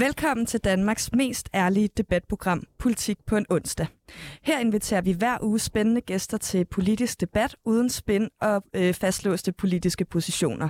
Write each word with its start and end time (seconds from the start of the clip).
Velkommen 0.00 0.46
til 0.46 0.60
Danmarks 0.60 1.12
mest 1.12 1.48
ærlige 1.54 1.88
debatprogram, 1.96 2.62
Politik 2.78 3.18
på 3.26 3.36
en 3.36 3.46
onsdag. 3.50 3.86
Her 4.42 4.58
inviterer 4.58 5.00
vi 5.00 5.12
hver 5.12 5.38
uge 5.42 5.58
spændende 5.58 6.00
gæster 6.00 6.38
til 6.38 6.64
politisk 6.64 7.20
debat 7.20 7.56
uden 7.64 7.90
spænd 7.90 8.30
og 8.40 8.62
øh, 8.74 8.94
fastlåste 8.94 9.52
politiske 9.52 10.04
positioner. 10.04 10.68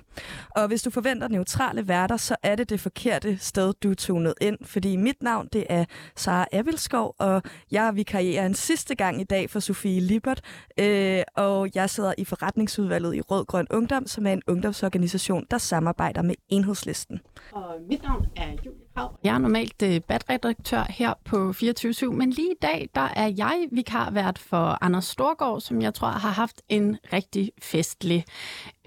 Og 0.51 0.69
hvis 0.69 0.83
du 0.83 0.91
forventer 0.91 1.29
neutrale 1.29 1.89
værter, 1.89 2.17
så 2.17 2.37
er 2.43 2.57
det 2.57 2.71
det 2.71 2.81
forkerte 2.81 3.39
sted, 3.39 3.73
du 3.83 3.91
er 3.91 3.95
tunet 3.95 4.35
ind, 4.41 4.59
fordi 4.63 4.97
mit 4.97 5.23
navn 5.23 5.49
det 5.53 5.67
er 5.69 5.85
Sara 6.17 6.47
Abelskov, 6.53 7.15
og 7.19 7.43
jeg 7.71 7.97
vikarierer 7.97 8.47
en 8.47 8.55
sidste 8.55 8.95
gang 8.95 9.21
i 9.21 9.25
dag 9.25 9.51
for 9.51 9.61
Sofie 9.61 10.01
Libert, 10.01 10.41
øh, 10.79 11.23
og 11.37 11.69
jeg 11.75 11.91
sidder 11.91 12.15
i 12.19 12.25
forretningsudvalget 12.25 13.15
i 13.15 13.21
Rød 13.21 13.45
Grøn 13.45 13.67
Ungdom, 13.71 14.07
som 14.07 14.27
er 14.27 14.33
en 14.33 14.43
ungdomsorganisation, 14.47 15.47
der 15.51 15.59
samarbejder 15.59 16.23
med 16.23 16.35
Enhedslisten. 16.49 17.21
Og 17.53 17.75
mit 17.89 18.03
navn 18.03 18.27
er 18.37 18.51
Julie 18.67 18.81
Krav. 18.95 19.19
Jeg 19.25 19.35
er 19.35 19.39
normalt 19.39 19.81
debatredaktør 19.81 20.85
her 20.89 21.15
på 21.25 21.53
24 21.53 22.13
men 22.13 22.31
lige 22.31 22.51
i 22.51 22.59
dag, 22.63 22.89
der 22.95 23.09
er 23.17 23.27
jeg 23.39 23.69
vikarvært 23.73 24.39
for 24.39 24.85
Anders 24.85 25.05
Storgård, 25.05 25.61
som 25.61 25.83
jeg 25.83 25.95
tror 25.95 26.09
har 26.09 26.31
haft 26.31 26.63
en 26.69 26.97
rigtig 27.13 27.53
festlig 27.63 28.25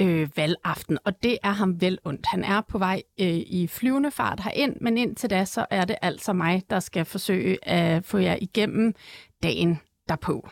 øh, 0.02 0.30
valgaften, 0.38 0.98
og 1.06 1.24
det 1.24 1.38
er 1.44 1.52
ham 1.52 1.82
vel 1.82 2.00
ondt. 2.06 2.26
Han 2.26 2.44
er 2.44 2.62
på 2.62 2.78
vej 2.78 3.02
øh, 3.20 3.28
i 3.28 3.68
flyvende 3.68 4.12
fart 4.12 4.40
herind, 4.40 4.76
men 4.82 4.98
indtil 4.98 5.30
da, 5.30 5.46
så 5.46 5.66
er 5.70 5.86
det 5.86 5.96
altså 6.02 6.34
mig, 6.34 6.64
der 6.70 6.80
skal 6.80 7.06
forsøge 7.06 7.68
at 7.68 8.06
få 8.06 8.18
jer 8.18 8.38
igennem 8.42 8.94
dagen 9.44 9.80
derpå. 10.10 10.50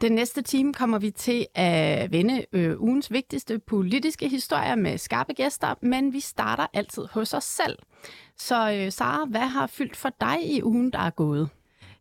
Den 0.00 0.12
næste 0.12 0.42
time 0.42 0.74
kommer 0.74 0.98
vi 0.98 1.10
til 1.10 1.46
at 1.54 2.12
vende 2.12 2.44
øh, 2.52 2.80
ugens 2.80 3.12
vigtigste 3.12 3.58
politiske 3.58 4.28
historier 4.28 4.74
med 4.74 4.98
skarpe 4.98 5.32
gæster, 5.32 5.74
men 5.82 6.12
vi 6.12 6.20
starter 6.20 6.66
altid 6.74 7.06
hos 7.10 7.34
os 7.34 7.44
selv. 7.44 7.78
Så 8.36 8.72
øh, 8.72 8.92
Sara, 8.92 9.24
hvad 9.24 9.40
har 9.40 9.66
fyldt 9.66 9.96
for 9.96 10.10
dig 10.20 10.36
i 10.56 10.62
ugen, 10.62 10.92
der 10.92 10.98
er 10.98 11.10
gået? 11.10 11.48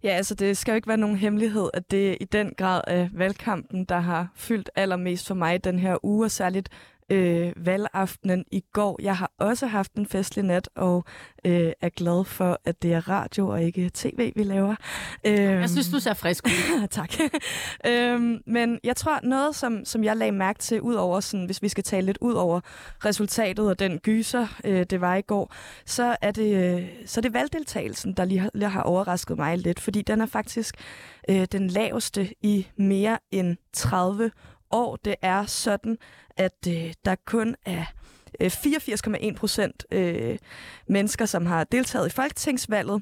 Ja, 0.04 0.10
altså 0.10 0.36
det 0.36 0.58
skal 0.58 0.72
jo 0.72 0.76
ikke 0.76 0.88
være 0.88 0.98
nogen 0.98 1.18
hemmelighed, 1.18 1.70
at 1.74 1.92
det 1.92 2.18
i 2.22 2.26
den 2.26 2.54
grad 2.58 2.82
af 2.88 3.10
valgkampen, 3.14 3.86
der 3.86 4.00
har 4.00 4.32
fyldt 4.36 4.70
allermest 4.76 5.28
for 5.28 5.36
mig 5.36 5.64
den 5.64 5.80
her 5.80 6.06
uge, 6.06 6.26
og 6.26 6.32
særligt 6.32 6.70
øh, 7.10 7.54
valgaftenen 7.56 8.46
i 8.52 8.64
går. 8.74 9.00
Jeg 9.02 9.18
har 9.18 9.32
også 9.38 9.68
haft 9.68 9.94
en 9.94 10.06
festlig 10.06 10.46
nat, 10.46 10.70
og 10.76 11.06
øh, 11.46 11.72
er 11.82 11.90
glad 11.90 12.26
for, 12.26 12.60
at 12.66 12.82
det 12.82 12.94
er 12.94 13.10
radio 13.10 13.48
og 13.48 13.64
ikke 13.64 13.92
tv, 13.94 14.34
vi 14.36 14.44
laver. 14.44 14.76
Øh, 15.26 15.34
jeg 15.34 15.70
synes, 15.70 15.90
du 15.90 16.00
ser 16.00 16.14
frisk 16.14 16.46
ud. 16.46 16.88
tak. 17.00 17.14
øh, 17.86 18.40
men 18.46 18.80
jeg 18.84 18.96
tror, 18.96 19.20
noget, 19.24 19.56
som, 19.56 19.86
som 19.86 20.04
jeg 20.04 20.18
lagde 20.18 20.32
mærke 20.32 20.60
til, 20.60 20.82
ud 20.82 20.96
over 20.96 21.20
sådan, 21.20 21.46
hvis 21.46 21.62
vi 21.62 21.70
skal 21.70 21.84
tale 21.84 22.06
lidt 22.06 22.18
ud 22.22 22.34
over 22.34 22.60
resultatet 23.06 23.70
og 23.70 23.80
den 23.80 24.00
gyser, 24.00 24.48
øh, 24.64 24.86
det 24.90 25.02
var 25.02 25.16
i 25.16 25.22
går, 25.22 25.54
så 25.86 26.16
er 26.22 26.32
det, 26.32 26.76
øh, 26.76 26.88
så 27.06 27.20
er 27.20 27.22
det 27.22 27.34
valgdeltagelsen, 27.34 28.14
der 28.14 28.26
lige 28.26 28.40
har, 28.40 28.50
lige 28.54 28.70
har 28.70 28.82
overrasket 28.82 29.38
mig 29.38 29.58
lidt, 29.58 29.80
fordi 29.80 30.02
den 30.02 30.22
er 30.22 30.26
faktisk 30.26 30.76
øh, 31.30 31.48
den 31.52 31.68
laveste 31.68 32.30
i 32.42 32.68
mere 32.78 33.18
end 33.32 33.58
30 33.74 34.32
år. 34.72 34.96
Det 34.96 35.16
er 35.22 35.46
sådan, 35.46 35.98
at 36.38 36.68
øh, 36.68 36.94
der 37.06 37.16
kun 37.26 37.56
er 37.66 37.86
øh, 38.42 38.48
84,1 38.48 39.36
procent 39.36 39.86
øh, 39.92 40.38
mennesker, 40.88 41.26
som 41.26 41.46
har 41.46 41.64
deltaget 41.64 42.08
i 42.08 42.10
folketingsvalget. 42.10 43.02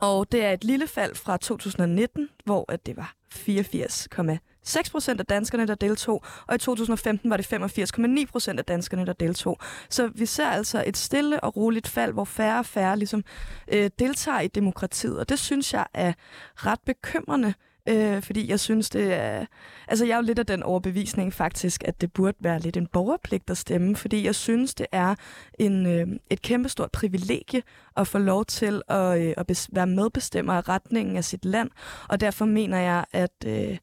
Og 0.00 0.32
det 0.32 0.44
er 0.44 0.52
et 0.52 0.64
lille 0.64 0.86
fald 0.86 1.14
fra 1.14 1.36
2019, 1.36 2.28
hvor 2.44 2.72
at 2.72 2.86
det 2.86 2.96
var 2.96 3.14
84,6 3.34 4.90
procent 4.90 5.20
af 5.20 5.26
danskerne, 5.26 5.66
der 5.66 5.74
deltog, 5.74 6.24
og 6.46 6.54
i 6.54 6.58
2015 6.58 7.30
var 7.30 7.36
det 7.36 7.52
85,9 7.52 8.26
procent 8.26 8.58
af 8.58 8.64
danskerne, 8.64 9.06
der 9.06 9.12
deltog. 9.12 9.58
Så 9.90 10.08
vi 10.08 10.26
ser 10.26 10.46
altså 10.46 10.84
et 10.86 10.96
stille 10.96 11.40
og 11.40 11.56
roligt 11.56 11.88
fald, 11.88 12.12
hvor 12.12 12.24
færre 12.24 12.58
og 12.58 12.66
færre 12.66 12.98
ligesom, 12.98 13.24
øh, 13.68 13.90
deltager 13.98 14.40
i 14.40 14.48
demokratiet, 14.48 15.18
og 15.18 15.28
det 15.28 15.38
synes 15.38 15.72
jeg 15.72 15.86
er 15.94 16.12
ret 16.54 16.80
bekymrende, 16.86 17.54
Øh, 17.88 18.22
fordi 18.22 18.50
jeg 18.50 18.60
synes, 18.60 18.90
det 18.90 19.14
er... 19.14 19.46
Altså, 19.88 20.04
jeg 20.04 20.12
er 20.12 20.16
jo 20.16 20.22
lidt 20.22 20.38
af 20.38 20.46
den 20.46 20.62
overbevisning 20.62 21.32
faktisk, 21.32 21.82
at 21.84 22.00
det 22.00 22.12
burde 22.12 22.36
være 22.40 22.58
lidt 22.58 22.76
en 22.76 22.86
borgerpligt 22.86 23.50
at 23.50 23.58
stemme, 23.58 23.96
fordi 23.96 24.24
jeg 24.24 24.34
synes, 24.34 24.74
det 24.74 24.86
er 24.92 25.14
en, 25.58 25.86
øh, 25.86 26.06
et 26.30 26.42
kæmpestort 26.42 26.90
privilegie 26.92 27.62
at 27.96 28.06
få 28.06 28.18
lov 28.18 28.44
til 28.44 28.82
at, 28.88 29.20
øh, 29.20 29.34
at 29.36 29.50
bes- 29.50 29.68
være 29.72 29.86
medbestemmer 29.86 30.52
af 30.52 30.68
retningen 30.68 31.16
af 31.16 31.24
sit 31.24 31.44
land, 31.44 31.70
og 32.08 32.20
derfor 32.20 32.44
mener 32.44 32.78
jeg, 32.78 33.04
at... 33.12 33.32
Øh, 33.46 33.78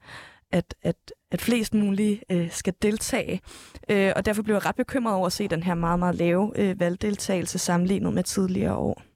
at, 0.51 0.75
at, 0.81 0.95
at 1.31 1.41
flest 1.41 1.73
mulige 1.73 2.21
øh, 2.29 2.51
skal 2.51 2.73
deltage. 2.81 3.41
Øh, 3.89 4.11
og 4.15 4.25
derfor 4.25 4.43
blev 4.43 4.55
jeg 4.55 4.65
ret 4.65 4.75
bekymret 4.75 5.15
over 5.15 5.25
at 5.25 5.33
se 5.33 5.47
den 5.47 5.63
her 5.63 5.75
meget, 5.75 5.99
meget 5.99 6.15
lave 6.15 6.51
øh, 6.55 6.79
valgdeltagelse 6.79 7.59
sammenlignet 7.59 8.13
med 8.13 8.23
tidligere 8.23 8.75
år. 8.75 9.12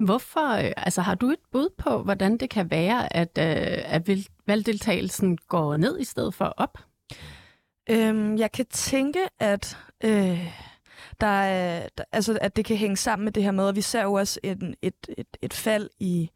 Hvorfor, 0.00 0.50
øh, 0.50 0.72
altså 0.76 1.00
har 1.00 1.14
du 1.14 1.30
et 1.30 1.38
bud 1.52 1.68
på, 1.78 2.02
hvordan 2.02 2.36
det 2.36 2.50
kan 2.50 2.70
være, 2.70 3.16
at, 3.16 3.38
øh, 3.38 3.94
at 3.94 4.08
valgdeltagelsen 4.46 5.36
går 5.36 5.76
ned 5.76 6.00
i 6.00 6.04
stedet 6.04 6.34
for 6.34 6.54
op? 6.56 6.78
Øhm, 7.90 8.36
jeg 8.36 8.52
kan 8.52 8.66
tænke, 8.66 9.20
at, 9.38 9.78
øh, 10.04 10.54
der 11.20 11.26
er, 11.26 11.88
der, 11.98 12.04
altså, 12.12 12.38
at 12.40 12.56
det 12.56 12.64
kan 12.64 12.76
hænge 12.76 12.96
sammen 12.96 13.24
med 13.24 13.32
det 13.32 13.42
her 13.42 13.50
med, 13.50 13.68
at 13.68 13.76
vi 13.76 13.80
ser 13.80 14.02
jo 14.02 14.12
også 14.12 14.40
en, 14.42 14.74
et, 14.82 15.08
et, 15.18 15.36
et 15.42 15.54
fald 15.54 15.90
i 16.00 16.30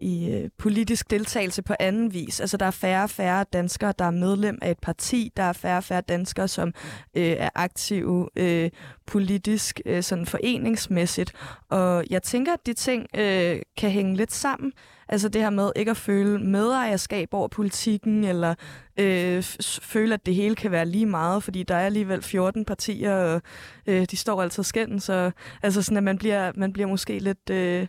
i 0.00 0.30
øh, 0.30 0.50
politisk 0.58 1.10
deltagelse 1.10 1.62
på 1.62 1.74
anden 1.80 2.14
vis. 2.14 2.40
Altså 2.40 2.56
der 2.56 2.66
er 2.66 2.70
færre 2.70 3.02
og 3.02 3.10
færre 3.10 3.44
danskere, 3.52 3.92
der 3.98 4.04
er 4.04 4.10
medlem 4.10 4.58
af 4.62 4.70
et 4.70 4.78
parti. 4.78 5.32
Der 5.36 5.42
er 5.42 5.52
færre 5.52 5.76
og 5.76 5.84
færre 5.84 6.00
danskere, 6.00 6.48
som 6.48 6.68
øh, 7.16 7.22
er 7.24 7.50
aktive 7.54 8.28
øh, 8.36 8.70
politisk, 9.06 9.80
øh, 9.86 10.02
sådan 10.02 10.26
foreningsmæssigt. 10.26 11.32
Og 11.68 12.04
jeg 12.10 12.22
tænker, 12.22 12.52
at 12.52 12.66
de 12.66 12.72
ting 12.72 13.06
øh, 13.14 13.60
kan 13.76 13.90
hænge 13.90 14.16
lidt 14.16 14.32
sammen. 14.32 14.72
Altså 15.08 15.28
det 15.28 15.42
her 15.42 15.50
med 15.50 15.72
ikke 15.76 15.90
at 15.90 15.96
føle 15.96 16.38
medejerskab 16.38 17.28
over 17.32 17.48
politikken, 17.48 18.24
eller 18.24 18.54
øh, 18.96 19.42
føle, 19.82 20.14
at 20.14 20.26
det 20.26 20.34
hele 20.34 20.56
kan 20.56 20.70
være 20.70 20.86
lige 20.86 21.06
meget, 21.06 21.42
fordi 21.42 21.62
der 21.62 21.74
er 21.74 21.86
alligevel 21.86 22.22
14 22.22 22.64
partier, 22.64 23.14
og 23.14 23.42
øh, 23.86 24.06
de 24.10 24.16
står 24.16 24.42
altid 24.42 24.62
skændt. 24.62 25.02
så 25.02 25.30
altså 25.62 25.82
sådan, 25.82 25.96
at 25.96 26.02
man 26.02 26.18
bliver, 26.18 26.52
man 26.54 26.72
bliver 26.72 26.88
måske 26.88 27.18
lidt... 27.18 27.50
Øh, 27.50 27.86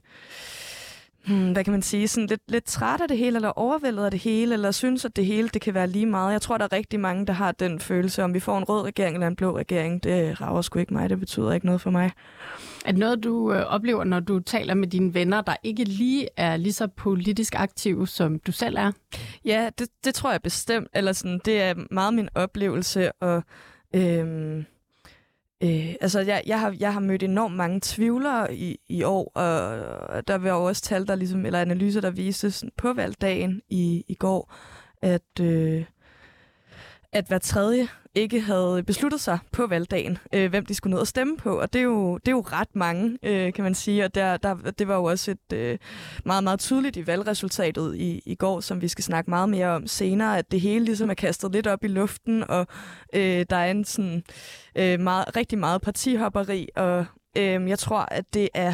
hmm, 1.25 1.51
hvad 1.51 1.63
kan 1.63 1.71
man 1.71 1.81
sige, 1.81 2.07
sådan 2.07 2.27
lidt, 2.27 2.41
lidt 2.47 2.65
træt 2.65 3.01
af 3.01 3.07
det 3.07 3.17
hele, 3.17 3.35
eller 3.35 3.49
overvældet 3.49 4.05
af 4.05 4.11
det 4.11 4.19
hele, 4.19 4.53
eller 4.53 4.71
synes, 4.71 5.05
at 5.05 5.15
det 5.15 5.25
hele 5.25 5.49
det 5.49 5.61
kan 5.61 5.73
være 5.73 5.87
lige 5.87 6.05
meget. 6.05 6.33
Jeg 6.33 6.41
tror, 6.41 6.57
der 6.57 6.65
er 6.65 6.73
rigtig 6.73 6.99
mange, 6.99 7.25
der 7.25 7.33
har 7.33 7.51
den 7.51 7.79
følelse, 7.79 8.23
om 8.23 8.33
vi 8.33 8.39
får 8.39 8.57
en 8.57 8.63
rød 8.63 8.81
regering 8.81 9.15
eller 9.15 9.27
en 9.27 9.35
blå 9.35 9.57
regering. 9.57 10.03
Det 10.03 10.41
rager 10.41 10.61
sgu 10.61 10.79
ikke 10.79 10.93
mig, 10.93 11.09
det 11.09 11.19
betyder 11.19 11.51
ikke 11.51 11.65
noget 11.65 11.81
for 11.81 11.91
mig. 11.91 12.11
Er 12.85 12.91
det 12.91 12.99
noget, 12.99 13.23
du 13.23 13.53
øh, 13.53 13.61
oplever, 13.61 14.03
når 14.03 14.19
du 14.19 14.39
taler 14.39 14.73
med 14.73 14.87
dine 14.87 15.13
venner, 15.13 15.41
der 15.41 15.55
ikke 15.63 15.83
lige 15.83 16.27
er 16.37 16.57
lige 16.57 16.73
så 16.73 16.87
politisk 16.87 17.55
aktive, 17.55 18.07
som 18.07 18.39
du 18.39 18.51
selv 18.51 18.75
er? 18.77 18.91
Ja, 19.45 19.69
det, 19.79 19.87
det 20.03 20.15
tror 20.15 20.31
jeg 20.31 20.41
bestemt. 20.41 20.87
Eller 20.93 21.13
sådan, 21.13 21.41
det 21.45 21.61
er 21.61 21.73
meget 21.91 22.13
min 22.13 22.29
oplevelse, 22.35 23.11
og... 23.11 23.43
Øhm 23.95 24.65
Øh, 25.63 25.95
altså, 26.01 26.19
jeg, 26.19 26.43
jeg, 26.45 26.59
har, 26.59 26.75
jeg 26.79 26.93
har 26.93 26.99
mødt 26.99 27.23
enormt 27.23 27.55
mange 27.55 27.79
tvivlere 27.83 28.55
i, 28.55 28.79
i 28.89 29.03
år, 29.03 29.31
og 29.33 30.27
der 30.27 30.37
var 30.37 30.51
også 30.51 30.81
tal, 30.81 31.07
der 31.07 31.15
ligesom, 31.15 31.45
eller 31.45 31.61
analyser, 31.61 32.01
der 32.01 32.09
viste 32.09 32.51
sådan, 32.51 32.71
på 32.77 32.93
valgdagen 32.93 33.61
i, 33.69 34.05
i 34.07 34.15
går, 34.15 34.53
at, 35.01 35.39
øh, 35.41 35.85
at 37.11 37.25
hver 37.27 37.37
tredje 37.37 37.87
ikke 38.15 38.41
havde 38.41 38.83
besluttet 38.87 39.21
sig 39.21 39.39
på 39.51 39.67
valgdagen, 39.67 40.17
øh, 40.33 40.49
hvem 40.49 40.65
de 40.65 40.73
skulle 40.73 40.91
ned 40.91 40.99
og 40.99 41.07
stemme 41.07 41.37
på. 41.37 41.59
Og 41.59 41.73
det 41.73 41.79
er 41.79 41.83
jo, 41.83 42.17
det 42.17 42.27
er 42.27 42.31
jo 42.31 42.41
ret 42.41 42.75
mange, 42.75 43.17
øh, 43.23 43.53
kan 43.53 43.63
man 43.63 43.75
sige. 43.75 44.05
Og 44.05 44.15
der, 44.15 44.37
der, 44.37 44.55
det 44.55 44.87
var 44.87 44.95
jo 44.95 45.03
også 45.03 45.31
et 45.31 45.53
øh, 45.53 45.77
meget, 46.25 46.43
meget 46.43 46.59
tydeligt 46.59 46.97
i 46.97 47.07
valgresultatet 47.07 47.95
i, 47.95 48.21
i 48.25 48.35
går, 48.35 48.59
som 48.59 48.81
vi 48.81 48.87
skal 48.87 49.03
snakke 49.03 49.29
meget 49.29 49.49
mere 49.49 49.67
om 49.67 49.87
senere, 49.87 50.37
at 50.37 50.51
det 50.51 50.61
hele 50.61 50.85
ligesom 50.85 51.09
er 51.09 51.13
kastet 51.13 51.51
lidt 51.51 51.67
op 51.67 51.83
i 51.83 51.87
luften, 51.87 52.43
og 52.49 52.67
øh, 53.13 53.45
der 53.49 53.55
er 53.55 53.71
en 53.71 53.85
sådan, 53.85 54.23
øh, 54.75 54.99
meget, 54.99 55.35
rigtig 55.35 55.59
meget 55.59 55.81
partihopperi, 55.81 56.69
og 56.75 57.05
øh, 57.37 57.69
jeg 57.69 57.79
tror, 57.79 58.07
at 58.11 58.25
det 58.33 58.49
er 58.53 58.73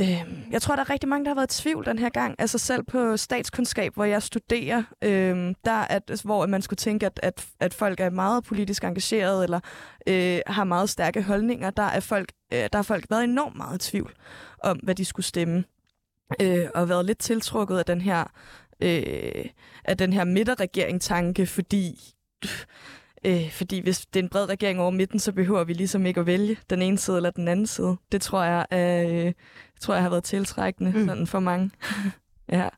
Øh, 0.00 0.24
jeg 0.50 0.62
tror, 0.62 0.76
der 0.76 0.82
er 0.82 0.90
rigtig 0.90 1.08
mange, 1.08 1.24
der 1.24 1.30
har 1.30 1.34
været 1.34 1.58
i 1.58 1.62
tvivl 1.62 1.84
den 1.84 1.98
her 1.98 2.08
gang. 2.08 2.34
Altså 2.38 2.58
selv 2.58 2.82
på 2.82 3.16
statskundskab, 3.16 3.94
hvor 3.94 4.04
jeg 4.04 4.22
studerer, 4.22 4.82
øh, 5.04 5.54
der 5.64 5.72
at, 5.72 6.20
hvor 6.24 6.46
man 6.46 6.62
skulle 6.62 6.76
tænke, 6.76 7.06
at, 7.06 7.20
at, 7.22 7.46
at 7.60 7.74
folk 7.74 8.00
er 8.00 8.10
meget 8.10 8.44
politisk 8.44 8.84
engageret 8.84 9.44
eller 9.44 9.60
øh, 10.06 10.40
har 10.46 10.64
meget 10.64 10.90
stærke 10.90 11.22
holdninger, 11.22 11.70
der 11.70 11.82
er 11.82 12.00
folk, 12.00 12.32
øh, 12.52 12.58
der 12.58 12.76
har 12.76 12.82
folk 12.82 13.04
været 13.10 13.24
enormt 13.24 13.56
meget 13.56 13.86
i 13.86 13.90
tvivl 13.90 14.14
om, 14.62 14.76
hvad 14.76 14.94
de 14.94 15.04
skulle 15.04 15.26
stemme. 15.26 15.64
Øh, 16.40 16.66
og 16.74 16.88
været 16.88 17.04
lidt 17.04 17.18
tiltrukket 17.18 17.78
af 17.78 17.84
den 17.84 18.00
her, 18.00 18.24
øh, 18.82 19.44
af 19.84 19.96
den 19.98 20.12
her 20.12 20.24
midterregering-tanke, 20.24 21.46
fordi 21.46 22.14
Øh, 23.24 23.50
fordi 23.52 23.80
hvis 23.80 24.06
det 24.06 24.20
er 24.20 24.22
en 24.22 24.28
bred 24.28 24.48
regering 24.48 24.80
over 24.80 24.90
midten, 24.90 25.18
så 25.18 25.32
behøver 25.32 25.64
vi 25.64 25.72
ligesom 25.72 26.06
ikke 26.06 26.20
at 26.20 26.26
vælge 26.26 26.56
den 26.70 26.82
ene 26.82 26.98
side 26.98 27.16
eller 27.16 27.30
den 27.30 27.48
anden 27.48 27.66
side. 27.66 27.96
Det 28.12 28.22
tror 28.22 28.42
jeg, 28.42 28.66
øh, 28.72 29.32
tror 29.80 29.94
jeg 29.94 30.02
har 30.02 30.10
været 30.10 30.24
tiltrækkende 30.24 30.92
mm. 30.98 31.06
sådan 31.06 31.26
for 31.26 31.40
mange. 31.40 31.70
ja. 32.52 32.68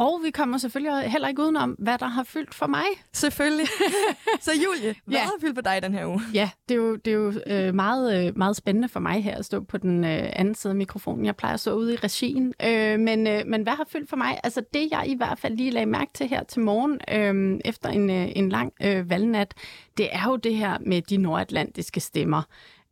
Og 0.00 0.20
vi 0.24 0.30
kommer 0.30 0.58
selvfølgelig 0.58 1.10
heller 1.10 1.28
ikke 1.28 1.42
udenom, 1.42 1.70
hvad 1.70 1.98
der 1.98 2.06
har 2.06 2.22
fyldt 2.22 2.54
for 2.54 2.66
mig. 2.66 2.84
Selvfølgelig. 3.12 3.66
så 4.40 4.50
Julie, 4.52 4.94
hvad 5.04 5.18
ja. 5.18 5.24
har 5.24 5.32
fyldt 5.40 5.56
for 5.56 5.62
dig 5.62 5.82
den 5.82 5.94
her 5.94 6.06
uge? 6.06 6.20
Ja, 6.34 6.50
det 6.68 6.74
er 6.74 6.78
jo, 6.78 6.96
det 6.96 7.10
er 7.10 7.14
jo 7.14 7.32
øh, 7.46 7.74
meget, 7.74 8.26
øh, 8.26 8.38
meget 8.38 8.56
spændende 8.56 8.88
for 8.88 9.00
mig 9.00 9.24
her 9.24 9.36
at 9.36 9.44
stå 9.44 9.60
på 9.60 9.78
den 9.78 10.04
øh, 10.04 10.30
anden 10.32 10.54
side 10.54 10.70
af 10.70 10.76
mikrofonen. 10.76 11.24
Jeg 11.24 11.36
plejer 11.36 11.54
at 11.54 11.60
stå 11.60 11.74
ude 11.74 11.94
i 11.94 11.96
regien. 11.96 12.54
Øh, 12.64 13.00
men, 13.00 13.26
øh, 13.26 13.46
men 13.46 13.62
hvad 13.62 13.72
har 13.72 13.86
fyldt 13.88 14.08
for 14.08 14.16
mig? 14.16 14.40
Altså 14.44 14.62
det, 14.74 14.88
jeg 14.90 15.04
i 15.06 15.16
hvert 15.16 15.38
fald 15.38 15.56
lige 15.56 15.70
lagde 15.70 15.86
mærke 15.86 16.12
til 16.14 16.28
her 16.28 16.42
til 16.42 16.60
morgen, 16.60 17.00
øh, 17.10 17.60
efter 17.64 17.88
en, 17.88 18.10
øh, 18.10 18.28
en 18.36 18.48
lang 18.48 18.72
øh, 18.82 19.10
valgnat, 19.10 19.54
det 19.96 20.08
er 20.12 20.24
jo 20.28 20.36
det 20.36 20.56
her 20.56 20.78
med 20.86 21.02
de 21.02 21.16
nordatlantiske 21.16 22.00
stemmer. 22.00 22.42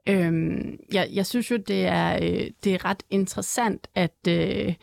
Øhm, 0.09 0.79
jeg, 0.93 1.09
jeg 1.13 1.27
synes 1.27 1.51
jo, 1.51 1.57
det 1.57 1.87
er, 1.87 2.15
øh, 2.23 2.51
det 2.65 2.75
er 2.75 2.85
ret 2.85 3.03
interessant, 3.11 3.87
at, 3.95 4.17
øh, 4.29 4.75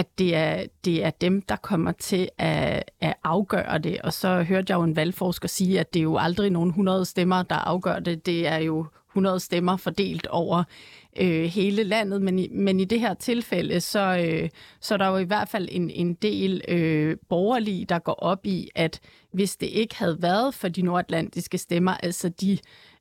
at 0.00 0.18
det, 0.18 0.36
er, 0.36 0.66
det 0.84 1.04
er 1.04 1.10
dem, 1.10 1.42
der 1.42 1.56
kommer 1.56 1.92
til 1.92 2.28
at, 2.38 2.84
at 3.00 3.14
afgøre 3.24 3.78
det. 3.78 4.00
Og 4.00 4.12
så 4.12 4.42
hørte 4.42 4.70
jeg 4.70 4.76
jo 4.76 4.82
en 4.82 4.96
valgforsker 4.96 5.48
sige, 5.48 5.80
at 5.80 5.94
det 5.94 6.00
er 6.00 6.04
jo 6.04 6.16
aldrig 6.16 6.50
nogen 6.50 6.68
100 6.68 7.04
stemmer, 7.04 7.42
der 7.42 7.54
afgør 7.54 7.98
det. 7.98 8.26
Det 8.26 8.46
er 8.46 8.56
jo 8.56 8.86
100 9.10 9.40
stemmer 9.40 9.76
fordelt 9.76 10.26
over 10.26 10.64
øh, 11.20 11.44
hele 11.44 11.82
landet, 11.82 12.22
men 12.22 12.38
i, 12.38 12.48
men 12.48 12.80
i 12.80 12.84
det 12.84 13.00
her 13.00 13.14
tilfælde, 13.14 13.80
så, 13.80 14.26
øh, 14.26 14.48
så 14.80 14.94
er 14.94 14.98
der 14.98 15.08
jo 15.08 15.16
i 15.16 15.24
hvert 15.24 15.48
fald 15.48 15.68
en, 15.70 15.90
en 15.90 16.14
del 16.14 16.62
øh, 16.68 17.16
borgerlige, 17.28 17.84
der 17.84 17.98
går 17.98 18.12
op 18.12 18.46
i, 18.46 18.68
at 18.74 19.00
hvis 19.32 19.56
det 19.56 19.66
ikke 19.66 19.96
havde 19.96 20.22
været 20.22 20.54
for 20.54 20.68
de 20.68 20.82
nordatlantiske 20.82 21.58
stemmer, 21.58 21.92
altså 21.92 22.28
de 22.28 22.58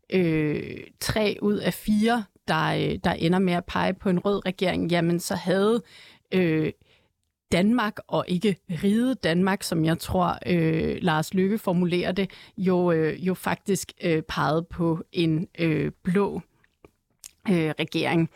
øh, 0.10 0.78
tre 1.00 1.38
ud 1.42 1.58
af 1.58 1.74
fire, 1.74 2.24
der, 2.48 2.66
øh, 2.66 3.00
der 3.04 3.12
ender 3.12 3.40
med 3.40 3.54
at 3.54 3.66
pege 3.66 3.94
på 3.94 4.10
en 4.10 4.20
rød 4.20 4.46
regering, 4.46 4.92
jamen 4.92 5.20
så 5.20 5.36
havde 5.36 5.82
øh, 6.32 6.72
Danmark 7.52 7.98
og 8.08 8.26
ikke 8.28 8.56
ride 8.84 9.16
Danmark, 9.16 9.64
som 9.64 9.86
jeg 9.86 10.00
tror 10.00 10.38
øh, 10.46 10.98
Lars 11.02 11.34
Lykke 11.34 11.58
formulerer 11.58 12.12
det, 12.12 12.30
jo, 12.58 12.92
øh, 12.92 13.28
jo 13.28 13.34
faktisk 13.34 13.92
øh, 14.04 14.22
peget 14.22 14.68
på 14.68 15.04
en 15.12 15.48
øh, 15.60 15.92
blå 16.04 16.42
øh, 17.50 17.74
regering. 17.80 18.30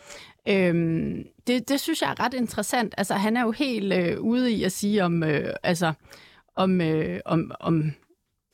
Øhm, 0.47 1.27
det, 1.47 1.69
det 1.69 1.79
synes 1.79 2.01
jeg 2.01 2.09
er 2.09 2.19
ret 2.19 2.33
interessant. 2.33 2.93
Altså, 2.97 3.13
han 3.13 3.37
er 3.37 3.41
jo 3.41 3.51
helt 3.51 3.93
øh, 3.93 4.21
ude 4.21 4.51
i 4.51 4.63
at 4.63 4.71
sige 4.71 5.03
om, 5.03 5.23
øh, 5.23 5.53
altså, 5.63 5.93
om, 6.55 6.81
øh, 6.81 7.19
om, 7.25 7.51
om 7.59 7.91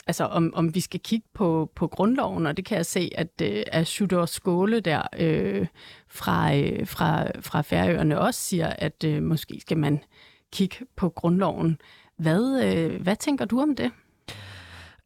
altså 0.07 0.23
om, 0.23 0.53
om 0.55 0.75
vi 0.75 0.79
skal 0.79 0.99
kigge 0.99 1.27
på, 1.33 1.71
på 1.75 1.87
grundloven, 1.87 2.45
og 2.45 2.57
det 2.57 2.65
kan 2.65 2.77
jeg 2.77 2.85
se, 2.85 3.11
at, 3.15 3.41
øh, 3.41 3.63
at 3.67 3.87
Sjudor 3.87 4.25
Skåle 4.25 4.79
der 4.79 5.01
øh, 5.19 5.67
fra, 6.07 6.55
øh, 6.55 6.87
fra, 6.87 7.27
fra 7.41 7.61
Færøerne 7.61 8.19
også 8.19 8.41
siger, 8.41 8.67
at 8.67 9.03
øh, 9.05 9.23
måske 9.23 9.59
skal 9.61 9.77
man 9.77 9.99
kigge 10.51 10.85
på 10.95 11.09
grundloven. 11.09 11.77
Hvad, 12.17 12.63
øh, 12.63 13.01
hvad 13.01 13.15
tænker 13.15 13.45
du 13.45 13.61
om 13.61 13.75
det? 13.75 13.91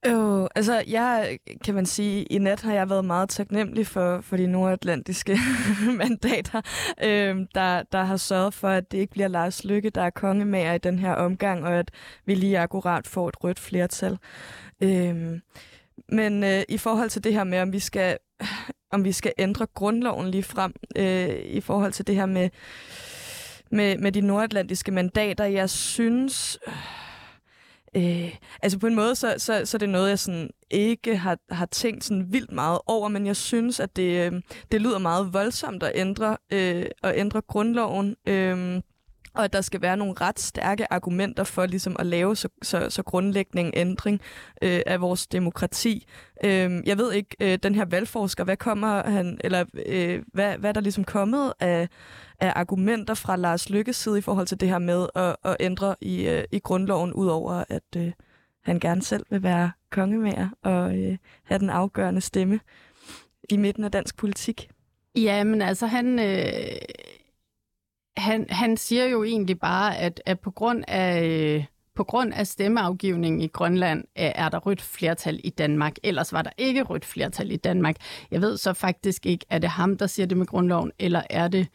Øh, 0.05 0.47
altså, 0.55 0.83
jeg 0.87 1.37
kan 1.65 1.75
man 1.75 1.85
sige, 1.85 2.23
i 2.23 2.37
nat 2.37 2.61
har 2.61 2.73
jeg 2.73 2.89
været 2.89 3.05
meget 3.05 3.29
taknemmelig 3.29 3.87
for, 3.87 4.21
for 4.21 4.37
de 4.37 4.47
nordatlantiske 4.47 5.37
mandater, 6.01 6.61
øh, 7.03 7.37
der, 7.55 7.83
der 7.91 8.03
har 8.03 8.17
sørget 8.17 8.53
for, 8.53 8.67
at 8.69 8.91
det 8.91 8.97
ikke 8.97 9.11
bliver 9.11 9.27
Lars 9.27 9.63
Lykke, 9.63 9.89
der 9.89 10.01
er 10.01 10.09
kongemager 10.09 10.73
i 10.73 10.77
den 10.77 10.99
her 10.99 11.13
omgang, 11.13 11.63
og 11.63 11.73
at 11.73 11.91
vi 12.25 12.35
lige 12.35 12.59
akkurat 12.59 13.07
får 13.07 13.29
et 13.29 13.43
rødt 13.43 13.59
flertal. 13.59 14.17
Øh, 14.81 15.39
men 16.09 16.43
øh, 16.43 16.63
i 16.69 16.77
forhold 16.77 17.09
til 17.09 17.23
det 17.23 17.33
her 17.33 17.43
med, 17.43 17.59
om 17.59 17.73
vi 17.73 17.79
skal, 17.79 18.17
om 18.91 19.03
vi 19.03 19.11
skal 19.11 19.33
ændre 19.37 19.67
grundloven 19.73 20.31
lige 20.31 20.43
frem, 20.43 20.73
øh, 20.95 21.29
i 21.45 21.61
forhold 21.61 21.91
til 21.91 22.07
det 22.07 22.15
her 22.15 22.25
med, 22.25 22.49
med, 23.73 23.97
med 23.97 24.11
de 24.11 24.21
nordatlantiske 24.21 24.91
mandater, 24.91 25.45
jeg 25.45 25.69
synes... 25.69 26.59
Øh, 27.95 28.35
altså 28.63 28.79
på 28.79 28.87
en 28.87 28.95
måde, 28.95 29.15
så, 29.15 29.35
så, 29.37 29.61
så 29.65 29.77
er 29.77 29.79
det 29.79 29.89
noget, 29.89 30.09
jeg 30.09 30.19
sådan 30.19 30.49
ikke 30.69 31.17
har, 31.17 31.37
har 31.49 31.65
tænkt 31.65 32.03
sådan 32.03 32.33
vildt 32.33 32.51
meget 32.51 32.79
over, 32.85 33.07
men 33.07 33.25
jeg 33.25 33.35
synes, 33.35 33.79
at 33.79 33.95
det, 33.95 34.33
øh, 34.33 34.41
det 34.71 34.81
lyder 34.81 34.99
meget 34.99 35.33
voldsomt 35.33 35.83
at 35.83 35.91
ændre, 35.95 36.37
øh, 36.53 36.85
at 37.03 37.13
ændre 37.17 37.41
grundloven. 37.41 38.15
Øh, 38.27 38.81
og 39.35 39.43
at 39.43 39.53
der 39.53 39.61
skal 39.61 39.81
være 39.81 39.97
nogle 39.97 40.13
ret 40.21 40.39
stærke 40.39 40.93
argumenter 40.93 41.43
for 41.43 41.65
ligesom 41.65 41.95
at 41.99 42.05
lave 42.05 42.35
så, 42.35 42.49
så, 42.61 42.89
så 42.89 43.03
grundlæggende 43.03 43.61
en 43.61 43.73
ændring 43.75 44.21
øh, 44.61 44.81
af 44.85 45.01
vores 45.01 45.27
demokrati. 45.27 46.05
Øh, 46.43 46.71
jeg 46.85 46.97
ved 46.97 47.13
ikke, 47.13 47.35
øh, 47.39 47.59
den 47.63 47.75
her 47.75 47.85
valgforsker, 47.85 48.43
hvad 48.43 48.57
kommer 48.57 49.09
han, 49.09 49.37
eller 49.43 49.65
øh, 49.85 50.23
hvad, 50.33 50.57
hvad 50.57 50.69
er 50.69 50.73
der 50.73 50.81
ligesom 50.81 51.03
kommet 51.03 51.53
af, 51.59 51.89
af 52.43 52.53
argumenter 52.55 53.13
fra 53.13 53.35
Lars 53.35 53.69
Lykkes 53.69 53.95
side 53.95 54.17
i 54.17 54.21
forhold 54.21 54.47
til 54.47 54.59
det 54.59 54.69
her 54.69 54.79
med 54.79 55.07
at, 55.15 55.35
at 55.43 55.57
ændre 55.59 55.95
i, 56.01 56.27
øh, 56.27 56.43
i 56.51 56.59
grundloven, 56.59 57.13
udover 57.13 57.63
at 57.69 57.83
øh, 57.97 58.11
han 58.63 58.79
gerne 58.79 59.01
selv 59.01 59.25
vil 59.29 59.43
være 59.43 59.71
kongemager 59.91 60.49
og 60.61 60.97
øh, 60.97 61.17
have 61.43 61.59
den 61.59 61.69
afgørende 61.69 62.21
stemme 62.21 62.59
i 63.49 63.57
midten 63.57 63.83
af 63.83 63.91
dansk 63.91 64.17
politik? 64.17 64.69
Ja, 65.15 65.43
men 65.43 65.61
altså 65.61 65.85
han... 65.85 66.19
Øh 66.19 66.77
han, 68.17 68.45
han 68.49 68.77
siger 68.77 69.05
jo 69.05 69.23
egentlig 69.23 69.59
bare, 69.59 69.97
at, 69.97 70.21
at 70.25 70.39
på 70.39 70.51
grund 70.51 70.83
af... 70.87 71.23
Øh, 71.25 71.65
på 71.95 72.03
grund 72.03 72.33
af 72.33 72.47
stemmeafgivningen 72.47 73.41
i 73.41 73.47
Grønland 73.47 73.99
øh, 73.99 74.31
er 74.35 74.49
der 74.49 74.57
rødt 74.57 74.81
flertal 74.81 75.39
i 75.43 75.49
Danmark. 75.49 75.93
Ellers 76.03 76.33
var 76.33 76.41
der 76.41 76.49
ikke 76.57 76.81
rødt 76.81 77.05
flertal 77.05 77.51
i 77.51 77.55
Danmark. 77.55 77.95
Jeg 78.31 78.41
ved 78.41 78.57
så 78.57 78.73
faktisk 78.73 79.25
ikke, 79.25 79.45
er 79.49 79.59
det 79.59 79.69
ham, 79.69 79.97
der 79.97 80.07
siger 80.07 80.25
det 80.25 80.37
med 80.37 80.45
grundloven, 80.45 80.91
eller 80.99 81.21
er 81.29 81.47
det 81.47 81.59
øh, 81.59 81.65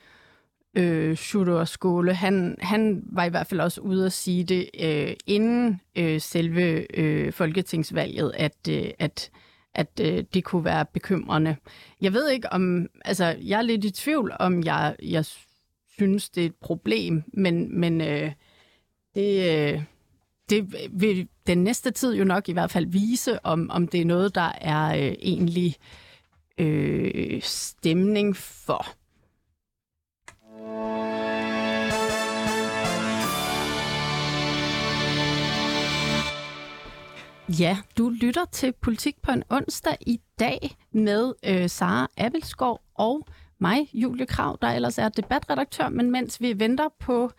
øh, 0.74 1.16
Schutter 1.16 1.64
Skåle? 1.64 2.14
Han, 2.14 2.56
han 2.60 3.02
var 3.12 3.24
i 3.24 3.28
hvert 3.28 3.46
fald 3.46 3.60
også 3.60 3.80
ude 3.80 4.06
at 4.06 4.12
sige 4.12 4.44
det 4.44 4.70
øh, 4.80 5.12
inden 5.26 5.80
øh, 5.96 6.20
selve 6.20 6.96
øh, 6.98 7.32
folketingsvalget, 7.32 8.32
at, 8.36 8.56
øh, 8.70 8.90
at, 8.98 9.30
at 9.74 10.00
øh, 10.00 10.24
det 10.34 10.44
kunne 10.44 10.64
være 10.64 10.86
bekymrende. 10.92 11.56
Jeg 12.00 12.12
ved 12.12 12.30
ikke 12.30 12.52
om, 12.52 12.86
altså 13.04 13.36
jeg 13.42 13.58
er 13.58 13.62
lidt 13.62 13.84
i 13.84 13.90
tvivl 13.90 14.32
om, 14.40 14.64
jeg, 14.64 14.96
jeg 15.02 15.24
synes, 15.88 16.30
det 16.30 16.42
er 16.42 16.46
et 16.46 16.54
problem, 16.60 17.22
men, 17.32 17.80
men 17.80 18.00
øh, 18.00 18.32
det, 19.14 19.72
øh, 19.74 19.82
det 20.50 20.74
vil 20.92 21.28
den 21.46 21.64
næste 21.64 21.90
tid 21.90 22.14
jo 22.14 22.24
nok 22.24 22.48
i 22.48 22.52
hvert 22.52 22.70
fald 22.70 22.86
vise, 22.86 23.44
om, 23.44 23.70
om 23.70 23.88
det 23.88 24.00
er 24.00 24.04
noget, 24.04 24.34
der 24.34 24.52
er 24.60 24.88
øh, 24.88 25.14
egentlig 25.22 25.76
øh, 26.58 27.42
stemning 27.42 28.36
for. 28.36 28.86
Ja, 37.48 37.78
du 37.98 38.08
lytter 38.08 38.44
til 38.44 38.72
Politik 38.72 39.22
på 39.22 39.32
en 39.32 39.42
onsdag 39.50 39.96
i 40.00 40.20
dag 40.38 40.76
med 40.92 41.34
øh, 41.44 41.68
Sara 41.68 42.08
Abelskov 42.16 42.80
og 42.94 43.26
mig, 43.58 43.90
Julie 43.92 44.26
Krav, 44.26 44.58
der 44.62 44.68
ellers 44.68 44.98
er 44.98 45.08
debatredaktør, 45.08 45.88
men 45.88 46.10
mens 46.10 46.40
vi 46.40 46.58
venter 46.58 46.88
på 46.98 47.30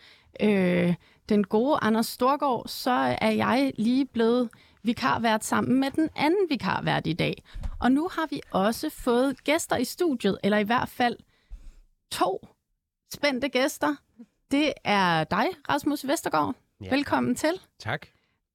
øh, 0.41 0.95
den 1.29 1.43
gode 1.43 1.79
Anders 1.81 2.07
Storgård, 2.07 2.67
så 2.67 2.91
er 3.21 3.29
jeg 3.31 3.71
lige 3.77 4.05
blevet 4.05 4.49
vikarvært 4.83 5.45
sammen 5.45 5.79
med 5.79 5.91
den 5.91 6.09
anden 6.15 6.49
vikarvært 6.49 7.07
i 7.07 7.13
dag. 7.13 7.43
Og 7.79 7.91
nu 7.91 8.09
har 8.11 8.27
vi 8.29 8.41
også 8.51 8.89
fået 8.89 9.43
gæster 9.43 9.77
i 9.77 9.85
studiet, 9.85 10.37
eller 10.43 10.57
i 10.57 10.63
hvert 10.63 10.89
fald 10.89 11.17
to 12.11 12.47
spændte 13.13 13.49
gæster. 13.49 13.95
Det 14.51 14.73
er 14.83 15.23
dig, 15.23 15.47
Rasmus 15.69 16.07
Vestergaard. 16.07 16.55
Ja. 16.81 16.89
Velkommen 16.89 17.35
til. 17.35 17.53
Tak. 17.79 18.07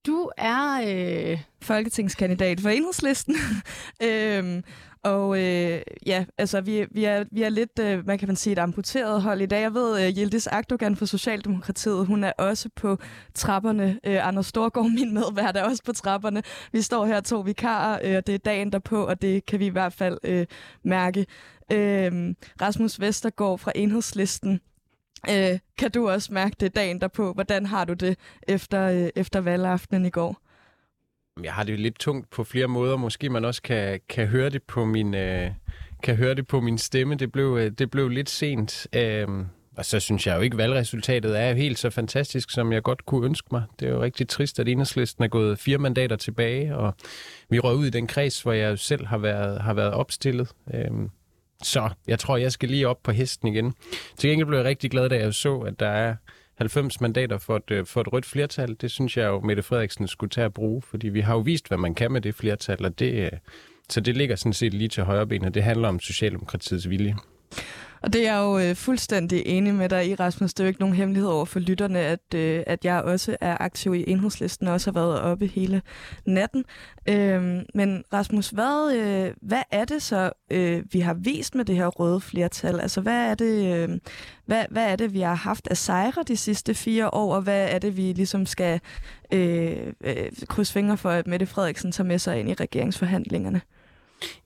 Du 0.06 0.30
er 0.38 0.80
øh, 0.86 1.40
folketingskandidat 1.62 2.60
for 2.60 2.68
Enhedslisten. 2.68 3.36
øhm, 4.08 4.62
og 5.02 5.38
øh, 5.38 5.80
ja, 6.06 6.24
altså 6.38 6.60
vi, 6.60 6.86
vi, 6.90 7.04
er, 7.04 7.24
vi 7.30 7.42
er 7.42 7.48
lidt, 7.48 7.78
øh, 7.80 8.06
man 8.06 8.18
kan 8.18 8.28
man 8.28 8.36
sige, 8.36 8.52
et 8.52 8.58
amputeret 8.58 9.22
hold 9.22 9.40
i 9.40 9.46
dag. 9.46 9.60
Jeg 9.60 9.74
ved, 9.74 10.06
øh, 10.06 10.18
Yildiz 10.18 10.46
Akdogan 10.46 10.96
fra 10.96 11.06
Socialdemokratiet, 11.06 12.06
hun 12.06 12.24
er 12.24 12.32
også 12.38 12.68
på 12.76 12.98
trapperne. 13.34 14.00
Øh, 14.06 14.28
Anders 14.28 14.46
Storgård, 14.46 14.90
min 14.90 15.14
medvært, 15.14 15.56
er 15.56 15.64
også 15.64 15.82
på 15.82 15.92
trapperne. 15.92 16.42
Vi 16.72 16.82
står 16.82 17.06
her 17.06 17.20
to 17.20 17.40
vikarer, 17.40 17.98
øh, 18.04 18.16
og 18.16 18.26
det 18.26 18.34
er 18.34 18.38
dagen 18.38 18.72
derpå, 18.72 19.06
og 19.06 19.22
det 19.22 19.46
kan 19.46 19.60
vi 19.60 19.66
i 19.66 19.70
hvert 19.70 19.92
fald 19.92 20.18
øh, 20.24 20.46
mærke. 20.82 21.26
Øh, 21.72 22.34
Rasmus 22.60 23.00
Vestergaard 23.00 23.58
fra 23.58 23.72
Enhedslisten, 23.74 24.60
øh, 25.30 25.58
kan 25.78 25.90
du 25.90 26.10
også 26.10 26.32
mærke 26.32 26.56
det 26.60 26.76
dagen 26.76 27.00
derpå? 27.00 27.32
Hvordan 27.32 27.66
har 27.66 27.84
du 27.84 27.92
det 27.92 28.18
efter, 28.48 28.82
øh, 28.88 29.10
efter 29.16 29.40
valgaftenen 29.40 30.06
i 30.06 30.10
går? 30.10 30.40
Jeg 31.42 31.52
har 31.52 31.64
det 31.64 31.80
lidt 31.80 31.98
tungt 31.98 32.30
på 32.30 32.44
flere 32.44 32.66
måder. 32.66 32.96
Måske 32.96 33.28
man 33.28 33.44
også 33.44 33.62
kan, 33.62 34.00
kan 34.08 34.26
høre 34.26 34.50
det 34.50 34.62
på 34.62 34.84
min 34.84 35.14
øh, 35.14 35.50
kan 36.02 36.16
høre 36.16 36.34
det 36.34 36.46
på 36.46 36.60
min 36.60 36.78
stemme. 36.78 37.14
Det 37.14 37.32
blev, 37.32 37.58
øh, 37.60 37.70
det 37.70 37.90
blev 37.90 38.08
lidt 38.08 38.30
sent. 38.30 38.86
Øh, 38.92 39.28
og 39.76 39.84
så 39.84 40.00
synes 40.00 40.26
jeg 40.26 40.36
jo 40.36 40.40
ikke, 40.40 40.54
at 40.54 40.58
valgresultatet 40.58 41.40
er 41.40 41.54
helt 41.54 41.78
så 41.78 41.90
fantastisk, 41.90 42.50
som 42.50 42.72
jeg 42.72 42.82
godt 42.82 43.06
kunne 43.06 43.26
ønske 43.26 43.48
mig. 43.52 43.62
Det 43.80 43.88
er 43.88 43.92
jo 43.92 44.02
rigtig 44.02 44.28
trist, 44.28 44.60
at 44.60 44.68
enhedslisten 44.68 45.24
er 45.24 45.28
gået 45.28 45.58
fire 45.58 45.78
mandater 45.78 46.16
tilbage, 46.16 46.76
og 46.76 46.94
vi 47.50 47.58
røg 47.58 47.76
ud 47.76 47.86
i 47.86 47.90
den 47.90 48.06
kreds, 48.06 48.42
hvor 48.42 48.52
jeg 48.52 48.78
selv 48.78 49.06
har 49.06 49.18
været, 49.18 49.60
har 49.60 49.74
været 49.74 49.92
opstillet. 49.92 50.48
Øhm, 50.74 51.10
så 51.62 51.90
jeg 52.06 52.18
tror, 52.18 52.36
jeg 52.36 52.52
skal 52.52 52.68
lige 52.68 52.88
op 52.88 53.02
på 53.02 53.12
hesten 53.12 53.48
igen. 53.48 53.74
Til 54.16 54.30
gengæld 54.30 54.46
blev 54.46 54.58
jeg 54.58 54.66
rigtig 54.66 54.90
glad, 54.90 55.08
da 55.08 55.16
jeg 55.16 55.34
så, 55.34 55.58
at 55.58 55.80
der 55.80 55.88
er 55.88 56.16
90 56.54 57.00
mandater 57.00 57.38
for 57.38 57.56
et, 57.56 57.70
øh, 57.70 57.86
for 57.86 58.00
et 58.00 58.12
rødt 58.12 58.26
flertal. 58.26 58.76
Det 58.80 58.90
synes 58.90 59.16
jeg 59.16 59.26
jo, 59.26 59.40
Mette 59.40 59.62
Frederiksen 59.62 60.08
skulle 60.08 60.30
tage 60.30 60.44
at 60.44 60.54
bruge, 60.54 60.82
fordi 60.82 61.08
vi 61.08 61.20
har 61.20 61.34
jo 61.34 61.40
vist, 61.40 61.68
hvad 61.68 61.78
man 61.78 61.94
kan 61.94 62.12
med 62.12 62.20
det 62.20 62.34
flertal, 62.34 62.84
og 62.84 62.98
det, 62.98 63.12
øh, 63.12 63.30
så 63.88 64.00
det 64.00 64.16
ligger 64.16 64.36
sådan 64.36 64.52
set 64.52 64.74
lige 64.74 64.88
til 64.88 65.04
højre 65.04 65.26
ben, 65.26 65.44
og 65.44 65.54
det 65.54 65.62
handler 65.62 65.88
om 65.88 66.00
Socialdemokratiets 66.00 66.90
vilje. 66.90 67.16
Og 68.04 68.12
det 68.12 68.28
er 68.28 68.32
jeg 68.32 68.42
jo 68.42 68.58
øh, 68.58 68.76
fuldstændig 68.76 69.42
enig 69.46 69.74
med 69.74 69.88
dig 69.88 70.08
i, 70.08 70.14
Rasmus. 70.14 70.54
Det 70.54 70.60
er 70.60 70.64
jo 70.64 70.68
ikke 70.68 70.80
nogen 70.80 70.94
hemmelighed 70.94 71.30
over 71.30 71.44
for 71.44 71.58
lytterne, 71.60 71.98
at, 71.98 72.34
øh, 72.34 72.62
at 72.66 72.84
jeg 72.84 73.02
også 73.02 73.36
er 73.40 73.56
aktiv 73.60 73.94
i 73.94 74.04
enhedslisten 74.06 74.68
og 74.68 74.74
også 74.74 74.90
har 74.90 75.00
været 75.00 75.20
oppe 75.20 75.46
hele 75.46 75.82
natten. 76.26 76.64
Øh, 77.08 77.62
men 77.74 78.04
Rasmus, 78.12 78.50
hvad, 78.50 78.96
øh, 78.96 79.34
hvad 79.42 79.62
er 79.70 79.84
det 79.84 80.02
så, 80.02 80.30
øh, 80.50 80.82
vi 80.92 81.00
har 81.00 81.14
vist 81.14 81.54
med 81.54 81.64
det 81.64 81.76
her 81.76 81.86
røde 81.86 82.20
flertal? 82.20 82.80
Altså, 82.80 83.00
hvad 83.00 83.30
er 83.30 83.34
det, 83.34 83.74
øh, 83.74 83.98
hvad, 84.46 84.64
hvad 84.70 84.92
er 84.92 84.96
det 84.96 85.14
vi 85.14 85.20
har 85.20 85.34
haft 85.34 85.68
af 85.70 85.76
sejre 85.76 86.22
de 86.28 86.36
sidste 86.36 86.74
fire 86.74 87.14
år, 87.14 87.34
og 87.34 87.42
hvad 87.42 87.68
er 87.70 87.78
det, 87.78 87.96
vi 87.96 88.12
ligesom 88.12 88.46
skal 88.46 88.80
øh, 89.32 89.92
øh, 90.04 90.30
krydse 90.48 90.72
fingre 90.72 90.96
for, 90.96 91.10
at 91.10 91.26
Mette 91.26 91.46
Frederiksen 91.46 91.92
tager 91.92 92.08
med 92.08 92.18
sig 92.18 92.40
ind 92.40 92.50
i 92.50 92.54
regeringsforhandlingerne? 92.54 93.60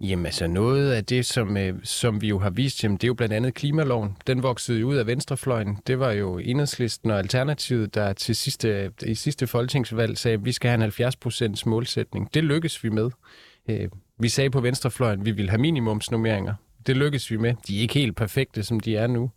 Jamen 0.01 0.27
altså 0.27 0.47
noget 0.47 0.93
af 0.93 1.05
det, 1.05 1.27
som, 1.27 1.57
øh, 1.57 1.75
som 1.85 2.21
vi 2.21 2.29
jo 2.29 2.39
har 2.39 2.51
vist, 2.51 2.85
jamen, 2.85 2.97
det 2.97 3.05
er 3.05 3.09
jo 3.09 3.15
blandt 3.15 3.35
andet 3.35 3.55
klimaloven. 3.55 4.17
Den 4.27 4.43
voksede 4.43 4.81
jo 4.81 4.89
ud 4.89 4.97
af 4.97 5.07
venstrefløjen. 5.07 5.79
Det 5.87 5.99
var 5.99 6.13
jo 6.13 6.39
Enhedslisten 6.39 7.11
og 7.11 7.19
Alternativet, 7.19 7.95
der 7.95 8.13
til 8.13 8.37
sidste, 8.37 8.93
i 9.07 9.15
sidste 9.15 9.47
folketingsvalg 9.47 10.19
sagde, 10.19 10.35
at 10.35 10.45
vi 10.45 10.53
skal 10.53 10.71
have 10.71 10.85
en 10.85 10.93
70% 11.59 11.63
målsætning. 11.67 12.35
Det 12.35 12.45
lykkes 12.45 12.85
vi 12.85 12.89
med. 12.89 13.11
Øh, 13.69 13.89
vi 14.19 14.29
sagde 14.29 14.51
på 14.51 14.61
venstrefløjen, 14.61 15.21
at 15.21 15.27
vi 15.27 15.31
ville 15.31 15.51
have 15.51 15.61
minimumsnummeringer. 15.61 16.55
Det 16.87 16.97
lykkes 16.97 17.31
vi 17.31 17.37
med. 17.37 17.55
De 17.69 17.77
er 17.77 17.81
ikke 17.81 17.95
helt 17.95 18.17
perfekte, 18.17 18.63
som 18.63 18.81
de 18.81 18.97
er 18.97 19.07
nu. 19.07 19.31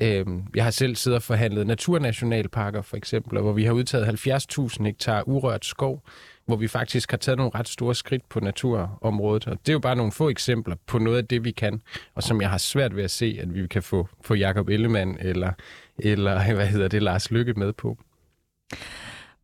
Øh, 0.00 0.26
jeg 0.54 0.64
har 0.64 0.70
selv 0.70 0.96
siddet 0.96 1.16
og 1.16 1.22
forhandlet 1.22 1.66
naturnationalparker, 1.66 2.82
for 2.82 2.96
eksempel, 2.96 3.40
hvor 3.40 3.52
vi 3.52 3.64
har 3.64 3.72
udtaget 3.72 4.26
70.000 4.26 4.84
hektar 4.84 5.28
urørt 5.28 5.64
skov 5.64 6.02
hvor 6.50 6.56
vi 6.56 6.68
faktisk 6.68 7.10
har 7.10 7.18
taget 7.18 7.38
nogle 7.38 7.52
ret 7.54 7.68
store 7.68 7.94
skridt 7.94 8.28
på 8.28 8.40
naturområdet. 8.40 9.46
Og 9.46 9.58
det 9.60 9.68
er 9.68 9.72
jo 9.72 9.78
bare 9.78 9.96
nogle 9.96 10.12
få 10.12 10.28
eksempler 10.28 10.76
på 10.86 10.98
noget 10.98 11.16
af 11.16 11.26
det, 11.26 11.44
vi 11.44 11.50
kan, 11.50 11.82
og 12.14 12.22
som 12.22 12.40
jeg 12.40 12.50
har 12.50 12.58
svært 12.58 12.96
ved 12.96 13.04
at 13.04 13.10
se, 13.10 13.38
at 13.42 13.54
vi 13.54 13.66
kan 13.66 13.82
få, 13.82 14.08
få 14.22 14.34
Jacob 14.34 14.68
Ellemann 14.68 15.16
eller, 15.20 15.52
eller 15.98 16.44
hvad 16.54 16.66
hedder 16.66 16.88
det, 16.88 17.02
Lars 17.02 17.30
Lykke 17.30 17.54
med 17.54 17.72
på. 17.72 17.98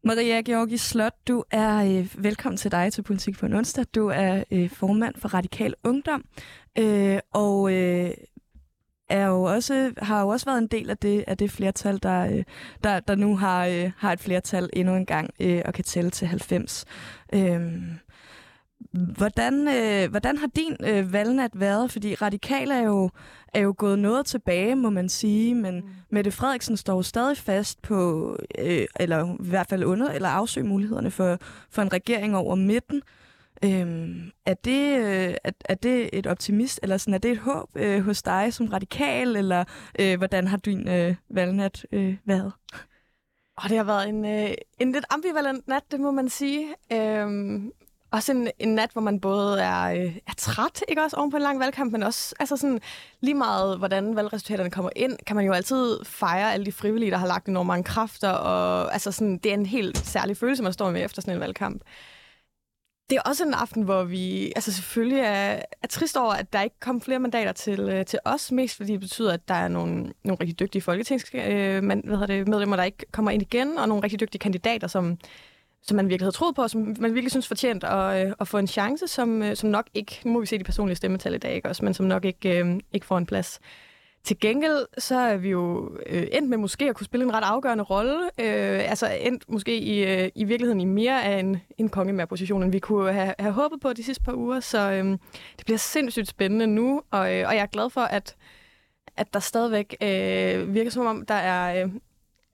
Maria 0.05 0.41
Georgi 0.41 0.77
Slot, 0.77 1.13
du 1.29 1.45
er 1.51 1.99
øh, 1.99 2.25
velkommen 2.25 2.57
til 2.57 2.71
dig 2.71 2.93
til 2.93 3.03
Politik 3.03 3.39
på 3.39 3.47
en 3.47 3.53
onsdag. 3.53 3.85
Du 3.95 4.09
er 4.09 4.45
øh, 4.51 4.71
formand 4.71 5.15
for 5.19 5.29
Radikal 5.35 5.75
Ungdom, 5.85 6.25
øh, 6.79 7.19
og 7.33 7.73
øh, 7.73 8.11
er 9.09 9.27
jo 9.27 9.43
også, 9.43 9.93
har 9.99 10.21
jo 10.21 10.29
også 10.29 10.47
været 10.47 10.59
en 10.59 10.67
del 10.67 10.91
af 10.91 10.99
det, 10.99 11.25
af 11.27 11.37
det 11.37 11.51
flertal, 11.51 12.03
der, 12.03 12.27
øh, 12.27 12.45
der, 12.85 13.01
der 13.01 13.15
nu 13.15 13.37
har, 13.37 13.67
øh, 13.67 13.91
har 13.97 14.13
et 14.13 14.21
flertal 14.21 14.71
endnu 14.73 14.95
en 14.95 15.07
gang 15.07 15.31
øh, 15.41 15.63
og 15.65 15.75
kan 15.75 15.85
tælle 15.85 16.11
til 16.11 16.27
90. 16.29 16.85
Øhm, 17.35 17.99
hvordan, 18.91 19.69
øh, 19.69 20.11
hvordan 20.11 20.39
har 20.39 20.47
din 20.57 20.77
øh, 20.87 21.13
valgnat 21.13 21.51
været? 21.55 21.93
Fordi 21.93 22.15
radikale 22.15 22.75
er 22.75 22.83
jo, 22.83 23.11
er 23.55 23.61
jo 23.61 23.75
gået 23.79 23.99
noget 23.99 24.27
tilbage, 24.27 24.77
må 24.77 24.91
man 24.91 25.09
sige, 25.09 25.55
men 25.55 25.75
mm. 25.75 25.89
Mette 26.11 26.31
Frederiksen 26.31 26.77
står 26.77 26.95
jo 26.95 27.03
stadig 27.03 27.37
fast 27.37 27.83
på, 27.83 28.31
øh, 28.59 28.87
eller 29.01 29.35
i 29.35 29.37
hvert 29.41 29.67
fald 29.67 29.85
under, 29.85 30.11
eller 30.11 30.29
afsøge 30.29 30.67
mulighederne 30.67 31.11
for, 31.11 31.39
for 31.71 31.83
en 31.83 31.93
regering 31.93 32.37
over 32.37 32.55
midten. 32.55 33.03
Øhm, 33.65 34.31
er, 34.47 34.55
det, 34.55 34.99
øh, 34.99 35.35
er, 35.45 35.51
er 35.65 35.75
det 35.75 36.11
et 36.13 36.27
optimist, 36.27 36.81
eller 36.83 36.97
sådan, 36.97 37.15
er 37.15 37.19
det 37.19 37.31
et 37.31 37.39
håb 37.39 37.69
øh, 37.75 38.05
hos 38.05 38.23
dig 38.23 38.55
som 38.55 38.67
radikal, 38.67 39.37
eller 39.37 39.65
øh, 39.99 40.19
hvordan 40.19 40.47
har 40.47 40.57
din 40.57 40.89
øh, 40.89 41.15
valgnat 41.29 41.87
øh, 41.93 42.17
været? 42.25 42.53
Og 43.57 43.69
det 43.69 43.77
har 43.77 43.85
været 43.85 44.09
en, 44.09 44.25
øh, 44.25 44.51
en 44.79 44.93
lidt 44.93 45.05
ambivalent 45.11 45.69
nat, 45.69 45.83
det 45.91 46.01
må 46.01 46.11
man 46.11 46.29
sige. 46.29 46.75
Øhm, 46.93 47.73
også 48.11 48.33
en, 48.33 48.49
en 48.59 48.75
nat, 48.75 48.91
hvor 48.93 49.03
man 49.03 49.21
både 49.21 49.61
er, 49.61 49.83
øh, 49.83 50.17
er 50.27 50.33
træt, 50.37 50.83
ikke 50.89 51.03
også 51.03 51.17
oven 51.17 51.31
på 51.31 51.37
en 51.37 51.43
lang 51.43 51.61
valgkamp, 51.61 51.93
men 51.93 52.03
også 52.03 52.35
altså 52.41 52.57
sådan, 52.57 52.81
lige 53.21 53.35
meget, 53.35 53.79
hvordan 53.79 54.17
valgresultaterne 54.17 54.71
kommer 54.71 54.91
ind, 54.97 55.19
kan 55.27 55.37
man 55.37 55.45
jo 55.45 55.53
altid 55.53 56.05
fejre 56.05 56.53
alle 56.53 56.67
de 56.67 56.73
frivillige, 56.73 57.11
der 57.11 57.17
har 57.17 57.27
lagt 57.27 57.47
enormt 57.47 57.67
mange 57.67 57.85
kræfter, 57.85 58.31
og 58.31 58.93
altså 58.93 59.13
sådan, 59.13 59.39
det 59.39 59.51
er 59.51 59.55
en 59.55 59.67
helt 59.67 59.99
særlig 59.99 60.37
følelse, 60.37 60.63
man 60.63 60.73
står 60.73 60.91
med 60.91 61.05
efter 61.05 61.23
sådan 61.23 61.35
en 61.35 61.41
valgkamp 61.41 61.83
det 63.11 63.17
er 63.17 63.23
også 63.23 63.45
en 63.45 63.55
aften, 63.55 63.83
hvor 63.83 64.05
vi 64.05 64.53
altså 64.57 64.73
selvfølgelig 64.73 65.19
er, 65.19 65.63
er 65.83 65.87
trist 65.91 66.17
over, 66.17 66.33
at 66.33 66.53
der 66.53 66.63
ikke 66.63 66.81
kom 66.81 67.01
flere 67.01 67.19
mandater 67.19 67.53
til, 67.53 67.81
øh, 67.81 68.07
til 68.07 68.19
os, 68.25 68.53
mest 68.53 68.77
fordi 68.77 68.93
det 68.93 69.01
betyder, 69.01 69.33
at 69.33 69.49
der 69.49 69.55
er 69.55 69.69
nogle, 69.69 70.13
nogle 70.25 70.41
rigtig 70.41 70.61
dygtige 70.61 70.83
folketingsmedlemmer, 70.83 71.77
øh, 71.77 71.83
man, 71.83 72.03
hvad 72.05 72.29
det, 72.29 72.49
medlemmer, 72.49 72.77
der 72.77 72.85
ikke 72.85 73.07
kommer 73.13 73.31
ind 73.31 73.43
igen, 73.43 73.79
og 73.79 73.89
nogle 73.89 74.05
rigtig 74.05 74.21
dygtige 74.21 74.39
kandidater, 74.39 74.87
som, 74.87 75.19
som 75.83 75.97
man 75.97 76.09
virkelig 76.09 76.25
havde 76.25 76.37
troet 76.37 76.55
på, 76.55 76.69
som 76.69 76.97
man 77.01 77.15
virkelig 77.15 77.31
synes 77.31 77.49
fortjent 77.49 77.85
at, 77.85 78.27
øh, 78.27 78.33
at 78.41 78.49
få 78.49 78.59
en 78.59 78.67
chance, 78.67 79.09
som, 79.09 79.43
øh, 79.43 79.57
som 79.57 79.71
nok 79.71 79.87
ikke, 79.95 80.21
nu 80.25 80.33
må 80.33 80.41
vi 80.41 80.47
se 80.47 80.59
de 80.59 80.65
personlige 80.65 80.97
stemmetal 80.97 81.35
i 81.35 81.39
dag, 81.39 81.55
ikke 81.55 81.69
også, 81.69 81.85
men 81.85 81.95
som 81.95 82.07
nok 82.07 82.25
ikke, 82.25 82.59
øh, 82.59 82.81
ikke 82.93 83.07
får 83.07 83.19
en 83.19 83.27
plads. 83.27 83.61
Til 84.27 84.41
gengæld 84.41 84.87
så 84.99 85.19
er 85.19 85.37
vi 85.37 85.51
jo 85.51 85.91
øh, 86.07 86.27
endt 86.33 86.49
med 86.49 86.59
måske 86.59 86.89
at 86.89 86.95
kunne 86.97 87.07
spille 87.07 87.25
en 87.25 87.35
ret 87.35 87.45
afgørende 87.45 87.85
rolle. 87.85 88.23
Øh, 88.41 88.91
altså 88.91 89.19
endt 89.21 89.45
måske 89.49 89.79
i, 89.79 90.05
øh, 90.05 90.31
i 90.35 90.45
virkeligheden 90.45 90.81
i 90.81 90.85
mere 90.85 91.25
af 91.25 91.39
en, 91.39 91.61
en 91.79 91.89
kongemærposition, 91.89 92.63
end 92.63 92.73
vi 92.73 92.79
kunne 92.79 93.13
have, 93.13 93.35
have 93.39 93.53
håbet 93.53 93.81
på 93.81 93.93
de 93.93 94.05
sidste 94.05 94.25
par 94.25 94.33
uger. 94.33 94.61
Så 94.61 94.91
øh, 94.91 95.05
det 95.57 95.65
bliver 95.65 95.79
sindssygt 95.79 96.29
spændende 96.29 96.67
nu, 96.67 97.03
og, 97.11 97.35
øh, 97.35 97.49
og 97.49 97.55
jeg 97.55 97.63
er 97.63 97.67
glad 97.67 97.91
for, 97.91 98.01
at, 98.01 98.37
at 99.17 99.35
der 99.35 99.41
stadigvæk 99.41 99.97
øh, 100.03 100.75
virker 100.75 100.91
som 100.91 101.07
om, 101.07 101.27
der 101.27 101.35
er, 101.35 101.85
øh, 101.85 101.91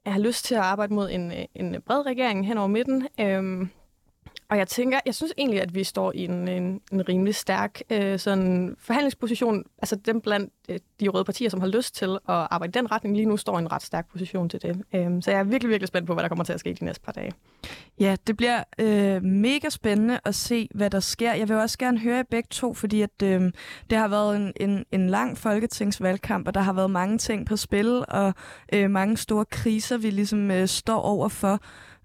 jeg 0.04 0.12
har 0.12 0.20
lyst 0.20 0.44
til 0.44 0.54
at 0.54 0.60
arbejde 0.60 0.94
mod 0.94 1.10
en, 1.10 1.32
øh, 1.32 1.44
en 1.54 1.82
bred 1.86 2.06
regering 2.06 2.46
hen 2.46 2.58
over 2.58 2.68
midten. 2.68 3.08
Øh, 3.20 3.66
og 4.52 4.58
jeg 4.58 4.68
tænker, 4.68 5.00
jeg 5.06 5.14
synes 5.14 5.32
egentlig, 5.38 5.62
at 5.62 5.74
vi 5.74 5.84
står 5.84 6.12
i 6.14 6.24
en, 6.24 6.48
en, 6.48 6.80
en 6.92 7.08
rimelig 7.08 7.34
stærk 7.34 7.82
øh, 7.90 8.18
sådan 8.18 8.76
forhandlingsposition. 8.78 9.64
Altså 9.78 9.96
dem 9.96 10.20
blandt 10.20 10.52
øh, 10.68 10.78
de 11.00 11.08
røde 11.08 11.24
partier, 11.24 11.50
som 11.50 11.60
har 11.60 11.68
lyst 11.68 11.94
til 11.94 12.10
at 12.10 12.18
arbejde 12.26 12.70
i 12.70 12.78
den 12.80 12.92
retning, 12.92 13.16
lige 13.16 13.26
nu 13.26 13.36
står 13.36 13.58
i 13.58 13.62
en 13.62 13.72
ret 13.72 13.82
stærk 13.82 14.10
position 14.10 14.48
til 14.48 14.62
det. 14.62 14.82
Øh, 14.94 15.22
så 15.22 15.30
jeg 15.30 15.40
er 15.40 15.44
virkelig, 15.44 15.70
virkelig 15.70 15.88
spændt 15.88 16.06
på, 16.06 16.12
hvad 16.14 16.22
der 16.22 16.28
kommer 16.28 16.44
til 16.44 16.52
at 16.52 16.60
ske 16.60 16.74
de 16.74 16.84
næste 16.84 17.02
par 17.02 17.12
dage. 17.12 17.32
Ja, 18.00 18.16
det 18.26 18.36
bliver 18.36 18.62
øh, 18.78 19.22
mega 19.22 19.68
spændende 19.68 20.20
at 20.24 20.34
se, 20.34 20.68
hvad 20.74 20.90
der 20.90 21.00
sker. 21.00 21.32
Jeg 21.32 21.48
vil 21.48 21.56
også 21.56 21.78
gerne 21.78 21.98
høre 21.98 22.16
jer 22.16 22.22
begge 22.30 22.48
to, 22.50 22.74
fordi 22.74 23.02
at, 23.02 23.22
øh, 23.22 23.52
det 23.90 23.98
har 23.98 24.08
været 24.08 24.36
en, 24.36 24.52
en, 24.56 24.84
en 24.92 25.10
lang 25.10 25.38
folketingsvalgkamp, 25.38 26.46
og 26.46 26.54
der 26.54 26.60
har 26.60 26.72
været 26.72 26.90
mange 26.90 27.18
ting 27.18 27.46
på 27.46 27.56
spil, 27.56 28.04
og 28.08 28.34
øh, 28.72 28.90
mange 28.90 29.16
store 29.16 29.44
kriser, 29.44 29.96
vi 29.96 30.10
ligesom 30.10 30.50
øh, 30.50 30.68
står 30.68 31.00
over 31.00 31.28
for. 31.28 31.60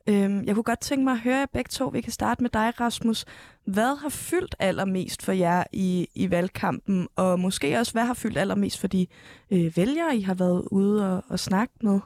Øhm, 0.09 0.43
jeg 0.45 0.55
kunne 0.55 0.63
godt 0.63 0.79
tænke 0.79 1.03
mig 1.03 1.13
at 1.13 1.19
høre 1.19 1.37
jer 1.37 1.45
begge 1.53 1.69
to. 1.69 1.87
Vi 1.87 2.01
kan 2.01 2.11
starte 2.11 2.43
med 2.43 2.49
dig, 2.49 2.79
Rasmus. 2.79 3.25
Hvad 3.65 4.01
har 4.01 4.09
fyldt 4.09 4.55
allermest 4.59 5.23
for 5.23 5.31
jer 5.31 5.63
i, 5.73 6.07
i 6.15 6.31
valgkampen, 6.31 7.07
og 7.15 7.39
måske 7.39 7.79
også, 7.79 7.91
hvad 7.91 8.05
har 8.05 8.13
fyldt 8.13 8.37
allermest 8.37 8.79
for 8.79 8.87
de 8.87 9.07
øh, 9.51 9.77
vælgere, 9.77 10.15
I 10.17 10.21
har 10.21 10.33
været 10.33 10.67
ude 10.71 11.13
og, 11.13 11.23
og 11.29 11.39
snakke 11.39 11.73
med? 11.81 11.99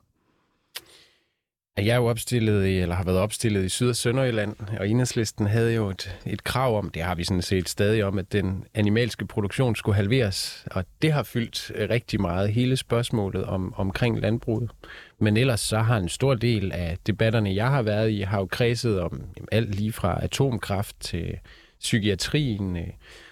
Jeg 1.77 1.87
er 1.87 1.95
jo 1.95 2.05
opstillet 2.05 2.65
i, 2.65 2.79
eller 2.79 2.95
har 2.95 3.03
været 3.03 3.17
opstillet 3.17 3.65
i 3.65 3.69
Syd- 3.69 3.89
og 3.89 3.95
Sønderjylland, 3.95 4.55
og 4.79 4.89
Enhedslisten 4.89 5.47
havde 5.47 5.73
jo 5.73 5.89
et, 5.89 6.17
et 6.25 6.43
krav 6.43 6.77
om, 6.77 6.89
det 6.89 7.01
har 7.01 7.15
vi 7.15 7.23
sådan 7.23 7.41
set 7.41 7.69
stadig 7.69 8.03
om, 8.03 8.19
at 8.19 8.31
den 8.31 8.63
animalske 8.73 9.25
produktion 9.25 9.75
skulle 9.75 9.95
halveres, 9.95 10.65
og 10.71 10.85
det 11.01 11.13
har 11.13 11.23
fyldt 11.23 11.71
øh, 11.75 11.89
rigtig 11.89 12.21
meget, 12.21 12.53
hele 12.53 12.77
spørgsmålet 12.77 13.45
om, 13.45 13.73
omkring 13.77 14.19
landbruget. 14.19 14.71
Men 15.21 15.37
ellers 15.37 15.59
så 15.59 15.79
har 15.79 15.97
en 15.97 16.09
stor 16.09 16.35
del 16.35 16.71
af 16.71 16.97
debatterne, 17.07 17.55
jeg 17.55 17.69
har 17.69 17.81
været 17.81 18.11
i, 18.11 18.21
har 18.21 18.39
jo 18.39 18.45
kredset 18.45 19.01
om 19.01 19.11
jamen, 19.37 19.47
alt 19.51 19.75
lige 19.75 19.91
fra 19.91 20.23
atomkraft 20.23 20.95
til 20.99 21.37
psykiatrien, 21.79 22.77
øh, 22.77 22.87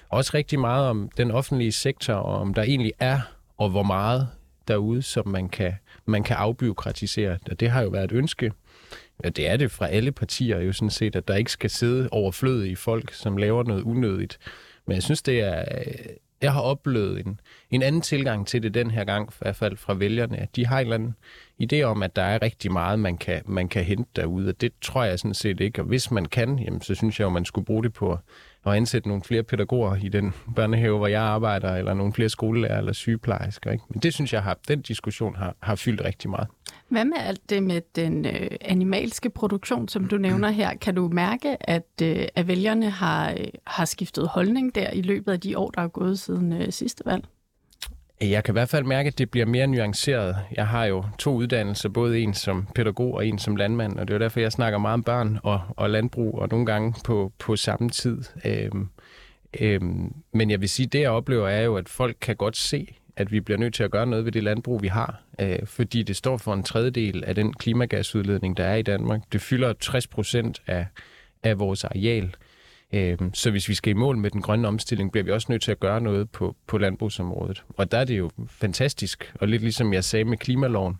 også 0.09 0.31
rigtig 0.33 0.59
meget 0.59 0.87
om 0.87 1.09
den 1.17 1.31
offentlige 1.31 1.71
sektor, 1.71 2.13
og 2.13 2.39
om 2.39 2.53
der 2.53 2.63
egentlig 2.63 2.93
er, 2.99 3.19
og 3.57 3.69
hvor 3.69 3.83
meget 3.83 4.27
derude, 4.67 5.01
som 5.01 5.27
man 5.27 5.49
kan, 5.49 5.73
man 6.05 6.23
kan 6.23 6.35
afbyråkratisere. 6.35 7.37
Og 7.51 7.59
det 7.59 7.69
har 7.69 7.81
jo 7.81 7.89
været 7.89 8.03
et 8.03 8.11
ønske. 8.11 8.51
Ja, 9.23 9.29
det 9.29 9.49
er 9.49 9.57
det 9.57 9.71
fra 9.71 9.87
alle 9.87 10.11
partier 10.11 10.59
jo 10.59 10.73
sådan 10.73 10.89
set, 10.89 11.15
at 11.15 11.27
der 11.27 11.35
ikke 11.35 11.51
skal 11.51 11.69
sidde 11.69 12.09
overflødige 12.11 12.75
folk, 12.75 13.13
som 13.13 13.37
laver 13.37 13.63
noget 13.63 13.81
unødigt. 13.81 14.39
Men 14.87 14.95
jeg 14.95 15.03
synes, 15.03 15.21
det 15.21 15.39
er... 15.39 15.63
Jeg 16.41 16.53
har 16.53 16.61
oplevet 16.61 17.25
en, 17.25 17.39
en 17.71 17.81
anden 17.81 18.01
tilgang 18.01 18.47
til 18.47 18.63
det 18.63 18.73
den 18.73 18.91
her 18.91 19.03
gang, 19.03 19.29
i 19.29 19.35
hvert 19.39 19.55
fald 19.55 19.77
fra 19.77 19.93
vælgerne, 19.93 20.37
at 20.37 20.55
de 20.55 20.65
har 20.65 20.79
en 20.79 20.85
eller 20.85 20.95
anden 20.95 21.15
idé 21.63 21.81
om, 21.81 22.03
at 22.03 22.15
der 22.15 22.21
er 22.21 22.41
rigtig 22.41 22.71
meget, 22.71 22.99
man 22.99 23.17
kan, 23.17 23.41
man 23.45 23.67
kan 23.67 23.83
hente 23.83 24.09
derude, 24.15 24.49
og 24.49 24.61
det 24.61 24.71
tror 24.81 25.03
jeg 25.03 25.19
sådan 25.19 25.33
set 25.33 25.59
ikke. 25.59 25.81
Og 25.81 25.85
hvis 25.85 26.11
man 26.11 26.25
kan, 26.25 26.59
jamen, 26.59 26.81
så 26.81 26.95
synes 26.95 27.19
jeg 27.19 27.25
jo, 27.25 27.29
man 27.29 27.45
skulle 27.45 27.65
bruge 27.65 27.83
det 27.83 27.93
på 27.93 28.17
at 28.65 28.73
ansætte 28.73 29.07
nogle 29.07 29.23
flere 29.23 29.43
pædagoger 29.43 29.95
i 29.95 30.09
den 30.09 30.33
børnehave, 30.55 30.97
hvor 30.97 31.07
jeg 31.07 31.21
arbejder, 31.21 31.75
eller 31.75 31.93
nogle 31.93 32.13
flere 32.13 32.29
skolelærer 32.29 32.77
eller 32.77 32.93
sygeplejersker. 32.93 33.71
Ikke? 33.71 33.83
Men 33.89 33.99
det 33.99 34.13
synes 34.13 34.33
jeg, 34.33 34.43
har, 34.43 34.57
den 34.67 34.81
diskussion 34.81 35.35
har, 35.35 35.55
har 35.59 35.75
fyldt 35.75 36.03
rigtig 36.03 36.29
meget. 36.29 36.47
Hvad 36.89 37.05
med 37.05 37.17
alt 37.17 37.49
det 37.49 37.63
med 37.63 37.81
den 37.95 38.25
øh, 38.25 38.51
animalske 38.61 39.29
produktion, 39.29 39.87
som 39.87 40.05
du 40.05 40.17
nævner 40.17 40.49
her? 40.49 40.77
Kan 40.77 40.95
du 40.95 41.07
mærke, 41.07 41.69
at, 41.69 41.87
øh, 42.01 42.27
at 42.35 42.47
vælgerne 42.47 42.89
har, 42.89 43.31
øh, 43.31 43.47
har 43.67 43.85
skiftet 43.85 44.27
holdning 44.27 44.75
der 44.75 44.89
i 44.89 45.01
løbet 45.01 45.31
af 45.31 45.39
de 45.39 45.57
år, 45.57 45.69
der 45.69 45.81
er 45.81 45.87
gået 45.87 46.19
siden 46.19 46.53
øh, 46.53 46.71
sidste 46.71 47.05
valg? 47.05 47.23
Jeg 48.21 48.43
kan 48.43 48.51
i 48.51 48.53
hvert 48.53 48.69
fald 48.69 48.83
mærke, 48.83 49.07
at 49.07 49.17
det 49.17 49.31
bliver 49.31 49.45
mere 49.45 49.67
nuanceret. 49.67 50.35
Jeg 50.55 50.67
har 50.67 50.85
jo 50.85 51.03
to 51.19 51.33
uddannelser, 51.33 51.89
både 51.89 52.19
en 52.19 52.33
som 52.33 52.67
pædagog 52.75 53.13
og 53.13 53.27
en 53.27 53.39
som 53.39 53.55
landmand, 53.55 53.99
og 53.99 54.07
det 54.07 54.13
er 54.13 54.17
derfor, 54.17 54.39
jeg 54.39 54.51
snakker 54.51 54.79
meget 54.79 54.93
om 54.93 55.03
børn 55.03 55.39
og, 55.43 55.61
og 55.69 55.89
landbrug, 55.89 56.39
og 56.39 56.47
nogle 56.51 56.65
gange 56.65 56.93
på, 57.05 57.31
på 57.39 57.55
samme 57.55 57.89
tid. 57.89 58.23
Øhm, 58.45 58.87
øhm, 59.59 60.13
men 60.33 60.51
jeg 60.51 60.61
vil 60.61 60.69
sige, 60.69 60.87
det 60.87 60.99
jeg 60.99 61.09
oplever 61.09 61.47
er 61.47 61.61
jo, 61.61 61.75
at 61.75 61.89
folk 61.89 62.17
kan 62.21 62.35
godt 62.35 62.57
se, 62.57 62.98
at 63.19 63.31
vi 63.31 63.39
bliver 63.39 63.57
nødt 63.57 63.73
til 63.73 63.83
at 63.83 63.91
gøre 63.91 64.05
noget 64.05 64.25
ved 64.25 64.31
det 64.31 64.43
landbrug, 64.43 64.81
vi 64.81 64.87
har, 64.87 65.21
øh, 65.41 65.59
fordi 65.65 66.03
det 66.03 66.15
står 66.15 66.37
for 66.37 66.53
en 66.53 66.63
tredjedel 66.63 67.23
af 67.23 67.35
den 67.35 67.53
klimagasudledning, 67.53 68.57
der 68.57 68.63
er 68.63 68.75
i 68.75 68.81
Danmark. 68.81 69.21
Det 69.31 69.41
fylder 69.41 69.73
60 69.73 70.07
procent 70.07 70.61
af, 70.67 70.85
af 71.43 71.59
vores 71.59 71.83
areal. 71.83 72.35
Øh, 72.93 73.17
så 73.33 73.51
hvis 73.51 73.69
vi 73.69 73.73
skal 73.73 73.91
i 73.91 73.93
mål 73.93 74.17
med 74.17 74.29
den 74.29 74.41
grønne 74.41 74.67
omstilling, 74.67 75.11
bliver 75.11 75.23
vi 75.23 75.31
også 75.31 75.47
nødt 75.49 75.61
til 75.61 75.71
at 75.71 75.79
gøre 75.79 76.01
noget 76.01 76.29
på, 76.29 76.55
på 76.67 76.77
landbrugsområdet. 76.77 77.63
Og 77.69 77.91
der 77.91 77.97
er 77.97 78.05
det 78.05 78.17
jo 78.17 78.29
fantastisk, 78.47 79.33
og 79.35 79.47
lidt 79.47 79.61
ligesom 79.61 79.93
jeg 79.93 80.03
sagde 80.03 80.25
med 80.25 80.37
klimaloven, 80.37 80.97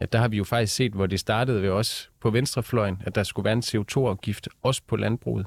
at 0.00 0.12
der 0.12 0.18
har 0.18 0.28
vi 0.28 0.36
jo 0.36 0.44
faktisk 0.44 0.74
set, 0.74 0.92
hvor 0.92 1.06
det 1.06 1.20
startede 1.20 1.62
ved 1.62 1.70
os 1.70 2.10
på 2.20 2.30
venstrefløjen, 2.30 3.02
at 3.06 3.14
der 3.14 3.22
skulle 3.22 3.44
være 3.44 3.52
en 3.52 3.62
CO2-afgift 3.66 4.48
også 4.62 4.82
på 4.86 4.96
landbruget, 4.96 5.46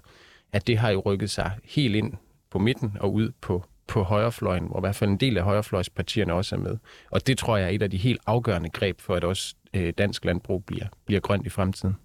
at 0.51 0.67
det 0.67 0.77
har 0.77 0.89
jo 0.89 1.01
rykket 1.05 1.29
sig 1.29 1.51
helt 1.63 1.95
ind 1.95 2.13
på 2.51 2.59
midten 2.59 2.97
og 2.99 3.13
ud 3.13 3.31
på, 3.41 3.65
på 3.89 4.03
højrefløjen, 4.03 4.63
hvor 4.67 4.79
i 4.79 4.79
hvert 4.79 4.95
fald 4.95 5.09
en 5.09 5.17
del 5.17 5.37
af 5.37 5.43
højrefløjspartierne 5.43 6.33
også 6.33 6.55
er 6.55 6.59
med. 6.59 6.77
Og 7.11 7.27
det 7.27 7.37
tror 7.37 7.57
jeg 7.57 7.65
er 7.65 7.69
et 7.69 7.81
af 7.81 7.91
de 7.91 7.97
helt 7.97 8.21
afgørende 8.25 8.69
greb 8.69 9.01
for, 9.01 9.15
at 9.15 9.23
også 9.23 9.55
øh, 9.73 9.93
dansk 9.97 10.25
landbrug 10.25 10.65
bliver, 10.65 10.85
bliver 11.05 11.21
grønt 11.21 11.45
i 11.45 11.49
fremtiden. 11.49 11.95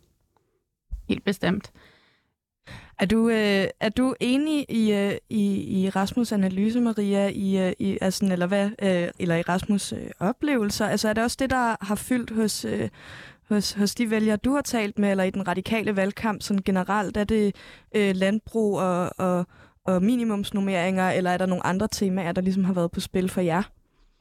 Helt 1.09 1.25
bestemt. 1.25 1.73
Er 2.99 3.07
du, 3.07 3.29
øh, 3.29 3.67
er 3.81 3.89
du 3.97 4.15
enig 4.21 4.67
i, 4.69 4.93
øh, 4.93 5.15
i, 5.31 5.85
i 5.85 5.89
Rasmus' 5.89 6.35
analyse, 6.35 6.81
Maria, 6.81 7.29
i, 7.29 7.59
øh, 7.59 7.73
i, 7.79 7.99
altså, 8.01 8.29
eller, 8.33 8.47
hvad, 8.47 8.71
øh, 8.83 9.09
eller 9.19 9.37
i 9.37 9.43
Rasmus' 9.43 9.97
øh, 9.97 10.11
oplevelser? 10.21 10.87
Altså 10.87 11.09
er 11.09 11.13
det 11.13 11.25
også 11.25 11.37
det, 11.41 11.51
der 11.51 11.77
har 11.81 11.95
fyldt 11.95 12.31
hos, 12.31 12.65
øh, 12.65 12.89
hos, 13.49 13.73
hos 13.73 13.95
de 13.95 14.11
vælgere, 14.11 14.37
du 14.37 14.55
har 14.55 14.63
talt 14.63 14.99
med, 14.99 15.11
eller 15.11 15.25
i 15.25 15.31
den 15.31 15.49
radikale 15.49 15.97
valgkamp 15.97 16.43
sådan 16.43 16.63
generelt? 16.63 17.17
Er 17.17 17.25
det 17.25 17.57
øh, 17.95 18.17
landbrug 18.17 18.79
og, 18.79 19.11
og, 19.19 19.47
og 19.85 20.03
minimumsnummeringer, 20.03 21.11
eller 21.11 21.31
er 21.31 21.39
der 21.39 21.47
nogle 21.47 21.67
andre 21.67 21.89
temaer, 21.89 22.33
der 22.33 22.43
ligesom 22.43 22.65
har 22.65 22.73
været 22.73 22.91
på 22.91 23.01
spil 23.01 23.29
for 23.29 23.41
jer? 23.41 23.63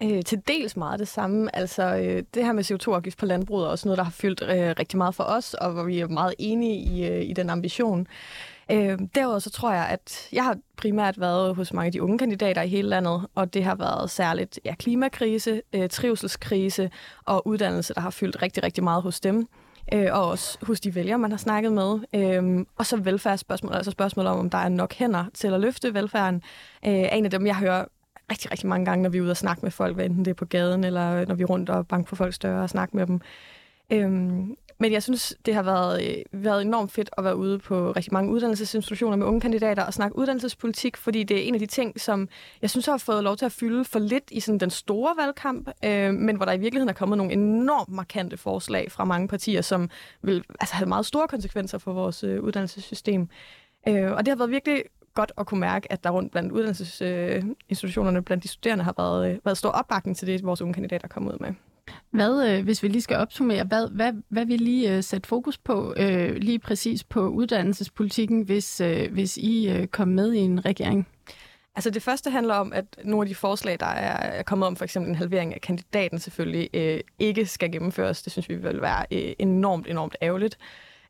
Øh, 0.03 0.23
til 0.23 0.41
dels 0.47 0.77
meget 0.77 0.99
det 0.99 1.07
samme. 1.07 1.55
Altså, 1.55 1.95
øh, 1.95 2.23
det 2.33 2.45
her 2.45 2.51
med 2.51 2.71
CO2-afgift 2.71 3.17
på 3.17 3.25
landbruget 3.25 3.65
er 3.65 3.69
også 3.69 3.87
noget, 3.87 3.97
der 3.97 4.03
har 4.03 4.11
fyldt 4.11 4.41
øh, 4.41 4.75
rigtig 4.79 4.97
meget 4.97 5.15
for 5.15 5.23
os, 5.23 5.53
og 5.53 5.71
hvor 5.71 5.83
vi 5.83 5.99
er 5.99 6.07
meget 6.07 6.33
enige 6.39 6.75
i, 6.75 7.07
øh, 7.07 7.29
i 7.29 7.33
den 7.33 7.49
ambition. 7.49 8.07
Øh, 8.71 8.99
derudover 9.15 9.39
så 9.39 9.49
tror 9.49 9.73
jeg, 9.73 9.87
at 9.87 10.29
jeg 10.31 10.43
har 10.43 10.57
primært 10.77 11.19
været 11.19 11.55
hos 11.55 11.73
mange 11.73 11.85
af 11.85 11.91
de 11.91 12.03
unge 12.03 12.17
kandidater 12.17 12.61
i 12.61 12.67
hele 12.67 12.89
landet, 12.89 13.27
og 13.35 13.53
det 13.53 13.63
har 13.63 13.75
været 13.75 14.09
særligt 14.09 14.59
ja, 14.65 14.75
klimakrise, 14.75 15.61
øh, 15.73 15.89
trivselskrise 15.89 16.91
og 17.25 17.47
uddannelse, 17.47 17.93
der 17.93 18.01
har 18.01 18.09
fyldt 18.09 18.41
rigtig, 18.41 18.63
rigtig 18.63 18.83
meget 18.83 19.03
hos 19.03 19.19
dem 19.19 19.47
øh, 19.93 20.07
og 20.11 20.29
også 20.29 20.57
hos 20.61 20.79
de 20.79 20.95
vælgere, 20.95 21.17
man 21.17 21.31
har 21.31 21.37
snakket 21.37 21.73
med. 21.73 21.99
Øh, 22.15 22.65
og 22.75 22.85
så 22.85 22.97
velfærdsspørgsmål, 22.97 23.73
altså 23.73 23.91
spørgsmål 23.91 24.25
om, 24.25 24.39
om 24.39 24.49
der 24.49 24.57
er 24.57 24.69
nok 24.69 24.93
hænder 24.93 25.25
til 25.33 25.47
at 25.47 25.59
løfte 25.59 25.93
velfærden, 25.93 26.41
øh, 26.85 27.17
en 27.17 27.25
af 27.25 27.31
dem, 27.31 27.45
jeg 27.45 27.55
hører 27.55 27.85
rigtig, 28.31 28.51
rigtig 28.51 28.67
mange 28.67 28.85
gange, 28.85 29.03
når 29.03 29.09
vi 29.09 29.17
er 29.17 29.21
ude 29.21 29.31
og 29.31 29.37
snakke 29.37 29.61
med 29.63 29.71
folk, 29.71 29.95
hvad 29.95 30.05
enten 30.05 30.25
det 30.25 30.31
er 30.31 30.35
på 30.35 30.45
gaden, 30.45 30.83
eller 30.83 31.25
når 31.25 31.35
vi 31.35 31.43
er 31.43 31.47
rundt 31.47 31.69
og 31.69 31.87
banker 31.87 32.09
på 32.09 32.15
folks 32.15 32.39
døre 32.39 32.63
og 32.63 32.69
snakker 32.69 32.97
med 32.97 33.07
dem. 33.07 33.21
Øhm, 33.89 34.55
men 34.83 34.91
jeg 34.91 35.03
synes, 35.03 35.35
det 35.45 35.55
har 35.55 35.63
været, 35.63 36.03
øh, 36.03 36.43
været 36.43 36.61
enormt 36.61 36.91
fedt 36.91 37.09
at 37.17 37.23
være 37.23 37.35
ude 37.35 37.59
på 37.59 37.91
rigtig 37.91 38.13
mange 38.13 38.31
uddannelsesinstitutioner 38.31 39.17
med 39.17 39.25
unge 39.25 39.41
kandidater 39.41 39.83
og 39.83 39.93
snakke 39.93 40.17
uddannelsespolitik, 40.17 40.97
fordi 40.97 41.23
det 41.23 41.37
er 41.37 41.41
en 41.41 41.53
af 41.53 41.59
de 41.59 41.65
ting, 41.65 42.01
som 42.01 42.29
jeg 42.61 42.69
synes 42.69 42.85
har 42.85 42.97
fået 42.97 43.23
lov 43.23 43.37
til 43.37 43.45
at 43.45 43.51
fylde 43.51 43.85
for 43.85 43.99
lidt 43.99 44.23
i 44.31 44.39
sådan 44.39 44.59
den 44.59 44.69
store 44.69 45.15
valgkamp, 45.17 45.69
øh, 45.85 46.13
men 46.13 46.35
hvor 46.35 46.45
der 46.45 46.53
i 46.53 46.57
virkeligheden 46.57 46.89
er 46.89 46.93
kommet 46.93 47.17
nogle 47.17 47.33
enormt 47.33 47.89
markante 47.89 48.37
forslag 48.37 48.91
fra 48.91 49.05
mange 49.05 49.27
partier, 49.27 49.61
som 49.61 49.89
vil 50.21 50.43
altså, 50.59 50.75
have 50.75 50.89
meget 50.89 51.05
store 51.05 51.27
konsekvenser 51.27 51.77
for 51.77 51.93
vores 51.93 52.23
øh, 52.23 52.43
uddannelsessystem. 52.43 53.27
Øh, 53.87 54.11
og 54.11 54.19
det 54.19 54.27
har 54.27 54.35
været 54.35 54.51
virkelig 54.51 54.83
godt 55.13 55.31
at 55.37 55.45
kunne 55.45 55.59
mærke, 55.59 55.91
at 55.91 56.03
der 56.03 56.09
rundt 56.09 56.31
blandt 56.31 56.51
uddannelsesinstitutionerne, 56.51 58.21
blandt 58.21 58.43
de 58.43 58.47
studerende, 58.47 58.83
har 58.83 58.93
været, 58.97 59.31
øh, 59.31 59.39
været 59.45 59.57
stor 59.57 59.69
opbakning 59.69 60.17
til 60.17 60.27
det, 60.27 60.43
vores 60.43 60.61
unge 60.61 60.73
kandidater 60.73 61.07
kom 61.07 61.27
ud 61.27 61.37
med. 61.39 61.53
Hvad, 62.11 62.49
øh, 62.49 62.63
hvis 62.63 62.83
vi 62.83 62.87
lige 62.87 63.01
skal 63.01 63.17
opsummere, 63.17 63.63
hvad, 63.63 63.89
hvad, 63.89 64.13
hvad 64.29 64.45
vil 64.45 64.61
lige 64.61 64.95
øh, 64.95 65.03
sætte 65.03 65.27
fokus 65.27 65.57
på, 65.57 65.93
øh, 65.97 66.35
lige 66.35 66.59
præcis 66.59 67.03
på 67.03 67.27
uddannelsespolitikken, 67.27 68.41
hvis, 68.41 68.81
hvis 69.11 69.37
I 69.37 69.79
uh, 69.79 69.85
kom 69.85 70.07
med 70.07 70.33
i 70.33 70.37
en 70.37 70.65
regering? 70.65 71.07
Altså 71.75 71.89
det 71.89 72.03
første 72.03 72.29
handler 72.29 72.53
om, 72.55 72.73
at 72.73 72.85
nogle 73.03 73.25
af 73.25 73.27
de 73.29 73.35
forslag, 73.35 73.79
der 73.79 73.85
er 73.85 74.43
kommet 74.43 74.67
om, 74.67 74.75
for 74.75 74.83
eksempel 74.83 75.09
en 75.09 75.15
halvering 75.15 75.53
af 75.53 75.61
kandidaten 75.61 76.19
selvfølgelig, 76.19 76.69
øh, 76.73 76.99
ikke 77.19 77.45
skal 77.45 77.71
gennemføres. 77.71 78.21
Det 78.21 78.31
synes 78.31 78.49
vi 78.49 78.55
vil 78.55 78.81
være 78.81 79.05
øh, 79.11 79.33
enormt, 79.39 79.87
enormt 79.87 80.15
ærgerligt 80.21 80.57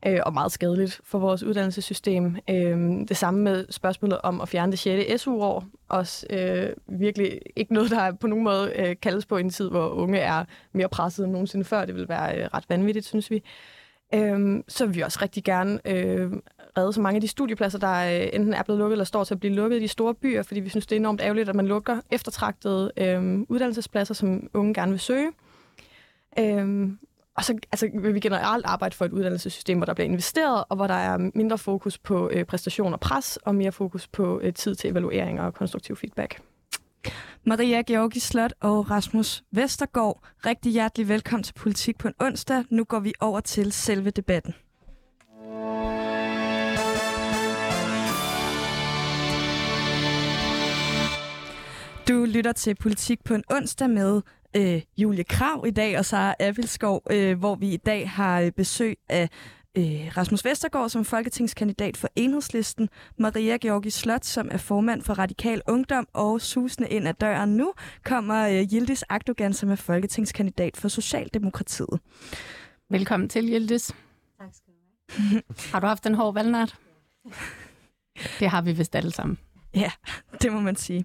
øh, 0.06 0.20
og 0.26 0.32
meget 0.32 0.52
skadeligt 0.52 1.00
for 1.04 1.18
vores 1.18 1.42
uddannelsessystem. 1.42 2.36
Øh, 2.50 2.78
det 3.08 3.16
samme 3.16 3.40
med 3.40 3.66
spørgsmålet 3.70 4.18
om 4.22 4.40
at 4.40 4.48
fjerne 4.48 4.72
det 4.72 4.78
6. 4.78 5.22
SU-år. 5.22 5.64
Også 5.88 6.26
øh, 6.30 7.00
virkelig 7.00 7.40
ikke 7.56 7.74
noget, 7.74 7.90
der 7.90 8.12
på 8.12 8.26
nogen 8.26 8.44
måde 8.44 8.72
øh, 8.76 8.96
kaldes 9.02 9.26
på 9.26 9.36
i 9.36 9.40
en 9.40 9.50
tid, 9.50 9.70
hvor 9.70 9.88
unge 9.88 10.18
er 10.18 10.44
mere 10.72 10.88
presset 10.88 11.24
end 11.24 11.32
nogensinde 11.32 11.64
før. 11.64 11.84
Det 11.84 11.94
vil 11.94 12.08
være 12.08 12.38
øh, 12.38 12.48
ret 12.54 12.64
vanvittigt, 12.68 13.06
synes 13.06 13.30
vi. 13.30 13.42
Øh, 14.14 14.62
så 14.68 14.86
vil 14.86 14.94
vi 14.94 15.00
også 15.00 15.18
rigtig 15.22 15.44
gerne 15.44 15.80
øh, 15.84 16.32
redde 16.78 16.92
så 16.92 17.00
mange 17.00 17.16
af 17.16 17.20
de 17.20 17.28
studiepladser, 17.28 17.78
der 17.78 18.20
øh, 18.20 18.28
enten 18.32 18.54
er 18.54 18.62
blevet 18.62 18.78
lukket 18.78 18.94
eller 18.94 19.04
står 19.04 19.24
til 19.24 19.34
at 19.34 19.40
blive 19.40 19.54
lukket 19.54 19.76
i 19.76 19.82
de 19.82 19.88
store 19.88 20.14
byer, 20.14 20.42
fordi 20.42 20.60
vi 20.60 20.68
synes, 20.68 20.86
det 20.86 20.96
er 20.96 21.00
enormt 21.00 21.20
ærgerligt, 21.20 21.48
at 21.48 21.54
man 21.54 21.66
lukker 21.66 22.00
eftertragtede 22.10 22.92
øh, 22.96 23.40
uddannelsespladser, 23.48 24.14
som 24.14 24.50
unge 24.54 24.74
gerne 24.74 24.90
vil 24.90 25.00
søge. 25.00 25.32
Øh, 26.38 26.88
og 27.36 27.44
så 27.44 27.58
altså, 27.72 27.90
vil 27.94 28.14
vi 28.14 28.20
generelt 28.20 28.66
arbejde 28.66 28.96
for 28.96 29.04
et 29.04 29.12
uddannelsessystem, 29.12 29.78
hvor 29.78 29.86
der 29.86 29.94
bliver 29.94 30.08
investeret, 30.08 30.64
og 30.68 30.76
hvor 30.76 30.86
der 30.86 30.94
er 30.94 31.30
mindre 31.34 31.58
fokus 31.58 31.98
på 31.98 32.30
øh, 32.32 32.44
præstation 32.44 32.92
og 32.92 33.00
pres, 33.00 33.36
og 33.36 33.54
mere 33.54 33.72
fokus 33.72 34.06
på 34.08 34.40
øh, 34.42 34.54
tid 34.54 34.74
til 34.74 34.90
evaluering 34.90 35.40
og 35.40 35.54
konstruktiv 35.54 35.96
feedback. 35.96 36.40
Maria 37.46 37.82
Georgi 37.82 38.20
Slot 38.20 38.54
og 38.60 38.90
Rasmus 38.90 39.42
Vestergaard, 39.52 40.20
rigtig 40.46 40.72
hjertelig 40.72 41.08
velkommen 41.08 41.42
til 41.42 41.54
Politik 41.54 41.98
på 41.98 42.08
en 42.08 42.14
onsdag. 42.20 42.64
Nu 42.70 42.84
går 42.84 43.00
vi 43.00 43.12
over 43.20 43.40
til 43.40 43.72
selve 43.72 44.10
debatten. 44.10 44.54
Du 52.08 52.24
lytter 52.24 52.52
til 52.52 52.74
Politik 52.74 53.24
på 53.24 53.34
en 53.34 53.44
onsdag 53.50 53.90
med 53.90 54.22
øh, 54.56 54.82
Julie 54.96 55.24
Krav 55.24 55.64
i 55.66 55.70
dag 55.70 55.98
og 55.98 56.04
Sara 56.04 56.34
Avilskov, 56.40 57.02
øh, 57.10 57.38
hvor 57.38 57.54
vi 57.54 57.72
i 57.72 57.76
dag 57.76 58.10
har 58.10 58.40
øh, 58.40 58.52
besøg 58.52 58.98
af 59.08 59.28
øh, 59.76 60.12
Rasmus 60.16 60.44
Vestergaard 60.44 60.88
som 60.88 61.04
folketingskandidat 61.04 61.96
for 61.96 62.08
Enhedslisten, 62.16 62.88
Maria 63.18 63.56
Georgi 63.56 63.90
Slot, 63.90 64.24
som 64.24 64.48
er 64.50 64.56
formand 64.56 65.02
for 65.02 65.14
Radikal 65.14 65.62
Ungdom, 65.68 66.06
og 66.12 66.40
susende 66.40 66.88
ind 66.88 67.08
ad 67.08 67.14
døren 67.14 67.56
nu 67.56 67.72
kommer 68.04 68.48
øh, 68.48 68.66
Yildiz 68.72 69.02
Akdogan, 69.08 69.52
som 69.52 69.70
er 69.70 69.76
folketingskandidat 69.76 70.76
for 70.76 70.88
Socialdemokratiet. 70.88 72.00
Velkommen 72.90 73.28
til, 73.28 73.48
Yildiz. 73.52 73.90
Tak 74.38 74.48
skal 74.52 74.72
du 74.72 75.24
have. 75.28 75.42
har 75.72 75.80
du 75.80 75.86
haft 75.86 76.06
en 76.06 76.14
hård 76.14 76.34
valgnat? 76.34 76.74
Det 78.40 78.48
har 78.50 78.62
vi 78.62 78.72
vist 78.72 78.94
alle 78.94 79.10
sammen. 79.10 79.38
Ja, 79.82 79.90
det 80.42 80.52
må 80.52 80.60
man 80.60 80.76
sige. 80.76 81.04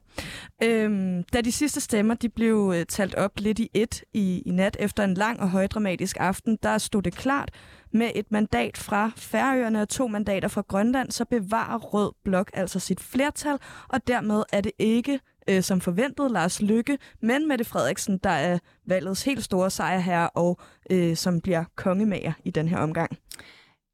Øhm, 0.63 1.23
da 1.23 1.41
de 1.41 1.51
sidste 1.51 1.81
stemmer 1.81 2.13
de 2.15 2.29
blev 2.29 2.73
øh, 2.75 2.85
talt 2.85 3.15
op 3.15 3.31
lidt 3.37 3.59
i 3.59 3.69
et 3.73 4.03
i, 4.13 4.43
i 4.45 4.51
nat 4.51 4.77
efter 4.79 5.03
en 5.03 5.13
lang 5.13 5.39
og 5.39 5.49
højdramatisk 5.49 6.17
aften, 6.19 6.57
der 6.63 6.77
stod 6.77 7.01
det 7.01 7.15
klart, 7.15 7.51
med 7.93 8.11
et 8.15 8.31
mandat 8.31 8.77
fra 8.77 9.11
Færøerne 9.15 9.81
og 9.81 9.89
to 9.89 10.07
mandater 10.07 10.47
fra 10.47 10.63
Grønland, 10.67 11.11
så 11.11 11.25
bevarer 11.25 11.77
Rød 11.77 12.11
Blok 12.23 12.51
altså 12.53 12.79
sit 12.79 12.99
flertal, 12.99 13.57
og 13.87 14.07
dermed 14.07 14.43
er 14.53 14.61
det 14.61 14.71
ikke 14.79 15.19
øh, 15.49 15.63
som 15.63 15.81
forventet 15.81 16.31
Lars 16.31 16.61
Lykke, 16.61 16.97
men 17.21 17.47
Mette 17.47 17.65
Frederiksen, 17.65 18.17
der 18.17 18.29
er 18.29 18.59
valgets 18.85 19.23
helt 19.23 19.43
store 19.43 19.69
sejr 19.69 19.99
her, 19.99 20.25
og 20.25 20.59
øh, 20.91 21.15
som 21.15 21.41
bliver 21.41 21.63
kongemager 21.75 22.33
i 22.43 22.51
den 22.51 22.67
her 22.67 22.77
omgang. 22.77 23.17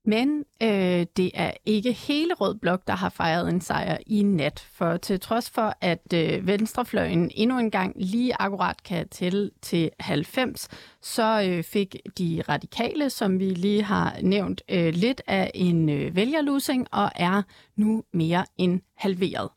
Men 0.07 0.45
øh, 0.63 1.05
det 1.17 1.31
er 1.33 1.51
ikke 1.65 1.91
hele 1.91 2.33
Rød 2.33 2.55
Blok, 2.55 2.87
der 2.87 2.95
har 2.95 3.09
fejret 3.09 3.49
en 3.49 3.61
sejr 3.61 3.97
i 4.07 4.23
nat. 4.23 4.67
For 4.73 4.97
til 4.97 5.19
trods 5.19 5.49
for, 5.49 5.73
at 5.81 6.13
øh, 6.13 6.47
venstrefløjen 6.47 7.31
endnu 7.35 7.59
en 7.59 7.71
gang 7.71 7.93
lige 7.95 8.41
akkurat 8.41 8.83
kan 8.83 9.09
tælle 9.09 9.51
til 9.61 9.89
90, 9.99 10.67
så 11.01 11.43
øh, 11.47 11.63
fik 11.63 11.95
de 12.17 12.43
radikale, 12.49 13.09
som 13.09 13.39
vi 13.39 13.49
lige 13.49 13.83
har 13.83 14.17
nævnt, 14.21 14.61
øh, 14.69 14.93
lidt 14.93 15.21
af 15.27 15.51
en 15.53 15.89
øh, 15.89 16.15
vælgerlusing 16.15 16.87
og 16.91 17.11
er 17.15 17.41
nu 17.75 18.03
mere 18.13 18.45
end 18.57 18.81
halveret. 18.95 19.49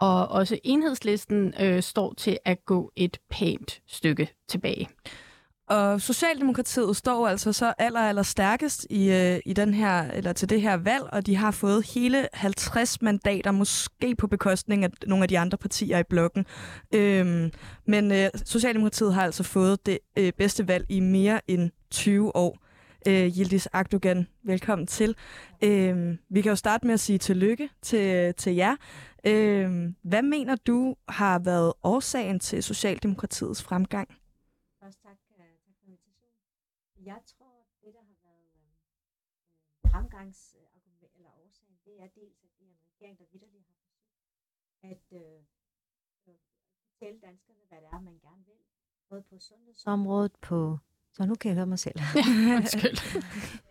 Og 0.00 0.28
også 0.28 0.58
enhedslisten 0.64 1.54
øh, 1.60 1.82
står 1.82 2.14
til 2.16 2.38
at 2.44 2.64
gå 2.64 2.92
et 2.96 3.18
pænt 3.30 3.82
stykke 3.86 4.28
tilbage 4.48 4.88
og 5.70 6.00
Socialdemokratiet 6.00 6.96
står 6.96 7.28
altså 7.28 7.52
så 7.52 7.74
aller, 7.78 8.00
aller 8.00 8.22
stærkest 8.22 8.86
i, 8.90 9.10
øh, 9.10 9.40
i 9.46 9.52
den 9.52 9.74
her, 9.74 10.02
eller 10.02 10.32
til 10.32 10.50
det 10.50 10.62
her 10.62 10.76
valg, 10.76 11.02
og 11.12 11.26
de 11.26 11.36
har 11.36 11.50
fået 11.50 11.86
hele 11.94 12.28
50 12.34 13.02
mandater, 13.02 13.50
måske 13.50 14.14
på 14.16 14.26
bekostning 14.26 14.84
af 14.84 14.90
nogle 15.06 15.24
af 15.24 15.28
de 15.28 15.38
andre 15.38 15.58
partier 15.58 15.98
i 15.98 16.02
blokken. 16.02 16.46
Øhm, 16.94 17.50
men 17.86 18.12
øh, 18.12 18.28
Socialdemokratiet 18.44 19.14
har 19.14 19.22
altså 19.22 19.42
fået 19.42 19.86
det 19.86 19.98
øh, 20.18 20.32
bedste 20.38 20.68
valg 20.68 20.86
i 20.88 21.00
mere 21.00 21.40
end 21.50 21.70
20 21.90 22.36
år. 22.36 22.58
Øh, 23.08 23.38
Yildiz 23.38 23.66
Akdogan, 23.72 24.26
velkommen 24.42 24.86
til. 24.86 25.16
Øh, 25.64 26.16
vi 26.30 26.40
kan 26.42 26.50
jo 26.50 26.56
starte 26.56 26.86
med 26.86 26.94
at 26.94 27.00
sige 27.00 27.18
tillykke 27.18 27.68
til, 27.82 28.34
til 28.34 28.54
jer. 28.54 28.76
Øh, 29.26 29.88
hvad 30.02 30.22
mener 30.22 30.56
du 30.56 30.96
har 31.08 31.38
været 31.38 31.72
årsagen 31.82 32.40
til 32.40 32.62
Socialdemokratiets 32.62 33.62
fremgang? 33.62 34.08
Først 34.82 35.02
tak, 35.02 35.12
uh, 35.12 35.36
tak 35.36 35.74
for 35.76 35.86
invitationen. 35.86 36.40
Jeg 37.04 37.20
tror, 37.26 37.66
det 37.82 37.94
der 37.94 38.02
har 38.02 38.16
været 38.22 38.50
øh, 38.56 39.90
fremgangsargument 39.90 41.12
eller 41.16 41.30
årsagen, 41.30 41.78
det 41.84 42.00
er 42.02 42.08
dels, 42.08 42.44
at 42.44 42.50
det 42.58 42.66
er 42.66 42.70
en 42.70 42.78
regering, 42.88 43.18
der 43.18 43.24
vidderligt 43.32 43.64
har 43.66 43.74
forsøgt 43.74 44.10
at 44.82 45.22
øh, 45.22 45.44
fortælle 46.24 47.20
danskerne, 47.20 47.58
hvad 47.68 47.78
det 47.80 47.88
er, 47.92 48.00
man 48.00 48.18
gerne 48.18 48.44
vil. 48.46 48.60
Både 49.08 49.22
på 49.22 49.38
sundhedsområdet, 49.38 50.32
på... 50.42 50.78
Så 51.12 51.26
nu 51.26 51.34
kan 51.34 51.48
jeg 51.48 51.56
høre 51.56 51.66
mig 51.66 51.78
selv. 51.78 51.98
Undskyld. 52.56 52.98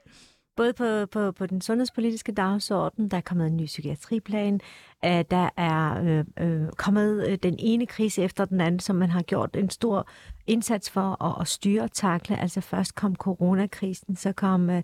Både 0.59 0.73
på, 0.73 1.05
på, 1.05 1.31
på 1.31 1.45
den 1.45 1.61
sundhedspolitiske 1.61 2.31
dagsorden, 2.31 3.09
der 3.09 3.17
er 3.17 3.21
kommet 3.21 3.47
en 3.47 3.57
ny 3.57 3.65
psykiatriplan, 3.65 4.61
øh, 5.05 5.23
der 5.31 5.49
er 5.57 6.03
øh, 6.03 6.25
øh, 6.39 6.69
kommet 6.77 7.27
øh, 7.27 7.37
den 7.43 7.55
ene 7.59 7.85
krise 7.85 8.23
efter 8.23 8.45
den 8.45 8.61
anden, 8.61 8.79
som 8.79 8.95
man 8.95 9.09
har 9.09 9.21
gjort 9.21 9.55
en 9.55 9.69
stor 9.69 10.09
indsats 10.47 10.89
for 10.89 11.23
at, 11.23 11.41
at 11.41 11.47
styre 11.47 11.83
og 11.83 11.91
takle. 11.91 12.39
Altså 12.39 12.61
først 12.61 12.95
kom 12.95 13.15
coronakrisen, 13.15 14.15
så 14.15 14.31
kom 14.31 14.69
øh, 14.69 14.83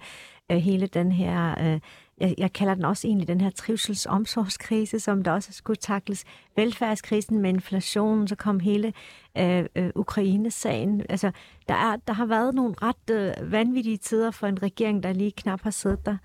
øh 0.51 0.57
hele 0.57 0.88
den 0.88 1.11
her 1.11 1.55
øh, 1.73 1.79
jeg, 2.17 2.36
jeg 2.38 2.54
kalder 2.54 2.73
den 2.73 2.86
også 2.86 3.08
egentlig 3.08 3.28
den 3.28 3.41
her 3.41 3.49
trivselsomsorgskrise, 3.49 4.99
som 4.99 5.23
der 5.23 5.32
også 5.32 5.54
skulle 5.54 5.78
takles. 5.78 6.23
Velfærdskrisen 6.56 7.39
med 7.39 7.49
inflationen, 7.49 8.28
så 8.28 8.36
kom 8.36 8.60
hele 8.60 8.93
øh, 9.38 9.65
øh, 9.75 9.89
Ukraine-sagen. 9.95 11.01
Altså, 11.10 11.32
der, 11.67 11.73
er, 11.73 11.95
der 11.95 12.13
har 12.13 12.25
været 12.25 12.56
nogle 12.56 12.75
ret 12.82 13.10
øh, 13.12 13.51
vanvittige 13.51 13.97
tider 13.97 14.32
for 14.32 14.47
en 14.47 14.63
regering, 14.63 15.04
der 15.04 15.13
lige 15.13 15.32
knap 15.32 15.62
har 15.62 15.71
siddet 15.71 16.06
der 16.06 16.17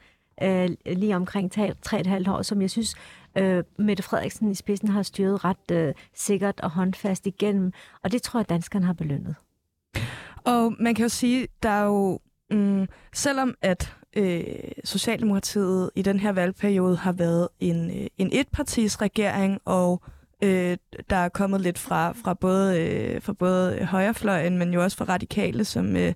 øh, 0.42 0.70
lige 0.86 1.16
omkring 1.16 1.52
tre, 1.52 1.72
tre 1.82 2.00
et 2.00 2.06
halvt 2.06 2.28
år, 2.28 2.42
som 2.42 2.62
jeg 2.62 2.70
synes, 2.70 2.94
øh, 3.38 3.64
Mette 3.78 4.02
Frederiksen 4.02 4.50
i 4.50 4.54
spidsen 4.54 4.88
har 4.88 5.02
styret 5.02 5.44
ret 5.44 5.70
øh, 5.72 5.94
sikkert 6.14 6.60
og 6.60 6.70
håndfast 6.70 7.26
igennem. 7.26 7.72
Og 8.02 8.12
det 8.12 8.22
tror 8.22 8.40
jeg, 8.40 8.48
danskerne 8.48 8.86
har 8.86 8.92
belønnet. 8.92 9.34
Og 10.44 10.74
man 10.78 10.94
kan 10.94 11.02
jo 11.02 11.08
sige, 11.08 11.48
der 11.62 11.68
er 11.68 11.84
jo, 11.84 12.20
mm, 12.50 12.86
selvom 13.12 13.54
at 13.62 13.96
øh, 14.16 14.44
Socialdemokratiet 14.84 15.90
i 15.94 16.02
den 16.02 16.20
her 16.20 16.32
valgperiode 16.32 16.96
har 16.96 17.12
været 17.12 17.48
en, 17.60 17.90
øh, 17.90 18.06
en 18.18 18.30
etpartis 18.32 19.00
regering, 19.02 19.60
og 19.64 20.02
øh, 20.42 20.76
der 21.10 21.16
er 21.16 21.28
kommet 21.28 21.60
lidt 21.60 21.78
fra, 21.78 22.12
fra, 22.12 22.34
både, 22.34 22.80
øh, 22.80 23.22
fra 23.22 23.32
både 23.32 23.84
højrefløjen, 23.84 24.58
men 24.58 24.74
jo 24.74 24.82
også 24.82 24.96
fra 24.96 25.04
radikale, 25.04 25.64
som, 25.64 25.96
øh, 25.96 26.14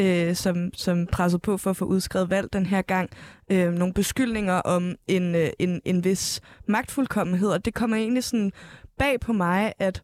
øh, 0.00 0.34
som, 0.34 0.70
som 0.74 1.06
pressede 1.06 1.40
på 1.40 1.56
for 1.56 1.70
at 1.70 1.76
få 1.76 1.84
udskrevet 1.84 2.30
valg 2.30 2.52
den 2.52 2.66
her 2.66 2.82
gang. 2.82 3.10
Øh, 3.50 3.72
nogle 3.72 3.94
beskyldninger 3.94 4.54
om 4.54 4.94
en, 5.08 5.34
øh, 5.34 5.50
en, 5.58 5.80
en 5.84 6.04
vis 6.04 6.40
magtfuldkommenhed, 6.66 7.48
og 7.48 7.64
det 7.64 7.74
kommer 7.74 7.96
egentlig 7.96 8.24
sådan 8.24 8.52
bag 8.98 9.20
på 9.20 9.32
mig, 9.32 9.72
at 9.78 10.02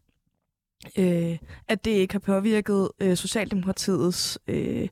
øh, 0.97 1.37
at 1.67 1.85
det 1.85 1.91
ikke 1.91 2.13
har 2.13 2.19
påvirket 2.19 2.89
øh, 2.99 3.17
Socialdemokratiets 3.17 4.39
øh, 4.47 4.87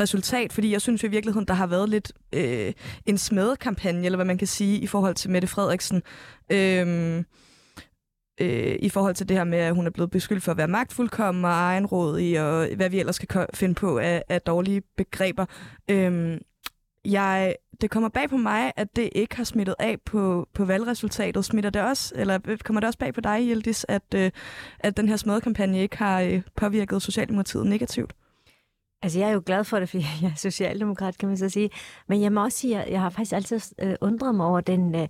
resultat, 0.00 0.52
fordi 0.52 0.72
jeg 0.72 0.80
synes 0.80 1.02
i 1.02 1.08
virkeligheden, 1.08 1.48
der 1.48 1.54
har 1.54 1.66
været 1.66 1.88
lidt 1.88 2.12
øh, 2.32 2.72
en 3.06 3.18
smedekampagne, 3.18 4.04
eller 4.04 4.16
hvad 4.16 4.26
man 4.26 4.38
kan 4.38 4.46
sige, 4.46 4.78
i 4.78 4.86
forhold 4.86 5.14
til 5.14 5.30
Mette 5.30 5.48
Frederiksen. 5.48 6.02
Øh, 6.52 7.24
øh, 8.40 8.76
i 8.80 8.88
forhold 8.88 9.14
til 9.14 9.28
det 9.28 9.36
her 9.36 9.44
med, 9.44 9.58
at 9.58 9.74
hun 9.74 9.86
er 9.86 9.90
blevet 9.90 10.10
beskyldt 10.10 10.42
for 10.42 10.52
at 10.52 10.58
være 10.58 10.68
magtfuldkommen 10.68 11.44
og 11.44 11.50
egenrådig, 11.50 12.40
og 12.40 12.68
hvad 12.76 12.90
vi 12.90 13.00
ellers 13.00 13.16
skal 13.16 13.46
finde 13.54 13.74
på 13.74 13.98
af, 13.98 14.22
af 14.28 14.40
dårlige 14.40 14.82
begreber. 14.96 15.46
Øhm, 15.90 16.38
jeg, 17.04 17.56
det 17.80 17.90
kommer 17.90 18.08
bag 18.08 18.30
på 18.30 18.36
mig, 18.36 18.72
at 18.76 18.96
det 18.96 19.08
ikke 19.12 19.36
har 19.36 19.44
smittet 19.44 19.74
af 19.78 19.96
på, 20.06 20.48
på 20.54 20.64
valgresultatet. 20.64 21.44
Smitter 21.44 21.70
det 21.70 21.82
også, 21.82 22.14
eller 22.16 22.38
øh, 22.46 22.58
kommer 22.58 22.80
det 22.80 22.86
også 22.86 22.98
bag 22.98 23.14
på 23.14 23.20
dig, 23.20 23.40
Hjeldis, 23.40 23.86
at, 23.88 24.02
øh, 24.14 24.30
at 24.80 24.96
den 24.96 25.08
her 25.08 25.16
smadekampagne 25.16 25.82
ikke 25.82 25.96
har 25.96 26.20
øh, 26.20 26.42
påvirket 26.56 27.02
Socialdemokratiet 27.02 27.66
negativt? 27.66 28.14
Altså, 29.04 29.18
jeg 29.18 29.28
er 29.28 29.32
jo 29.32 29.42
glad 29.46 29.64
for 29.64 29.78
det, 29.78 29.88
fordi 29.88 30.06
jeg 30.22 30.30
er 30.30 30.36
socialdemokrat, 30.36 31.18
kan 31.18 31.28
man 31.28 31.36
så 31.38 31.48
sige. 31.48 31.70
Men 32.08 32.22
jeg 32.22 32.32
må 32.32 32.44
også 32.44 32.58
sige, 32.58 32.82
at 32.82 32.92
jeg 32.92 33.00
har 33.00 33.10
faktisk 33.10 33.32
altid 33.32 33.60
øh, 33.78 33.94
undret 34.00 34.34
mig 34.34 34.46
over 34.46 34.60
den, 34.60 34.94
øh, 34.94 35.08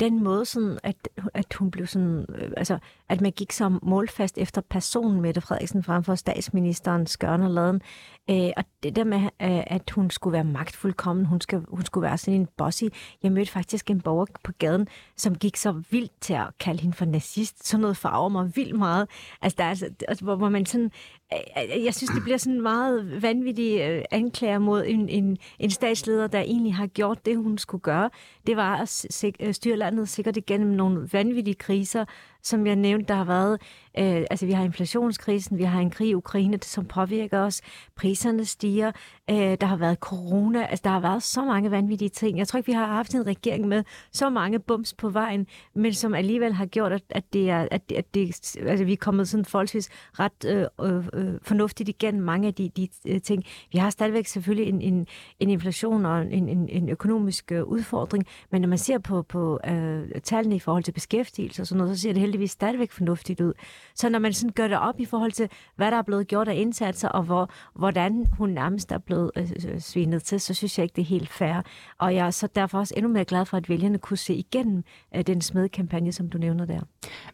den 0.00 0.24
måde, 0.24 0.44
sådan, 0.44 0.78
at, 0.82 1.08
at 1.34 1.54
hun 1.54 1.70
blev 1.70 1.86
sådan, 1.86 2.26
øh, 2.28 2.50
altså, 2.56 2.78
at 3.08 3.20
man 3.20 3.32
gik 3.32 3.52
som 3.52 3.78
målfast 3.82 4.38
efter 4.38 4.60
personen 4.60 5.20
Mette 5.20 5.40
Frederiksen 5.40 5.82
frem 5.82 6.04
for 6.04 6.14
statsministeren 6.14 7.06
Skørn 7.06 7.42
og 7.42 7.50
Laden. 7.50 7.82
Øh, 8.30 8.50
og 8.56 8.64
det 8.82 8.96
der 8.96 9.04
med, 9.04 9.20
øh, 9.20 9.62
at 9.66 9.90
hun 9.90 10.10
skulle 10.10 10.32
være 10.32 10.44
magtfuldkommen, 10.44 11.26
hun, 11.26 11.40
skal, 11.40 11.64
hun 11.68 11.84
skulle 11.84 12.02
være 12.02 12.18
sådan 12.18 12.40
en 12.40 12.48
bossy. 12.56 12.84
Jeg 13.22 13.32
mødte 13.32 13.52
faktisk 13.52 13.90
en 13.90 14.00
borger 14.00 14.26
på 14.44 14.52
gaden, 14.58 14.88
som 15.16 15.34
gik 15.34 15.56
så 15.56 15.82
vildt 15.90 16.12
til 16.20 16.34
at 16.34 16.46
kalde 16.60 16.80
hende 16.80 16.96
for 16.96 17.04
nazist. 17.04 17.68
Sådan 17.68 17.80
noget 17.80 17.96
farver 17.96 18.28
mig 18.28 18.56
vildt 18.56 18.78
meget. 18.78 19.08
Altså, 19.42 19.56
der 19.58 19.64
er, 19.64 19.68
altså, 19.68 19.90
altså 20.08 20.24
hvor, 20.24 20.36
hvor 20.36 20.48
man 20.48 20.66
sådan, 20.66 20.90
øh, 21.32 21.38
øh, 21.76 21.84
jeg 21.84 21.94
synes, 21.94 22.10
det 22.10 22.22
bliver 22.22 22.38
sådan 22.38 22.60
meget 22.60 23.22
vanvittige 23.22 23.88
øh, 23.88 24.04
anklager 24.10 24.58
mod 24.58 24.84
en, 24.86 25.08
en, 25.08 25.38
en 25.58 25.70
statsleder, 25.70 26.26
der 26.26 26.40
egentlig 26.40 26.74
har 26.74 26.86
gjort 26.86 27.26
det, 27.26 27.36
hun 27.36 27.58
skulle 27.58 27.82
gøre. 27.82 28.10
Det 28.46 28.56
var 28.56 28.76
at 28.76 29.24
øh, 29.40 29.54
styre 29.54 29.76
landet 29.78 30.08
sikkert 30.08 30.36
igennem 30.36 30.68
nogle 30.68 31.08
vanvittige 31.12 31.54
kriser, 31.54 32.04
som 32.42 32.66
jeg 32.66 32.76
nævnte, 32.76 33.08
der 33.08 33.14
har 33.14 33.24
været, 33.24 33.60
øh, 33.98 34.26
altså 34.30 34.46
vi 34.46 34.52
har 34.52 34.64
inflationskrisen, 34.64 35.58
vi 35.58 35.64
har 35.64 35.80
en 35.80 35.90
krig 35.90 36.08
i 36.08 36.14
Ukraine, 36.14 36.58
som 36.62 36.84
påvirker 36.84 37.40
os, 37.40 37.60
priserne 37.96 38.44
stiger, 38.44 38.92
øh, 39.30 39.56
der 39.60 39.66
har 39.66 39.76
været 39.76 39.98
corona, 39.98 40.66
altså 40.66 40.82
der 40.84 40.90
har 40.90 41.00
været 41.00 41.22
så 41.22 41.44
mange 41.44 41.70
vanvittige 41.70 42.08
ting. 42.08 42.38
Jeg 42.38 42.48
tror 42.48 42.56
ikke, 42.56 42.66
vi 42.66 42.72
har 42.72 42.86
haft 42.86 43.14
en 43.14 43.26
regering 43.26 43.68
med 43.68 43.84
så 44.12 44.30
mange 44.30 44.58
bums 44.58 44.94
på 44.94 45.08
vejen, 45.08 45.46
men 45.74 45.94
som 45.94 46.14
alligevel 46.14 46.52
har 46.52 46.66
gjort, 46.66 46.92
at, 46.92 47.02
at, 47.10 47.32
det 47.32 47.50
er, 47.50 47.68
at, 47.70 47.92
at 47.96 48.14
det, 48.14 48.56
altså, 48.66 48.84
vi 48.84 48.92
er 48.92 48.96
kommet 48.96 49.28
sådan 49.28 49.44
forholdsvis 49.44 49.88
ret 50.12 50.44
øh, 50.46 50.64
øh, 50.82 51.08
øh 51.12 51.34
fornuftigt 51.42 51.88
igennem 51.88 52.22
mange 52.22 52.48
af 52.48 52.54
de, 52.54 52.68
de 52.76 52.88
øh, 53.06 53.20
ting. 53.20 53.44
Vi 53.72 53.78
har 53.78 53.90
stadigvæk 53.90 54.26
selvfølgelig 54.26 54.68
en, 54.68 54.80
en, 54.80 55.06
en 55.40 55.50
inflation 55.50 56.06
og 56.06 56.22
en, 56.22 56.48
en, 56.48 56.68
en 56.68 56.88
økonomisk 56.88 57.52
øh, 57.52 57.64
udfordring, 57.64 58.26
men 58.50 58.60
når 58.60 58.68
man 58.68 58.78
ser 58.78 58.98
på, 58.98 59.22
på 59.22 59.60
øh, 59.68 60.08
tallene 60.22 60.56
i 60.56 60.58
forhold 60.58 60.84
til 60.84 60.92
beskæftigelse 60.92 61.62
og 61.62 61.66
sådan 61.66 61.78
noget, 61.78 61.96
så 61.96 62.02
ser 62.02 62.12
det 62.12 62.20
heldigvis 62.28 62.50
stadigvæk 62.50 62.92
fornuftigt 62.92 63.40
ud. 63.40 63.52
Så 63.94 64.08
når 64.08 64.18
man 64.18 64.32
sådan 64.32 64.52
gør 64.52 64.68
det 64.68 64.78
op 64.78 65.00
i 65.00 65.04
forhold 65.04 65.32
til, 65.32 65.48
hvad 65.76 65.90
der 65.90 65.96
er 65.96 66.02
blevet 66.02 66.26
gjort 66.28 66.48
af 66.48 66.54
indsatser, 66.54 67.08
og 67.08 67.22
hvor, 67.22 67.50
hvordan 67.74 68.26
hun 68.38 68.50
nærmest 68.50 68.92
er 68.92 68.98
blevet 68.98 69.30
øh, 69.36 69.42
øh, 69.42 69.74
øh, 69.74 69.80
svinet 69.80 70.22
til, 70.22 70.40
så 70.40 70.54
synes 70.54 70.78
jeg 70.78 70.84
ikke, 70.84 70.96
det 70.96 71.02
er 71.02 71.06
helt 71.06 71.28
fair. 71.28 71.62
Og 71.98 72.14
jeg 72.14 72.26
er 72.26 72.30
så 72.30 72.48
derfor 72.54 72.78
også 72.78 72.94
endnu 72.96 73.12
mere 73.12 73.24
glad 73.24 73.44
for, 73.44 73.56
at 73.56 73.68
vælgerne 73.68 73.98
kunne 73.98 74.16
se 74.16 74.34
igennem 74.34 74.84
øh, 75.16 75.22
den 75.22 75.40
smedkampagne, 75.40 76.12
som 76.12 76.28
du 76.30 76.38
nævner 76.38 76.64
der. 76.64 76.80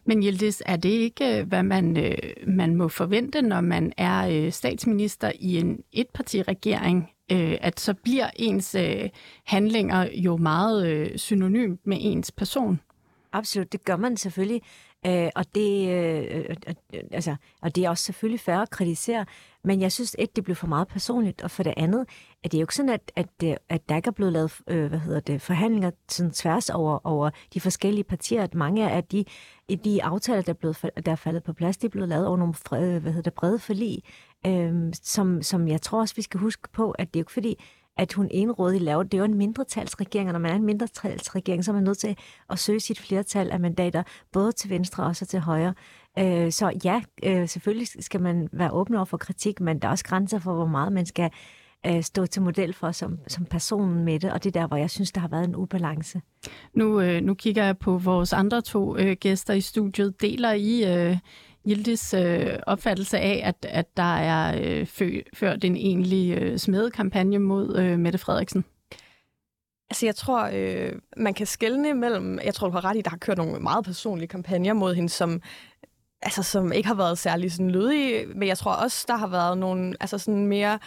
Men 0.05 0.23
Yildiz, 0.23 0.61
er 0.65 0.75
det 0.75 0.89
ikke, 0.89 1.39
øh, 1.39 1.47
hvad 1.47 1.63
man, 1.63 1.97
øh, 1.97 2.17
man 2.47 2.75
må 2.75 2.87
forvente, 2.87 3.41
når 3.41 3.61
man 3.61 3.93
er 3.97 4.27
øh, 4.27 4.51
statsminister 4.51 5.31
i 5.39 5.57
en 5.57 5.79
etpartiregering? 5.93 7.09
øh, 7.31 7.57
at 7.61 7.79
så 7.79 7.93
bliver 7.93 8.29
ens 8.35 8.75
øh, 8.75 9.09
handlinger 9.45 10.09
jo 10.13 10.37
meget 10.37 10.87
øh, 10.87 11.17
synonym 11.17 11.75
med 11.85 11.97
ens 11.99 12.31
person. 12.31 12.79
Absolut, 13.35 13.71
det 13.71 13.85
gør 13.85 13.95
man 13.95 14.17
selvfølgelig. 14.17 14.61
Øh, 15.07 15.29
og, 15.35 15.45
det, 15.55 15.89
øh, 15.89 16.45
øh, 16.93 17.03
altså, 17.11 17.35
og 17.61 17.75
det 17.75 17.85
er 17.85 17.89
også 17.89 18.03
selvfølgelig 18.03 18.39
færre 18.39 18.61
at 18.61 18.69
kritisere, 18.69 19.25
men 19.63 19.81
jeg 19.81 19.91
synes, 19.91 20.15
et, 20.19 20.35
det 20.35 20.43
blev 20.43 20.55
for 20.55 20.67
meget 20.67 20.87
personligt, 20.87 21.41
og 21.41 21.51
for 21.51 21.63
det 21.63 21.73
andet, 21.77 22.05
at 22.43 22.51
det 22.51 22.57
er 22.57 22.61
jo 22.61 22.63
ikke 22.63 22.75
sådan, 22.75 22.89
at, 22.89 23.11
at, 23.15 23.59
at 23.69 23.89
der 23.89 23.95
ikke 23.95 24.07
er 24.07 24.11
blevet 24.11 24.33
lavet 24.33 24.59
øh, 24.67 24.85
hvad 24.87 24.99
hedder 24.99 25.19
det, 25.19 25.41
forhandlinger 25.41 25.91
sådan 26.09 26.31
tværs 26.31 26.69
over, 26.69 26.99
over 27.03 27.29
de 27.53 27.61
forskellige 27.61 28.03
partier, 28.03 28.43
at 28.43 28.53
mange 28.53 28.89
af 28.89 29.03
de, 29.03 29.25
de 29.83 30.03
aftaler, 30.03 30.41
der 30.41 30.53
er, 30.53 30.57
blevet, 30.57 30.81
der 31.05 31.11
er 31.11 31.15
faldet 31.15 31.43
på 31.43 31.53
plads, 31.53 31.77
de 31.77 31.85
er 31.85 31.89
blevet 31.89 32.09
lavet 32.09 32.27
over 32.27 32.37
nogle 32.37 32.53
fred, 32.53 32.99
hvad 32.99 33.11
hedder 33.11 33.29
det, 33.29 33.33
brede 33.33 33.59
forlig, 33.59 34.03
øh, 34.45 34.93
som, 34.93 35.41
som 35.41 35.67
jeg 35.67 35.81
tror 35.81 35.99
også, 35.99 36.15
vi 36.15 36.21
skal 36.21 36.39
huske 36.39 36.69
på, 36.73 36.91
at 36.91 37.07
det 37.13 37.19
er 37.19 37.21
jo 37.21 37.23
ikke 37.23 37.31
fordi, 37.31 37.55
at 37.97 38.13
hun 38.13 38.27
enrådigt 38.31 38.83
laver. 38.83 39.03
Det 39.03 39.13
er 39.13 39.17
jo 39.17 39.23
en 39.23 39.37
mindretalsregering, 39.37 40.29
og 40.29 40.33
når 40.33 40.39
man 40.39 40.51
er 40.51 40.55
en 40.55 40.65
mindretalsregering, 40.65 41.65
så 41.65 41.71
er 41.71 41.75
man 41.75 41.83
nødt 41.83 41.97
til 41.97 42.17
at 42.49 42.59
søge 42.59 42.79
sit 42.79 42.99
flertal 42.99 43.51
af 43.51 43.59
mandater, 43.59 44.03
både 44.31 44.51
til 44.51 44.69
venstre 44.69 45.03
og 45.03 45.15
så 45.15 45.25
til 45.25 45.39
højre. 45.39 45.73
Øh, 46.19 46.51
så 46.51 46.79
ja, 46.83 47.01
øh, 47.23 47.47
selvfølgelig 47.49 47.87
skal 48.03 48.21
man 48.21 48.49
være 48.51 48.71
åben 48.71 48.95
over 48.95 49.05
for 49.05 49.17
kritik, 49.17 49.61
men 49.61 49.79
der 49.79 49.87
er 49.87 49.91
også 49.91 50.05
grænser 50.05 50.39
for, 50.39 50.53
hvor 50.53 50.67
meget 50.67 50.93
man 50.93 51.05
skal 51.05 51.29
øh, 51.85 52.03
stå 52.03 52.25
til 52.25 52.41
model 52.41 52.73
for 52.73 52.91
som, 52.91 53.19
som 53.27 53.45
personen 53.45 54.05
med 54.05 54.19
det, 54.19 54.31
og 54.31 54.43
det 54.43 54.55
er 54.55 54.61
der, 54.61 54.67
hvor 54.67 54.77
jeg 54.77 54.89
synes, 54.89 55.11
der 55.11 55.21
har 55.21 55.27
været 55.27 55.43
en 55.43 55.55
ubalance. 55.55 56.21
Nu, 56.73 57.01
øh, 57.01 57.21
nu 57.21 57.33
kigger 57.33 57.65
jeg 57.65 57.77
på 57.77 57.97
vores 57.97 58.33
andre 58.33 58.61
to 58.61 58.97
øh, 58.97 59.17
gæster 59.19 59.53
i 59.53 59.61
studiet. 59.61 60.21
Deler 60.21 60.51
I 60.51 60.95
øh, 60.95 61.17
Yildiz 61.67 62.13
øh, 62.13 62.59
opfattelse 62.67 63.19
af, 63.19 63.41
at, 63.43 63.65
at 63.69 63.97
der 63.97 64.15
er 64.15 64.61
øh, 64.63 64.85
fø, 64.85 65.19
ført 65.33 65.63
en 65.63 65.77
egentlig 65.77 66.37
øh, 66.37 66.57
smedekampagne 66.57 67.39
mod 67.39 67.77
øh, 67.77 67.99
Mette 67.99 68.19
Frederiksen? 68.19 68.65
Altså, 69.89 70.05
jeg 70.05 70.15
tror, 70.15 70.49
øh, 70.53 70.93
man 71.17 71.33
kan 71.33 71.47
skelne 71.47 71.93
mellem... 71.93 72.39
Jeg 72.43 72.53
tror, 72.53 72.67
du 72.67 72.73
har 72.73 72.85
ret 72.85 72.97
i, 72.97 73.01
der 73.01 73.09
har 73.09 73.17
kørt 73.17 73.37
nogle 73.37 73.59
meget 73.59 73.85
personlige 73.85 74.27
kampagner 74.27 74.73
mod 74.73 74.95
hende, 74.95 75.09
som 75.09 75.41
altså, 76.21 76.43
som 76.43 76.71
ikke 76.71 76.87
har 76.87 76.95
været 76.95 77.17
særlig 77.17 77.51
sådan 77.51 77.71
lødige, 77.71 78.25
men 78.25 78.47
jeg 78.47 78.57
tror 78.57 78.71
også, 78.71 79.05
der 79.07 79.15
har 79.15 79.27
været 79.27 79.57
nogle 79.57 79.95
altså 79.99 80.17
sådan 80.17 80.47
mere 80.47 80.73
Øh, 80.73 80.79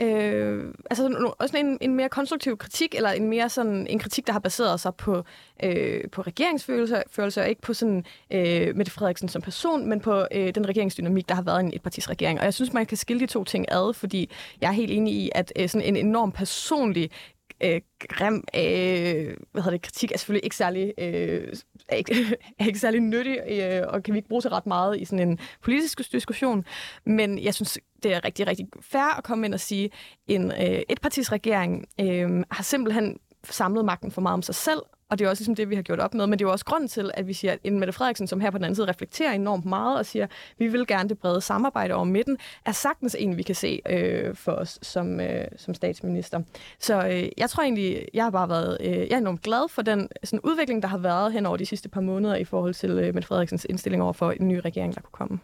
Øh, 0.00 0.74
altså 0.90 1.32
også 1.38 1.56
en, 1.56 1.78
en 1.80 1.94
mere 1.94 2.08
konstruktiv 2.08 2.56
kritik, 2.56 2.94
eller 2.94 3.10
en 3.10 3.28
mere 3.28 3.48
sådan 3.48 3.86
en 3.86 3.98
kritik, 3.98 4.26
der 4.26 4.32
har 4.32 4.40
baseret 4.40 4.80
sig 4.80 4.94
på, 4.94 5.22
øh, 5.62 6.10
på 6.12 6.22
regeringsfølelse, 6.22 7.40
og 7.40 7.48
ikke 7.48 7.62
på 7.62 7.74
sådan 7.74 8.04
øh, 8.30 8.76
Mette 8.76 8.92
Frederiksen 8.92 9.28
som 9.28 9.42
person, 9.42 9.88
men 9.88 10.00
på 10.00 10.26
øh, 10.32 10.54
den 10.54 10.68
regeringsdynamik, 10.68 11.28
der 11.28 11.34
har 11.34 11.42
været 11.42 11.62
i 11.62 11.64
en 11.64 11.72
etpartisregering. 11.74 12.38
Og 12.38 12.44
jeg 12.44 12.54
synes, 12.54 12.72
man 12.72 12.86
kan 12.86 12.96
skille 12.96 13.20
de 13.20 13.26
to 13.26 13.44
ting 13.44 13.66
ad, 13.72 13.94
fordi 13.94 14.30
jeg 14.60 14.68
er 14.68 14.72
helt 14.72 14.92
enig 14.92 15.14
i, 15.14 15.30
at 15.34 15.52
øh, 15.56 15.68
sådan 15.68 15.88
en 15.88 15.96
enorm 15.96 16.32
personlig 16.32 17.10
øh, 17.60 17.80
grim 18.08 18.44
øh, 18.54 19.36
hvad 19.52 19.62
hedder 19.62 19.70
det, 19.70 19.82
kritik 19.82 20.12
er 20.12 20.18
selvfølgelig 20.18 20.44
ikke 20.44 20.56
særlig, 20.56 20.92
øh, 20.98 21.52
er 21.88 21.96
ikke, 21.96 22.14
er 22.58 22.66
ikke 22.66 22.78
særlig 22.78 23.00
nyttig, 23.00 23.38
øh, 23.48 23.82
og 23.88 24.02
kan 24.02 24.14
vi 24.14 24.18
ikke 24.18 24.28
bruge 24.28 24.42
til 24.42 24.50
ret 24.50 24.66
meget 24.66 25.00
i 25.00 25.04
sådan 25.04 25.28
en 25.28 25.38
politisk 25.62 26.12
diskussion. 26.12 26.64
Men 27.04 27.38
jeg 27.38 27.54
synes, 27.54 27.78
det 28.02 28.14
er 28.14 28.24
rigtig, 28.24 28.46
rigtig 28.46 28.66
fair 28.80 29.18
at 29.18 29.24
komme 29.24 29.46
ind 29.46 29.54
og 29.54 29.60
sige, 29.60 29.90
en 30.26 30.52
øh, 30.52 30.82
etpartisregering 30.88 31.86
øh, 32.00 32.44
har 32.50 32.62
simpelthen 32.62 33.18
samlet 33.44 33.84
magten 33.84 34.10
for 34.10 34.20
meget 34.20 34.34
om 34.34 34.42
sig 34.42 34.54
selv, 34.54 34.80
og 35.08 35.18
det 35.18 35.24
er 35.24 35.28
også 35.28 35.40
ligesom 35.40 35.54
det, 35.54 35.70
vi 35.70 35.74
har 35.74 35.82
gjort 35.82 36.00
op 36.00 36.14
med. 36.14 36.26
Men 36.26 36.38
det 36.38 36.44
er 36.44 36.48
jo 36.48 36.52
også 36.52 36.64
grunden 36.64 36.88
til, 36.88 37.10
at 37.14 37.26
vi 37.28 37.32
siger, 37.32 37.52
at 37.52 37.58
en 37.64 37.78
Mette 37.78 37.92
Frederiksen, 37.92 38.26
som 38.26 38.40
her 38.40 38.50
på 38.50 38.58
den 38.58 38.64
anden 38.64 38.74
side 38.74 38.88
reflekterer 38.88 39.32
enormt 39.32 39.64
meget 39.64 39.98
og 39.98 40.06
siger, 40.06 40.26
vi 40.58 40.68
vil 40.68 40.86
gerne 40.86 41.08
det 41.08 41.18
brede 41.18 41.40
samarbejde 41.40 41.94
over 41.94 42.04
midten, 42.04 42.38
er 42.64 42.72
sagtens 42.72 43.16
en, 43.18 43.36
vi 43.36 43.42
kan 43.42 43.54
se 43.54 43.80
øh, 43.88 44.34
for 44.34 44.52
os 44.52 44.78
som, 44.82 45.20
øh, 45.20 45.44
som 45.56 45.74
statsminister. 45.74 46.40
Så 46.78 47.06
øh, 47.06 47.28
jeg 47.38 47.50
tror 47.50 47.62
egentlig, 47.62 48.08
jeg 48.14 48.24
har 48.24 48.30
bare 48.30 48.48
været 48.48 48.78
øh, 48.80 48.92
jeg 48.92 49.10
er 49.10 49.16
enormt 49.18 49.42
glad 49.42 49.68
for 49.68 49.82
den 49.82 50.08
sådan, 50.24 50.40
udvikling, 50.40 50.82
der 50.82 50.88
har 50.88 50.98
været 50.98 51.32
hen 51.32 51.46
over 51.46 51.56
de 51.56 51.66
sidste 51.66 51.88
par 51.88 52.00
måneder 52.00 52.36
i 52.36 52.44
forhold 52.44 52.74
til 52.74 52.90
øh, 52.90 53.14
Mette 53.14 53.26
Frederiksens 53.28 53.66
indstilling 53.70 54.02
over 54.02 54.12
for 54.12 54.30
en 54.30 54.48
ny 54.48 54.60
regering, 54.64 54.94
der 54.94 55.00
kunne 55.00 55.12
komme. 55.12 55.38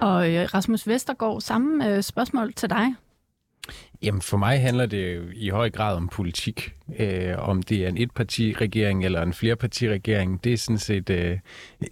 Og 0.00 0.34
øh, 0.34 0.48
Rasmus 0.54 0.88
Vestergaard, 0.88 1.40
samme 1.40 1.88
øh, 1.88 2.02
spørgsmål 2.02 2.52
til 2.52 2.70
dig. 2.70 2.94
Jamen 4.02 4.22
for 4.22 4.36
mig 4.36 4.60
handler 4.60 4.86
det 4.86 5.30
i 5.34 5.48
høj 5.48 5.70
grad 5.70 5.96
om 5.96 6.08
politik. 6.08 6.74
Øh, 6.98 7.48
om 7.48 7.62
det 7.62 7.84
er 7.84 7.88
en 7.88 7.98
etpartiregering 7.98 9.04
eller 9.04 9.22
en 9.22 9.32
flerpartiregering, 9.32 10.44
det 10.44 10.52
er 10.52 10.56
sådan 10.56 10.78
set 10.78 11.10
øh, 11.10 11.38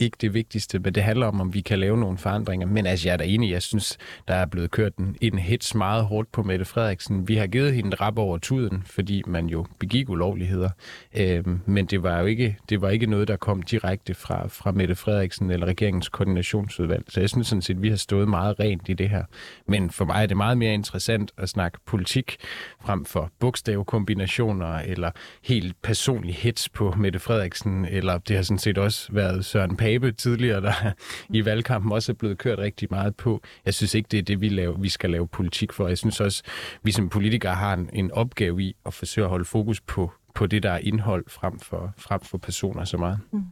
ikke 0.00 0.16
det 0.20 0.34
vigtigste, 0.34 0.78
men 0.78 0.94
det 0.94 1.02
handler 1.02 1.26
om, 1.26 1.40
om 1.40 1.54
vi 1.54 1.60
kan 1.60 1.78
lave 1.78 1.96
nogle 1.96 2.18
forandringer. 2.18 2.66
Men 2.66 2.86
altså, 2.86 3.08
jeg 3.08 3.12
er 3.12 3.16
da 3.16 3.24
enig, 3.24 3.50
jeg 3.50 3.62
synes, 3.62 3.98
der 4.28 4.34
er 4.34 4.46
blevet 4.46 4.70
kørt 4.70 4.96
en, 4.96 5.16
en 5.20 5.38
hits 5.38 5.74
meget 5.74 6.04
hårdt 6.04 6.32
på 6.32 6.42
Mette 6.42 6.64
Frederiksen. 6.64 7.28
Vi 7.28 7.36
har 7.36 7.46
givet 7.46 7.74
hende 7.74 7.96
rap 7.96 8.18
over 8.18 8.38
tuden, 8.38 8.82
fordi 8.86 9.22
man 9.26 9.46
jo 9.46 9.66
begik 9.78 10.08
ulovligheder. 10.08 10.70
Øh, 11.16 11.44
men 11.66 11.86
det 11.86 12.02
var 12.02 12.20
jo 12.20 12.26
ikke, 12.26 12.56
det 12.68 12.82
var 12.82 12.90
ikke 12.90 13.06
noget, 13.06 13.28
der 13.28 13.36
kom 13.36 13.62
direkte 13.62 14.14
fra, 14.14 14.48
fra 14.48 14.72
Mette 14.72 14.94
Frederiksen 14.94 15.50
eller 15.50 15.66
regeringens 15.66 16.08
koordinationsudvalg. 16.08 17.04
Så 17.08 17.20
jeg 17.20 17.30
synes 17.30 17.46
sådan 17.46 17.62
set, 17.62 17.82
vi 17.82 17.88
har 17.88 17.96
stået 17.96 18.28
meget 18.28 18.60
rent 18.60 18.88
i 18.88 18.92
det 18.92 19.08
her. 19.08 19.24
Men 19.66 19.90
for 19.90 20.04
mig 20.04 20.22
er 20.22 20.26
det 20.26 20.36
meget 20.36 20.58
mere 20.58 20.74
interessant 20.74 21.32
at 21.36 21.48
snakke 21.48 21.78
politik 21.86 22.36
frem 22.84 23.04
for 23.04 23.30
bogstavkombinationer 23.38 24.66
eller 24.90 25.10
helt 25.42 25.82
personlig 25.82 26.34
hits 26.34 26.68
på 26.68 26.94
Mette 26.96 27.18
Frederiksen, 27.18 27.84
eller 27.84 28.18
det 28.18 28.36
har 28.36 28.42
sådan 28.42 28.58
set 28.58 28.78
også 28.78 29.12
været 29.12 29.44
Søren 29.44 29.76
Pape 29.76 30.12
tidligere, 30.12 30.60
der 30.60 30.72
i 31.36 31.44
valgkampen 31.44 31.92
også 31.92 32.12
er 32.12 32.16
blevet 32.16 32.38
kørt 32.38 32.58
rigtig 32.58 32.88
meget 32.90 33.16
på. 33.16 33.40
Jeg 33.64 33.74
synes 33.74 33.94
ikke, 33.94 34.08
det 34.10 34.18
er 34.18 34.22
det, 34.22 34.40
vi, 34.40 34.48
laver, 34.48 34.78
vi 34.78 34.88
skal 34.88 35.10
lave 35.10 35.28
politik 35.28 35.72
for. 35.72 35.88
Jeg 35.88 35.98
synes 35.98 36.20
også, 36.20 36.42
vi 36.82 36.92
som 36.92 37.08
politikere 37.08 37.54
har 37.54 37.74
en, 37.74 37.90
en 37.92 38.12
opgave 38.12 38.62
i 38.62 38.76
at 38.86 38.94
forsøge 38.94 39.24
at 39.24 39.30
holde 39.30 39.44
fokus 39.44 39.80
på, 39.80 40.12
på 40.34 40.46
det, 40.46 40.62
der 40.62 40.70
er 40.70 40.78
indhold 40.78 41.24
frem 41.28 41.58
for, 41.58 41.92
frem 41.98 42.20
for 42.20 42.38
personer 42.38 42.84
så 42.84 42.96
meget. 42.96 43.18
Mm. 43.32 43.42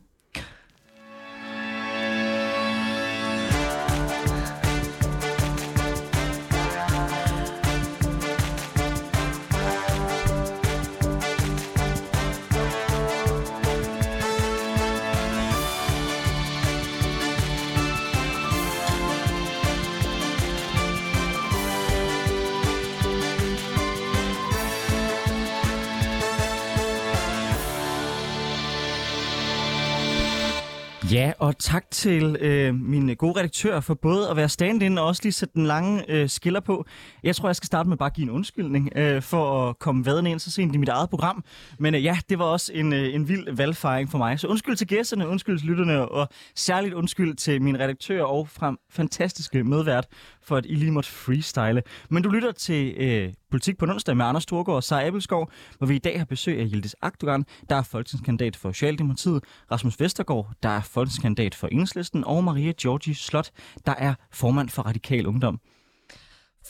Og 31.39 31.59
tak 31.59 31.91
til 31.91 32.37
øh, 32.41 32.75
min 32.75 33.17
gode 33.17 33.39
redaktør 33.39 33.81
for 33.81 33.95
både 33.95 34.31
at 34.31 34.37
være 34.37 34.49
stand-in 34.49 34.99
og 34.99 35.07
også 35.07 35.23
lige 35.25 35.33
sætte 35.33 35.55
den 35.55 35.67
lange 35.67 36.11
øh, 36.11 36.29
skiller 36.29 36.61
på. 36.61 36.85
Jeg 37.23 37.37
tror, 37.37 37.49
jeg 37.49 37.57
skal 37.57 37.67
starte 37.67 37.89
med 37.89 37.97
bare 37.97 38.07
at 38.07 38.15
give 38.15 38.25
en 38.25 38.31
undskyldning 38.31 38.91
øh, 38.97 39.23
for 39.23 39.69
at 39.69 39.79
komme 39.79 40.07
vaden 40.07 40.27
ind 40.27 40.41
så 40.41 40.51
sent 40.51 40.75
i 40.75 40.79
mit 40.79 40.89
eget 40.89 41.11
program. 41.11 41.45
Men 41.79 41.95
øh, 41.95 42.05
ja, 42.05 42.19
det 42.29 42.39
var 42.39 42.45
også 42.45 42.73
en, 42.73 42.93
øh, 42.93 43.15
en 43.15 43.29
vild 43.29 43.57
valgfejring 43.57 44.11
for 44.11 44.19
mig. 44.19 44.41
Så 44.41 44.47
undskyld 44.47 44.77
til 44.77 44.87
gæsterne, 44.87 45.29
undskyld 45.29 45.59
til 45.59 45.69
lytterne, 45.69 46.09
og 46.09 46.29
særligt 46.55 46.95
undskyld 46.95 47.37
til 47.37 47.63
min 47.63 47.81
redaktør 47.81 48.23
og 48.23 48.49
frem 48.49 48.79
fantastiske 48.91 49.65
medvært 49.65 50.07
for, 50.49 50.57
at 50.57 50.67
I 50.67 50.75
lige 50.75 50.91
måtte 50.91 51.11
freestyle. 51.11 51.83
Men 52.09 52.23
du 52.23 52.29
lytter 52.29 52.53
til 52.53 52.95
øh, 52.97 53.33
Politik 53.51 53.79
på 53.79 53.87
onsdag 53.87 54.17
med 54.17 54.25
Anders 54.27 54.43
Storgård 54.43 54.77
og 54.77 54.85
Sara 54.85 55.07
Abelskov, 55.07 55.51
hvor 55.79 55.87
vi 55.87 55.95
i 55.95 55.99
dag 55.99 56.19
har 56.21 56.25
besøg 56.25 56.61
af 56.61 56.69
Hildes 56.69 56.97
Akdogan, 57.03 57.45
der 57.69 57.77
er 57.77 57.83
folketingskandidat 57.83 58.57
for 58.57 58.73
Socialdemokratiet, 58.73 59.45
Rasmus 59.71 60.01
Vestergaard, 60.01 60.53
der 60.63 60.69
er 60.69 60.81
folketingskandidat 60.81 61.55
for 61.55 61.67
Enhedslisten, 61.67 62.25
og 62.25 62.45
Maria 62.45 62.73
Georgi 62.81 63.15
Slot, 63.15 63.51
der 63.87 63.95
er 63.99 64.15
formand 64.33 64.69
for 64.69 64.83
Radikal 64.83 65.27
Ungdom. 65.27 65.61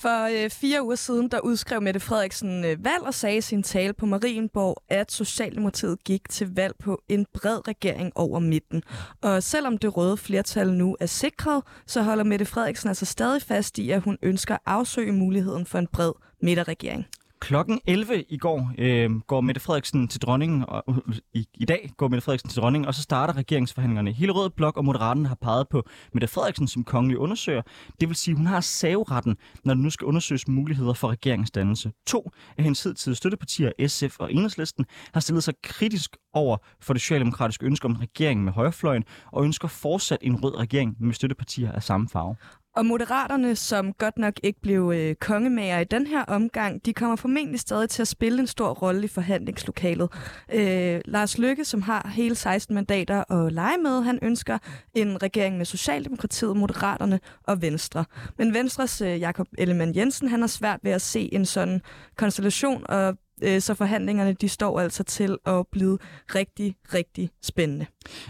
For 0.01 0.45
øh, 0.45 0.51
fire 0.51 0.83
uger 0.83 0.97
siden, 0.97 1.29
der 1.29 1.41
udskrev 1.41 1.83
Mette 1.83 2.01
Frederiksen 2.01 2.65
øh, 2.65 2.85
valg 2.85 3.03
og 3.03 3.15
sagde 3.15 3.37
i 3.37 3.41
sin 3.41 3.63
tale 3.63 3.93
på 3.93 4.07
Marienborg, 4.07 4.83
at 4.89 5.13
Socialdemokratiet 5.13 6.05
gik 6.05 6.29
til 6.29 6.55
valg 6.55 6.75
på 6.79 7.03
en 7.09 7.27
bred 7.35 7.69
regering 7.69 8.13
over 8.15 8.39
midten. 8.39 8.83
Og 9.23 9.43
selvom 9.43 9.79
det 9.79 9.97
røde 9.97 10.17
flertal 10.17 10.73
nu 10.73 10.97
er 11.01 11.07
sikret, 11.07 11.63
så 11.87 12.03
holder 12.03 12.25
Mette 12.25 12.45
Frederiksen 12.45 12.89
altså 12.89 13.05
stadig 13.05 13.43
fast 13.43 13.79
i, 13.79 13.91
at 13.91 14.03
hun 14.03 14.19
ønsker 14.23 14.55
at 14.55 14.61
afsøge 14.67 15.13
muligheden 15.13 15.67
for 15.67 15.79
en 15.79 15.87
bred 15.87 16.13
midterregering. 16.43 17.07
Klokken 17.41 17.81
11 17.87 18.25
i 18.29 18.37
går 18.37 18.73
øh, 18.79 19.21
går 19.21 19.41
Mette 19.41 19.61
Frederiksen 19.61 20.09
til 20.09 20.23
dronningen, 20.23 20.65
og 20.69 20.85
øh, 20.89 21.17
i, 21.33 21.47
i 21.55 21.65
dag 21.65 21.91
går 21.97 22.09
Mette 22.09 22.25
Frederiksen 22.25 22.51
til 22.51 22.61
dronningen, 22.61 22.89
og 22.89 22.95
så 22.95 23.03
starter 23.03 23.37
regeringsforhandlingerne. 23.37 24.13
Hele 24.13 24.33
Rød 24.33 24.51
Blok 24.51 24.77
og 24.77 24.85
Moderaterne 24.85 25.29
har 25.29 25.35
peget 25.35 25.69
på 25.69 25.83
Mette 26.15 26.29
Frederiksen 26.29 26.69
som 26.69 26.85
kongelig 26.85 27.19
undersøger. 27.19 27.63
Det 28.01 28.09
vil 28.09 28.17
sige, 28.17 28.33
at 28.33 28.37
hun 28.37 28.47
har 28.47 28.61
saveretten, 28.61 29.37
når 29.65 29.75
der 29.75 29.83
nu 29.83 29.91
skal 29.91 30.05
undersøges 30.05 30.49
muligheder 30.49 30.93
for 30.93 31.09
regeringsdannelse. 31.09 31.93
To 32.07 32.31
af 32.59 32.65
hendes 32.65 32.83
hidtidige 32.83 33.17
støttepartier, 33.17 33.73
SF 33.87 34.19
og 34.19 34.33
Enhedslisten, 34.33 34.87
har 35.15 35.21
stillet 35.21 35.45
sig 35.45 35.55
kritisk 35.63 36.17
over 36.33 36.57
for 36.81 36.93
det 36.93 37.03
socialdemokratiske 37.03 37.67
ønske 37.67 37.85
om 37.85 37.91
en 37.91 38.01
regering 38.01 38.45
med 38.45 38.53
højrefløjen, 38.53 39.05
og 39.33 39.45
ønsker 39.45 39.69
fortsat 39.69 40.19
en 40.23 40.45
rød 40.45 40.59
regering 40.59 40.97
med 41.01 41.15
støttepartier 41.15 41.73
af 41.73 41.83
samme 41.83 42.09
farve. 42.09 42.37
Og 42.79 42.87
Moderaterne, 42.87 43.57
som 43.57 43.93
godt 43.93 44.19
nok 44.19 44.35
ikke 44.43 44.61
blev 44.61 44.93
øh, 44.97 45.15
kongemager 45.15 45.79
i 45.79 45.85
den 45.85 46.07
her 46.07 46.25
omgang, 46.25 46.87
de 46.87 46.95
kommer 46.95 47.17
formentlig 47.17 47.61
stadig 47.61 47.91
til 47.91 48.03
at 48.03 48.09
spille 48.09 48.41
en 48.41 48.47
stor 48.47 48.69
rolle 48.69 49.05
i 49.05 49.09
forhandlingslokalet. 49.09 50.09
Øh, 50.55 51.01
Lars 51.05 51.39
Lykke, 51.39 51.65
som 51.65 51.83
har 51.83 52.09
hele 52.15 52.35
16 52.35 52.75
mandater 52.75 53.33
at 53.33 53.53
lege 53.53 53.79
med, 53.79 54.03
han 54.03 54.19
ønsker 54.23 54.59
en 54.95 55.23
regering 55.23 55.57
med 55.57 55.65
Socialdemokratiet, 55.65 56.57
Moderaterne 56.57 57.21
og 57.43 57.63
Venstre. 57.63 58.05
Men 58.37 58.55
Venstres 58.55 59.01
øh, 59.01 59.21
Jakob 59.21 59.47
Ellemann 59.59 59.97
Jensen, 59.97 60.29
han 60.29 60.41
har 60.41 60.49
svært 60.49 60.81
ved 60.83 60.93
at 60.93 61.03
se 61.03 61.35
en 61.35 61.47
sådan 61.47 61.83
konstellation, 62.17 62.85
og 62.89 63.17
Øh, 63.43 63.61
så 63.61 63.75
forhandlingerne 63.75 64.33
de 64.33 64.49
står 64.49 64.81
altså 64.81 65.03
til 65.03 65.37
at 65.47 65.67
blive 65.73 65.99
rigtig, 66.35 66.77
rigtig 66.95 67.31
spændende. 67.43 67.87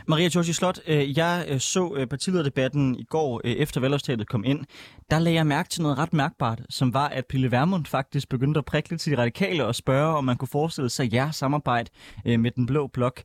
Maria 0.07 0.29
Georgi 0.29 0.53
Slot, 0.53 0.81
øh, 0.87 1.19
jeg 1.19 1.47
øh, 1.49 1.61
så 1.61 2.07
partilederdebatten 2.11 2.95
i 2.95 3.05
går 3.05 3.41
efter 3.45 3.81
valgopstatet 3.81 4.29
kom 4.29 4.45
ind. 4.45 4.65
Der 5.11 5.19
lagde 5.19 5.37
jeg 5.37 5.47
mærke 5.47 5.69
til 5.69 5.83
noget 5.83 5.99
ret 5.99 6.13
mærkbart, 6.13 6.61
som 6.71 6.95
var, 6.95 7.09
at 7.09 7.27
Pille 7.27 7.51
Vermund 7.51 7.87
faktisk 7.87 8.29
begyndte 8.29 8.59
at 8.59 8.65
prikke 8.65 8.91
lidt 8.91 9.01
til 9.01 9.13
de 9.13 9.19
radikale 9.19 9.65
og 9.67 9.75
spørge, 9.75 10.17
om 10.17 10.25
man 10.25 10.37
kunne 10.37 10.49
forestille 10.49 10.91
sig 10.91 11.13
jeres 11.13 11.37
samarbejde 11.37 11.91
med 12.25 12.51
den 12.51 12.67
blå 12.67 12.87
blok. 12.87 13.23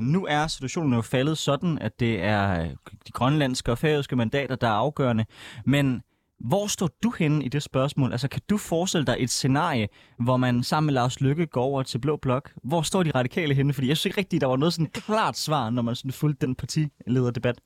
Nu 0.00 0.26
er 0.26 0.46
situationen 0.46 0.94
jo 0.94 1.02
faldet 1.02 1.38
sådan, 1.38 1.78
at 1.78 2.00
det 2.00 2.22
er 2.22 2.64
de 3.06 3.12
grønlandske 3.12 3.72
og 3.72 3.78
færøske 3.78 4.16
mandater, 4.16 4.56
der 4.56 4.66
er 4.66 4.72
afgørende. 4.72 5.24
Men 5.66 6.02
hvor 6.44 6.66
står 6.66 6.88
du 7.02 7.14
henne 7.18 7.44
i 7.44 7.48
det 7.48 7.62
spørgsmål? 7.62 8.12
Altså, 8.12 8.28
kan 8.28 8.42
du 8.50 8.56
forestille 8.56 9.06
dig 9.06 9.16
et 9.18 9.30
scenarie, 9.30 9.88
hvor 10.18 10.36
man 10.36 10.62
sammen 10.62 10.86
med 10.86 10.94
Lars 10.94 11.20
Lykke 11.20 11.46
går 11.46 11.62
over 11.62 11.82
til 11.82 11.98
Blå 11.98 12.16
Blok? 12.16 12.52
Hvor 12.64 12.82
står 12.82 13.02
de 13.02 13.10
radikale 13.10 13.54
henne? 13.54 13.72
Fordi 13.72 13.88
jeg 13.88 13.96
synes 13.96 14.06
ikke 14.06 14.18
rigtigt, 14.18 14.40
der 14.40 14.46
var 14.46 14.56
noget 14.56 14.74
sådan 14.74 14.90
klart 14.90 15.38
svar, 15.38 15.70
når 15.70 15.82
man 15.82 15.96
sådan 15.96 16.12
fulgte 16.12 16.46
den 16.46 16.54
partilederdebat. 16.54 17.60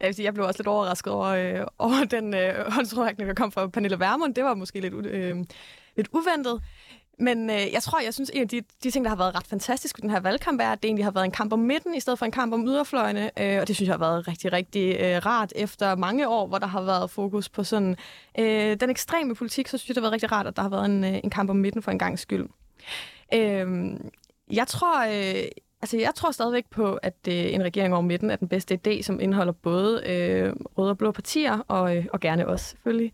Jeg, 0.00 0.14
sige, 0.14 0.26
jeg 0.26 0.34
blev 0.34 0.46
også 0.46 0.58
lidt 0.60 0.68
overrasket 0.68 1.12
over, 1.12 1.26
øh, 1.26 1.66
over 1.78 2.04
den 2.10 2.34
øh, 2.34 2.40
der 3.28 3.34
kom 3.36 3.52
fra 3.52 3.66
Pernille 3.66 4.00
Vermund. 4.00 4.34
Det 4.34 4.44
var 4.44 4.54
måske 4.54 4.80
lidt, 4.80 4.94
øh, 5.06 5.36
lidt 5.96 6.08
uventet. 6.12 6.62
Men 7.20 7.50
øh, 7.50 7.72
jeg 7.72 7.82
tror, 7.82 8.00
jeg 8.00 8.14
synes, 8.14 8.30
en 8.34 8.42
af 8.42 8.48
de, 8.48 8.62
de 8.82 8.90
ting, 8.90 9.04
der 9.04 9.08
har 9.08 9.16
været 9.16 9.34
ret 9.34 9.46
fantastisk 9.46 9.98
i 9.98 10.00
den 10.00 10.10
her 10.10 10.20
valgkamp, 10.20 10.60
er, 10.60 10.72
at 10.72 10.82
det 10.82 10.88
egentlig 10.88 11.04
har 11.04 11.10
været 11.10 11.24
en 11.24 11.30
kamp 11.30 11.52
om 11.52 11.58
midten, 11.58 11.94
i 11.94 12.00
stedet 12.00 12.18
for 12.18 12.26
en 12.26 12.32
kamp 12.32 12.54
om 12.54 12.66
yderfløjene. 12.66 13.30
Øh, 13.40 13.60
og 13.60 13.68
det 13.68 13.76
synes 13.76 13.86
jeg 13.88 13.94
har 13.94 13.98
været 13.98 14.28
rigtig, 14.28 14.52
rigtig 14.52 14.96
øh, 15.00 15.26
rart 15.26 15.52
efter 15.56 15.96
mange 15.96 16.28
år, 16.28 16.46
hvor 16.46 16.58
der 16.58 16.66
har 16.66 16.82
været 16.82 17.10
fokus 17.10 17.48
på 17.48 17.64
sådan 17.64 17.96
øh, 18.38 18.76
den 18.80 18.90
ekstreme 18.90 19.34
politik. 19.34 19.68
Så 19.68 19.78
synes 19.78 19.88
jeg, 19.88 19.94
det 19.94 20.00
har 20.00 20.04
været 20.04 20.12
rigtig 20.12 20.32
rart, 20.32 20.46
at 20.46 20.56
der 20.56 20.62
har 20.62 20.68
været 20.68 20.84
en, 20.84 21.04
øh, 21.04 21.20
en 21.24 21.30
kamp 21.30 21.50
om 21.50 21.56
midten 21.56 21.82
for 21.82 21.90
en 21.90 21.98
gang 21.98 22.18
skyld. 22.18 22.48
Øh, 23.34 23.66
jeg 24.50 24.66
tror... 24.66 25.06
Øh, 25.06 25.48
Altså, 25.82 25.98
jeg 25.98 26.14
tror 26.14 26.30
stadigvæk 26.30 26.64
på, 26.70 26.94
at 26.94 27.14
øh, 27.28 27.54
en 27.54 27.62
regering 27.62 27.94
over 27.94 28.02
midten 28.02 28.30
er 28.30 28.36
den 28.36 28.48
bedste 28.48 28.78
idé, 28.86 29.02
som 29.02 29.20
indeholder 29.20 29.52
både 29.52 30.02
øh, 30.06 30.52
røde 30.78 30.90
og 30.90 30.98
blå 30.98 31.12
partier, 31.12 31.58
og, 31.68 31.96
øh, 31.96 32.06
og 32.12 32.20
gerne 32.20 32.46
os, 32.46 32.60
selvfølgelig. 32.60 33.12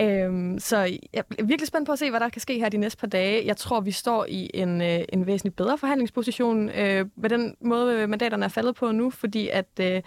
Øhm, 0.00 0.58
så 0.58 0.78
jeg 1.12 1.24
er 1.38 1.44
virkelig 1.44 1.68
spændt 1.68 1.86
på 1.86 1.92
at 1.92 1.98
se, 1.98 2.10
hvad 2.10 2.20
der 2.20 2.28
kan 2.28 2.40
ske 2.40 2.58
her 2.58 2.68
de 2.68 2.76
næste 2.76 2.98
par 2.98 3.06
dage. 3.06 3.46
Jeg 3.46 3.56
tror, 3.56 3.80
vi 3.80 3.90
står 3.90 4.26
i 4.28 4.50
en, 4.54 4.82
øh, 4.82 5.00
en 5.08 5.26
væsentligt 5.26 5.56
bedre 5.56 5.78
forhandlingsposition 5.78 6.68
øh, 6.68 7.06
med 7.16 7.30
den 7.30 7.56
måde, 7.60 7.94
øh, 7.94 8.08
mandaterne 8.08 8.44
er 8.44 8.48
faldet 8.48 8.74
på 8.74 8.92
nu, 8.92 9.10
fordi 9.10 9.48
at 9.48 9.68
øh, 9.80 10.02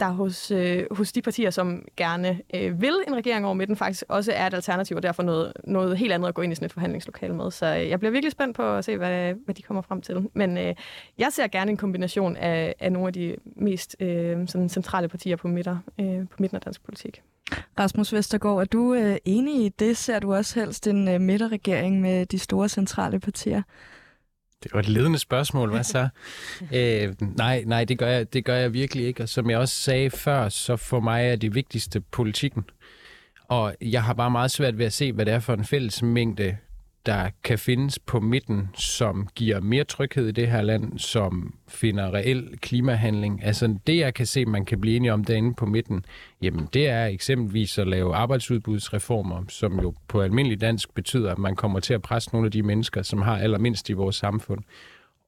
der 0.00 0.08
hos, 0.08 0.50
øh, 0.50 0.84
hos 0.90 1.12
de 1.12 1.22
partier, 1.22 1.50
som 1.50 1.84
gerne 1.96 2.40
øh, 2.54 2.80
vil 2.80 2.94
en 3.08 3.16
regering 3.16 3.44
over 3.44 3.54
midten, 3.54 3.76
faktisk 3.76 4.04
også 4.08 4.32
er 4.32 4.46
et 4.46 4.54
alternativ, 4.54 4.96
og 4.96 5.02
derfor 5.02 5.22
noget, 5.22 5.52
noget 5.64 5.98
helt 5.98 6.12
andet 6.12 6.28
at 6.28 6.34
gå 6.34 6.42
ind 6.42 6.52
i 6.52 6.54
sådan 6.54 6.66
et 6.66 6.72
forhandlingslokale 6.72 7.34
med. 7.34 7.50
Så 7.50 7.66
øh, 7.66 7.88
jeg 7.88 7.98
bliver 7.98 8.12
virkelig 8.12 8.32
spændt 8.32 8.56
på 8.56 8.62
at 8.62 8.84
se, 8.84 8.96
hvad, 8.96 9.34
hvad 9.44 9.54
de 9.54 9.62
kommer 9.62 9.82
frem 9.82 10.00
til. 10.00 10.28
Men 10.34 10.58
øh, 10.58 10.74
jeg 11.18 11.28
ser 11.32 11.46
gerne 11.46 11.70
en 11.70 11.76
kombination 11.76 12.36
af, 12.36 12.74
af 12.80 12.92
nogle 12.92 13.06
af 13.06 13.12
de 13.12 13.36
mest 13.44 13.96
øh, 14.00 14.48
sådan 14.48 14.68
centrale 14.68 15.08
partier 15.08 15.36
på, 15.36 15.48
midter, 15.48 15.78
øh, 16.00 16.28
på 16.28 16.36
midten 16.38 16.56
af 16.56 16.60
dansk 16.62 16.84
politik. 16.84 17.22
Rasmus 17.78 18.12
Vestergaard, 18.12 18.60
er 18.60 18.64
du 18.64 18.94
øh, 18.94 19.16
enig 19.24 19.64
i 19.64 19.68
det? 19.68 19.96
Ser 19.96 20.18
du 20.18 20.34
også 20.34 20.60
helst 20.60 20.86
en 20.86 21.08
øh, 21.08 21.20
midterregering 21.20 22.00
med 22.00 22.26
de 22.26 22.38
store 22.38 22.68
centrale 22.68 23.20
partier? 23.20 23.62
Det 24.62 24.74
var 24.74 24.80
et 24.80 24.88
ledende 24.88 25.18
spørgsmål, 25.18 25.70
hvad 25.70 25.84
så? 25.84 26.08
øh, 26.74 27.14
nej, 27.36 27.62
nej, 27.66 27.84
det 27.84 27.98
gør, 27.98 28.08
jeg, 28.08 28.32
det 28.32 28.44
gør 28.44 28.56
jeg 28.56 28.72
virkelig 28.72 29.06
ikke. 29.06 29.22
Og 29.22 29.28
som 29.28 29.50
jeg 29.50 29.58
også 29.58 29.74
sagde 29.74 30.10
før, 30.10 30.48
så 30.48 30.76
for 30.76 31.00
mig 31.00 31.26
er 31.26 31.36
det 31.36 31.54
vigtigste 31.54 32.00
politikken. 32.00 32.64
Og 33.48 33.74
jeg 33.80 34.02
har 34.02 34.14
bare 34.14 34.30
meget 34.30 34.50
svært 34.50 34.78
ved 34.78 34.86
at 34.86 34.92
se, 34.92 35.12
hvad 35.12 35.26
det 35.26 35.34
er 35.34 35.40
for 35.40 35.52
en 35.52 35.64
fælles 35.64 36.02
mængde 36.02 36.56
der 37.06 37.30
kan 37.44 37.58
findes 37.58 37.98
på 37.98 38.20
midten, 38.20 38.68
som 38.74 39.28
giver 39.34 39.60
mere 39.60 39.84
tryghed 39.84 40.28
i 40.28 40.32
det 40.32 40.48
her 40.48 40.62
land, 40.62 40.98
som 40.98 41.54
finder 41.68 42.14
reel 42.14 42.58
klimahandling. 42.60 43.44
Altså 43.44 43.78
det, 43.86 43.96
jeg 43.96 44.14
kan 44.14 44.26
se, 44.26 44.44
man 44.44 44.64
kan 44.64 44.80
blive 44.80 44.96
enige 44.96 45.12
om 45.12 45.24
derinde 45.24 45.54
på 45.54 45.66
midten, 45.66 46.04
jamen 46.42 46.68
det 46.72 46.88
er 46.88 47.06
eksempelvis 47.06 47.78
at 47.78 47.86
lave 47.86 48.14
arbejdsudbudsreformer, 48.14 49.42
som 49.48 49.80
jo 49.80 49.94
på 50.08 50.20
almindelig 50.20 50.60
dansk 50.60 50.94
betyder, 50.94 51.32
at 51.32 51.38
man 51.38 51.56
kommer 51.56 51.80
til 51.80 51.94
at 51.94 52.02
presse 52.02 52.30
nogle 52.32 52.46
af 52.46 52.52
de 52.52 52.62
mennesker, 52.62 53.02
som 53.02 53.22
har 53.22 53.38
allermindst 53.38 53.90
i 53.90 53.92
vores 53.92 54.16
samfund 54.16 54.60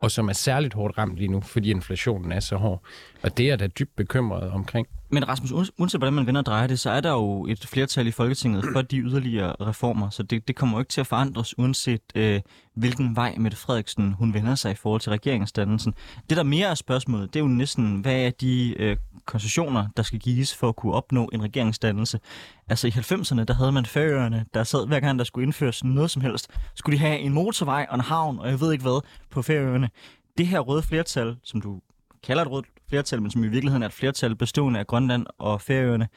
og 0.00 0.10
som 0.10 0.28
er 0.28 0.32
særligt 0.32 0.74
hårdt 0.74 0.98
ramt 0.98 1.16
lige 1.16 1.28
nu, 1.28 1.40
fordi 1.40 1.70
inflationen 1.70 2.32
er 2.32 2.40
så 2.40 2.56
hård. 2.56 2.82
Og 3.22 3.38
det 3.38 3.50
er 3.50 3.56
da 3.56 3.66
dybt 3.66 3.96
bekymret 3.96 4.50
omkring. 4.50 4.86
Men 5.10 5.28
Rasmus, 5.28 5.70
uanset 5.78 6.00
hvordan 6.00 6.14
man 6.14 6.26
vender 6.26 6.40
og 6.40 6.46
drejer 6.46 6.66
det, 6.66 6.80
så 6.80 6.90
er 6.90 7.00
der 7.00 7.10
jo 7.10 7.46
et 7.46 7.66
flertal 7.66 8.06
i 8.06 8.10
Folketinget 8.10 8.64
for 8.72 8.82
de 8.82 8.98
yderligere 8.98 9.54
reformer, 9.60 10.10
så 10.10 10.22
det, 10.22 10.48
det 10.48 10.56
kommer 10.56 10.76
jo 10.76 10.80
ikke 10.80 10.90
til 10.90 11.00
at 11.00 11.06
forandres, 11.06 11.58
uanset 11.58 12.00
øh, 12.14 12.40
hvilken 12.74 13.16
vej 13.16 13.34
Mette 13.38 13.56
Frederiksen 13.56 14.12
hun 14.12 14.34
vender 14.34 14.54
sig 14.54 14.72
i 14.72 14.74
forhold 14.74 15.00
til 15.00 15.10
regeringsdannelsen. 15.10 15.94
Det, 16.30 16.36
der 16.36 16.42
mere 16.42 16.68
er 16.68 16.74
spørgsmålet, 16.74 17.34
det 17.34 17.40
er 17.40 17.44
jo 17.44 17.48
næsten, 17.48 18.00
hvad 18.00 18.16
er 18.16 18.30
de 18.30 18.74
øh, 18.78 18.96
koncessioner, 19.24 19.86
der 19.96 20.02
skal 20.02 20.18
gives 20.18 20.54
for 20.54 20.68
at 20.68 20.76
kunne 20.76 20.92
opnå 20.92 21.30
en 21.32 21.42
regeringsdannelse? 21.42 22.20
Altså 22.68 22.86
i 22.86 22.90
90'erne, 22.90 23.44
der 23.44 23.54
havde 23.54 23.72
man 23.72 23.86
færøerne, 23.86 24.44
der 24.54 24.64
sad 24.64 24.86
hver 24.86 25.00
gang, 25.00 25.18
der 25.18 25.24
skulle 25.24 25.44
indføres 25.44 25.84
noget 25.84 26.10
som 26.10 26.22
helst, 26.22 26.50
skulle 26.74 26.98
de 26.98 27.00
have 27.00 27.18
en 27.18 27.32
motorvej 27.32 27.86
og 27.88 27.94
en 27.94 28.00
havn, 28.00 28.38
og 28.38 28.48
jeg 28.48 28.60
ved 28.60 28.72
ikke 28.72 28.82
hvad, 28.82 29.00
på 29.30 29.42
færøerne. 29.42 29.90
Det 30.38 30.46
her 30.46 30.60
røde 30.60 30.82
flertal, 30.82 31.36
som 31.44 31.60
du 31.60 31.80
kalder 32.22 32.42
et 32.42 32.50
rødt 32.50 32.66
flertal, 32.88 33.22
men 33.22 33.30
som 33.30 33.44
i 33.44 33.48
virkeligheden 33.48 33.82
er 33.82 33.86
et 33.86 33.92
flertal 33.92 34.36
bestående 34.36 34.80
af 34.80 34.86
Grønland 34.86 35.26
og 35.38 35.60
Færøerne. 35.60 36.08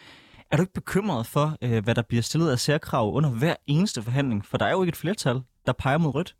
Er 0.51 0.57
du 0.57 0.63
ikke 0.63 0.73
bekymret 0.73 1.25
for, 1.27 1.57
øh, 1.61 1.83
hvad 1.83 1.95
der 1.95 2.01
bliver 2.01 2.21
stillet 2.21 2.51
af 2.51 2.59
særkrav 2.59 3.13
under 3.13 3.29
hver 3.29 3.55
eneste 3.67 4.01
forhandling? 4.01 4.45
For 4.45 4.57
der 4.57 4.65
er 4.65 4.71
jo 4.71 4.81
ikke 4.81 4.89
et 4.89 4.95
flertal, 4.95 5.41
der 5.65 5.73
peger 5.73 5.97
mod 5.97 6.15
rødt. 6.15 6.35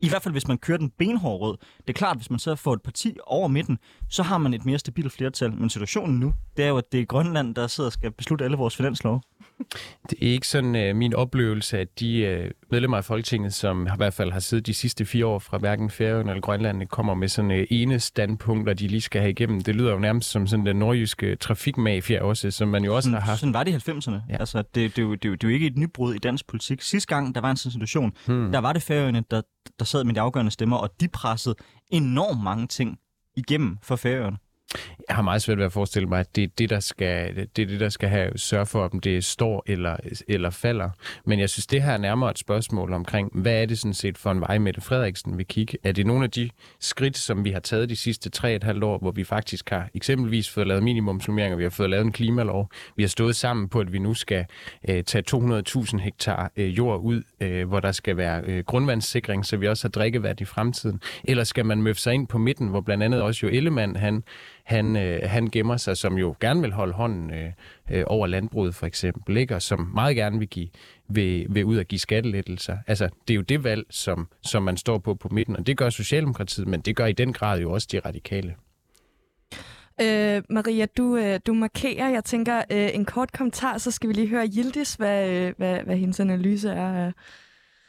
I 0.00 0.08
hvert 0.08 0.22
fald, 0.22 0.34
hvis 0.34 0.48
man 0.48 0.58
kører 0.58 0.78
den 0.78 0.90
benhårde 0.98 1.38
rød. 1.38 1.56
Det 1.78 1.88
er 1.88 1.92
klart, 1.92 2.10
at 2.10 2.18
hvis 2.18 2.30
man 2.30 2.38
så 2.38 2.54
får 2.54 2.72
et 2.72 2.82
parti 2.82 3.16
over 3.26 3.48
midten, 3.48 3.78
så 4.10 4.22
har 4.22 4.38
man 4.38 4.54
et 4.54 4.64
mere 4.66 4.78
stabilt 4.78 5.12
flertal. 5.12 5.52
Men 5.52 5.70
situationen 5.70 6.20
nu, 6.20 6.34
det 6.56 6.64
er 6.64 6.68
jo, 6.68 6.78
at 6.78 6.92
det 6.92 7.00
er 7.00 7.04
Grønland, 7.04 7.54
der 7.54 7.66
sidder 7.66 7.88
og 7.88 7.92
skal 7.92 8.10
beslutte 8.12 8.44
alle 8.44 8.56
vores 8.56 8.76
finanslov. 8.76 9.22
Det 10.10 10.18
er 10.22 10.32
ikke 10.32 10.48
sådan 10.48 10.90
uh, 10.90 10.96
min 10.96 11.14
oplevelse, 11.14 11.78
at 11.78 12.00
de 12.00 12.40
uh, 12.44 12.70
medlemmer 12.70 12.96
af 12.96 13.04
Folketinget, 13.04 13.54
som 13.54 13.86
i 13.86 13.90
hvert 13.96 14.14
fald 14.14 14.32
har 14.32 14.40
siddet 14.40 14.66
de 14.66 14.74
sidste 14.74 15.04
fire 15.04 15.26
år 15.26 15.38
fra 15.38 15.58
hverken 15.58 15.90
Færøerne 15.90 16.30
eller 16.30 16.40
Grønland, 16.40 16.86
kommer 16.86 17.14
med 17.14 17.28
sådan 17.28 17.50
uh, 17.50 17.56
ene 17.70 18.00
standpunkter, 18.00 18.74
de 18.74 18.88
lige 18.88 19.00
skal 19.00 19.20
have 19.20 19.30
igennem. 19.30 19.60
Det 19.60 19.76
lyder 19.76 19.92
jo 19.92 19.98
nærmest 19.98 20.30
som 20.30 20.46
sådan 20.46 20.66
den 20.66 20.76
nordjyske 20.76 21.36
trafikmafia 21.36 22.22
også, 22.22 22.50
som 22.50 22.68
man 22.68 22.84
jo 22.84 22.96
også 22.96 23.06
sådan, 23.06 23.20
har 23.20 23.26
haft. 23.26 23.40
Sådan 23.40 23.54
var 23.54 23.64
det 23.64 23.88
i 23.88 23.90
90'erne. 23.90 24.30
Ja. 24.30 24.36
Altså, 24.36 24.58
det, 24.58 24.66
det, 24.74 24.96
det, 24.96 25.22
det, 25.22 25.22
det, 25.22 25.44
er 25.44 25.48
jo 25.48 25.54
ikke 25.54 25.66
et 25.66 25.76
nybrud 25.76 26.14
i 26.14 26.18
dansk 26.18 26.46
politik. 26.46 26.82
Sidste 26.82 27.14
gang, 27.14 27.34
der 27.34 27.40
var 27.40 27.50
en 27.50 27.56
situation, 27.56 28.12
hmm. 28.26 28.52
der 28.52 28.58
var 28.58 28.72
det 28.72 28.82
Færøerne, 28.82 29.24
der, 29.30 29.42
der 29.78 29.84
sad 29.84 30.04
med 30.04 30.14
de 30.14 30.20
afgørende 30.20 30.50
stemmer, 30.50 30.76
og 30.76 30.90
de 31.00 31.08
pressede 31.08 31.54
enormt 31.90 32.42
mange 32.42 32.66
ting 32.66 32.98
igennem 33.36 33.78
for 33.82 33.96
Færøerne. 33.96 34.36
Jeg 35.08 35.16
har 35.16 35.22
meget 35.22 35.42
svært 35.42 35.58
ved 35.58 35.64
at 35.64 35.72
forestille 35.72 36.08
mig, 36.08 36.20
at 36.20 36.36
det 36.36 36.44
er 36.44 36.48
det, 36.58 36.70
der 36.70 36.80
skal, 36.80 37.36
det 37.36 37.62
er 37.62 37.66
det, 37.66 37.80
der 37.80 37.88
skal 37.88 38.08
have 38.08 38.38
sørge 38.38 38.66
for, 38.66 38.88
om 38.92 39.00
det 39.00 39.24
står 39.24 39.62
eller, 39.66 39.96
eller 40.28 40.50
falder. 40.50 40.90
Men 41.24 41.40
jeg 41.40 41.50
synes, 41.50 41.66
det 41.66 41.82
her 41.82 41.92
er 41.92 41.98
nærmere 41.98 42.30
et 42.30 42.38
spørgsmål 42.38 42.92
omkring, 42.92 43.30
hvad 43.34 43.62
er 43.62 43.66
det 43.66 43.78
sådan 43.78 43.94
set 43.94 44.18
for 44.18 44.30
en 44.30 44.40
vej, 44.40 44.58
Mette 44.58 44.80
Frederiksen 44.80 45.38
vil 45.38 45.46
kigge? 45.46 45.78
Er 45.84 45.92
det 45.92 46.06
nogle 46.06 46.24
af 46.24 46.30
de 46.30 46.50
skridt, 46.80 47.16
som 47.16 47.44
vi 47.44 47.50
har 47.50 47.60
taget 47.60 47.88
de 47.88 47.96
sidste 47.96 48.30
tre 48.30 48.54
et 48.54 48.64
halvt 48.64 48.84
år, 48.84 48.98
hvor 48.98 49.10
vi 49.10 49.24
faktisk 49.24 49.70
har 49.70 49.88
eksempelvis 49.94 50.50
fået 50.50 50.66
lavet 50.66 50.82
minimumsnummeringer, 50.82 51.56
vi 51.56 51.62
har 51.62 51.70
fået 51.70 51.90
lavet 51.90 52.04
en 52.04 52.12
klimalov, 52.12 52.70
vi 52.96 53.02
har 53.02 53.08
stået 53.08 53.36
sammen 53.36 53.68
på, 53.68 53.80
at 53.80 53.92
vi 53.92 53.98
nu 53.98 54.14
skal 54.14 54.44
øh, 54.88 55.04
tage 55.04 55.24
200.000 55.34 55.98
hektar 55.98 56.52
øh, 56.56 56.76
jord 56.76 57.00
ud, 57.00 57.22
øh, 57.40 57.68
hvor 57.68 57.80
der 57.80 57.92
skal 57.92 58.16
være 58.16 58.42
øh, 58.46 58.64
grundvandssikring, 58.64 59.46
så 59.46 59.56
vi 59.56 59.68
også 59.68 59.84
har 59.88 59.90
drikkevand 59.90 60.40
i 60.40 60.44
fremtiden. 60.44 61.00
Eller 61.24 61.44
skal 61.44 61.66
man 61.66 61.82
møffe 61.82 62.00
sig 62.00 62.14
ind 62.14 62.26
på 62.26 62.38
midten, 62.38 62.68
hvor 62.68 62.80
blandt 62.80 63.04
andet 63.04 63.22
også 63.22 63.46
jo 63.46 63.52
Ellemann, 63.52 63.96
han 63.96 64.24
han, 64.66 64.96
øh, 64.96 65.20
han 65.24 65.46
gemmer 65.46 65.76
sig, 65.76 65.96
som 65.96 66.18
jo 66.18 66.34
gerne 66.40 66.60
vil 66.60 66.72
holde 66.72 66.92
hånden 66.92 67.30
øh, 67.34 67.52
øh, 67.90 68.04
over 68.06 68.26
landbruget 68.26 68.74
for 68.74 68.86
eksempel, 68.86 69.36
ikke? 69.36 69.54
og 69.54 69.62
som 69.62 69.90
meget 69.94 70.16
gerne 70.16 70.38
vil, 70.38 70.48
give, 70.48 70.68
vil, 71.08 71.46
vil 71.48 71.64
ud 71.64 71.76
og 71.76 71.84
give 71.84 71.98
skattelettelser. 71.98 72.78
Altså, 72.86 73.08
det 73.28 73.34
er 73.34 73.36
jo 73.36 73.42
det 73.42 73.64
valg, 73.64 73.86
som, 73.90 74.28
som 74.42 74.62
man 74.62 74.76
står 74.76 74.98
på 74.98 75.14
på 75.14 75.28
midten, 75.28 75.56
og 75.56 75.66
det 75.66 75.76
gør 75.76 75.90
Socialdemokratiet, 75.90 76.68
men 76.68 76.80
det 76.80 76.96
gør 76.96 77.06
i 77.06 77.12
den 77.12 77.32
grad 77.32 77.60
jo 77.60 77.72
også 77.72 77.88
de 77.92 77.98
radikale. 77.98 78.54
Øh, 80.00 80.42
Maria, 80.50 80.86
du, 80.96 81.16
øh, 81.16 81.40
du 81.46 81.54
markerer, 81.54 82.08
jeg 82.08 82.24
tænker, 82.24 82.58
øh, 82.58 82.94
en 82.94 83.04
kort 83.04 83.32
kommentar, 83.32 83.78
så 83.78 83.90
skal 83.90 84.08
vi 84.08 84.14
lige 84.14 84.28
høre 84.28 84.46
Yildiz, 84.46 84.94
hvad, 84.94 85.30
øh, 85.30 85.54
hvad, 85.56 85.80
hvad 85.80 85.96
hendes 85.96 86.20
analyse 86.20 86.70
er. 86.70 87.06
Øh. 87.06 87.12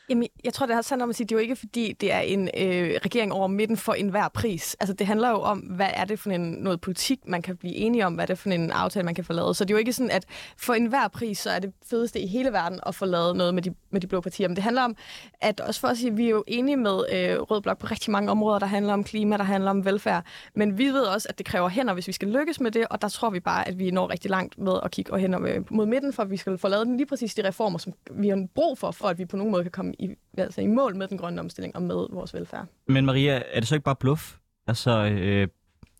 Jamen, 0.09 0.27
jeg 0.43 0.53
tror, 0.53 0.65
det 0.65 0.75
har 0.75 0.81
sandt 0.81 1.03
om 1.03 1.09
at 1.09 1.15
sige, 1.15 1.27
det 1.27 1.31
er 1.31 1.35
jo 1.35 1.41
ikke, 1.41 1.55
fordi 1.55 1.93
det 2.01 2.11
er 2.11 2.19
en 2.19 2.49
øh, 2.57 2.99
regering 3.05 3.33
over 3.33 3.47
midten 3.47 3.77
for 3.77 3.93
enhver 3.93 4.27
pris. 4.27 4.75
Altså, 4.79 4.93
det 4.93 5.07
handler 5.07 5.29
jo 5.29 5.35
om, 5.41 5.57
hvad 5.59 5.89
er 5.93 6.05
det 6.05 6.19
for 6.19 6.29
en, 6.29 6.41
noget 6.41 6.81
politik, 6.81 7.19
man 7.27 7.41
kan 7.41 7.57
blive 7.57 7.75
enige 7.75 8.05
om, 8.05 8.13
hvad 8.13 8.23
er 8.23 8.27
det 8.27 8.37
for 8.37 8.49
en 8.49 8.71
aftale, 8.71 9.05
man 9.05 9.15
kan 9.15 9.23
få 9.23 9.33
lavet. 9.33 9.57
Så 9.57 9.63
det 9.65 9.71
er 9.71 9.75
jo 9.75 9.79
ikke 9.79 9.93
sådan, 9.93 10.11
at 10.11 10.25
for 10.57 10.73
enhver 10.73 11.07
pris, 11.07 11.37
så 11.37 11.49
er 11.49 11.59
det 11.59 11.73
fedeste 11.89 12.19
i 12.19 12.27
hele 12.27 12.53
verden 12.53 12.79
at 12.85 12.95
få 12.95 13.05
lavet 13.05 13.35
noget 13.35 13.53
med 13.53 13.63
de, 13.63 13.73
med 13.91 14.01
de 14.01 14.07
blå 14.07 14.21
partier. 14.21 14.47
Men 14.47 14.55
det 14.55 14.63
handler 14.63 14.81
om, 14.81 14.95
at 15.41 15.59
også 15.59 15.79
for 15.79 15.87
at 15.87 15.97
sige, 15.97 16.11
at 16.11 16.17
vi 16.17 16.25
er 16.25 16.29
jo 16.29 16.43
enige 16.47 16.77
med 16.77 17.01
øh, 17.13 17.41
Rød 17.41 17.61
Blok 17.61 17.77
på 17.77 17.87
rigtig 17.87 18.11
mange 18.11 18.31
områder, 18.31 18.59
der 18.59 18.65
handler 18.65 18.93
om 18.93 19.03
klima, 19.03 19.37
der 19.37 19.43
handler 19.43 19.69
om 19.71 19.85
velfærd. 19.85 20.23
Men 20.55 20.77
vi 20.77 20.85
ved 20.85 21.03
også, 21.03 21.27
at 21.29 21.37
det 21.37 21.45
kræver 21.45 21.69
hænder, 21.69 21.93
hvis 21.93 22.07
vi 22.07 22.13
skal 22.13 22.27
lykkes 22.27 22.59
med 22.59 22.71
det, 22.71 22.87
og 22.89 23.01
der 23.01 23.09
tror 23.09 23.29
vi 23.29 23.39
bare, 23.39 23.67
at 23.67 23.79
vi 23.79 23.91
når 23.91 24.09
rigtig 24.09 24.31
langt 24.31 24.57
med 24.57 24.73
at 24.83 24.91
kigge 24.91 25.13
og 25.13 25.19
hænder 25.19 25.63
mod 25.69 25.85
midten, 25.85 26.13
for 26.13 26.23
at 26.23 26.31
vi 26.31 26.37
skal 26.37 26.57
få 26.57 26.67
lavet 26.67 26.87
lige 26.87 27.05
præcis 27.05 27.35
de 27.35 27.47
reformer, 27.47 27.77
som 27.77 27.93
vi 28.11 28.29
har 28.29 28.47
brug 28.55 28.77
for, 28.77 28.91
for 28.91 29.07
at 29.07 29.17
vi 29.17 29.25
på 29.25 29.37
nogen 29.37 29.51
måde 29.51 29.63
kan 29.63 29.71
komme 29.71 29.93
i 29.99 30.09
altså 30.37 30.61
i 30.61 30.67
mål 30.67 30.95
med 30.95 31.07
den 31.07 31.17
grønne 31.17 31.41
omstilling 31.41 31.75
og 31.75 31.81
med 31.81 31.95
vores 31.95 32.33
velfærd. 32.33 32.65
Men 32.87 33.05
Maria, 33.05 33.41
er 33.51 33.59
det 33.59 33.67
så 33.67 33.75
ikke 33.75 33.85
bare 33.85 33.95
bluff? 33.95 34.35
Altså, 34.67 35.05
øh, 35.05 35.47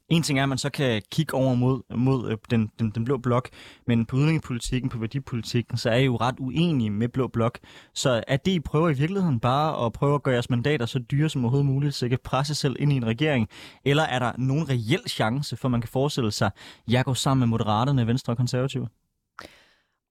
en 0.10 0.24
ting 0.24 0.40
er, 0.40 0.44
at 0.44 0.50
man 0.50 0.58
så 0.58 0.70
kan 0.70 1.02
kigge 1.12 1.34
over 1.34 1.56
mod, 1.56 1.96
mod 1.96 2.32
øh, 2.32 2.38
den, 2.52 2.72
den, 2.80 2.90
den 2.90 3.06
blå 3.06 3.18
blok, 3.18 3.50
men 3.88 4.06
på 4.06 4.16
udlændingepolitikken, 4.16 4.90
på 4.90 4.98
værdipolitikken, 4.98 5.78
så 5.78 5.90
er 5.90 5.96
I 5.96 6.06
jo 6.06 6.16
ret 6.16 6.36
uenige 6.40 6.90
med 6.90 7.10
blå 7.10 7.28
blok. 7.28 7.60
Så 7.94 8.24
er 8.28 8.38
det, 8.38 8.52
I 8.52 8.60
prøver 8.60 8.90
i 8.90 8.94
virkeligheden 8.94 9.40
bare 9.40 9.86
at 9.86 9.94
prøve 9.94 10.16
at 10.16 10.24
gøre 10.24 10.34
jeres 10.34 10.50
mandater 10.50 10.86
så 10.86 11.00
dyre 11.00 11.30
som 11.30 11.44
overhovedet 11.44 11.66
muligt, 11.66 11.96
så 11.96 12.06
I 12.06 12.10
kan 12.10 12.20
presse 12.24 12.56
selv 12.56 12.76
ind 12.80 12.94
i 12.94 12.96
en 12.96 13.06
regering? 13.06 13.50
Eller 13.86 14.04
er 14.04 14.20
der 14.20 14.32
nogen 14.38 14.70
reel 14.70 15.10
chance 15.10 15.58
for, 15.58 15.68
at 15.68 15.72
man 15.72 15.82
kan 15.82 15.90
forestille 15.90 16.32
sig, 16.32 16.48
at 16.48 16.54
jeg 16.88 17.06
går 17.06 17.14
sammen 17.14 17.40
med 17.40 17.48
Moderaterne, 17.48 18.08
Venstre 18.08 18.34
og 18.34 18.38
Konservative? 18.38 18.88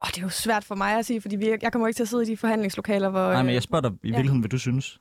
Oh, 0.05 0.11
det 0.11 0.19
er 0.19 0.23
jo 0.23 0.29
svært 0.29 0.65
for 0.65 0.75
mig 0.75 0.99
at 0.99 1.07
sige, 1.07 1.21
fordi 1.21 1.37
vi, 1.37 1.51
jeg 1.63 1.73
kommer 1.73 1.89
ikke 1.89 1.99
til 1.99 2.03
at 2.03 2.09
sidde 2.09 2.23
i 2.23 2.27
de 2.27 2.37
forhandlingslokaler, 2.37 3.09
hvor... 3.09 3.33
Nej, 3.33 3.43
men 3.43 3.55
jeg 3.55 3.63
spørger 3.63 3.89
dig 3.89 3.93
i 4.03 4.07
virkeligheden, 4.07 4.39
ja. 4.39 4.41
hvad 4.41 4.49
du 4.49 4.59
synes. 4.59 4.99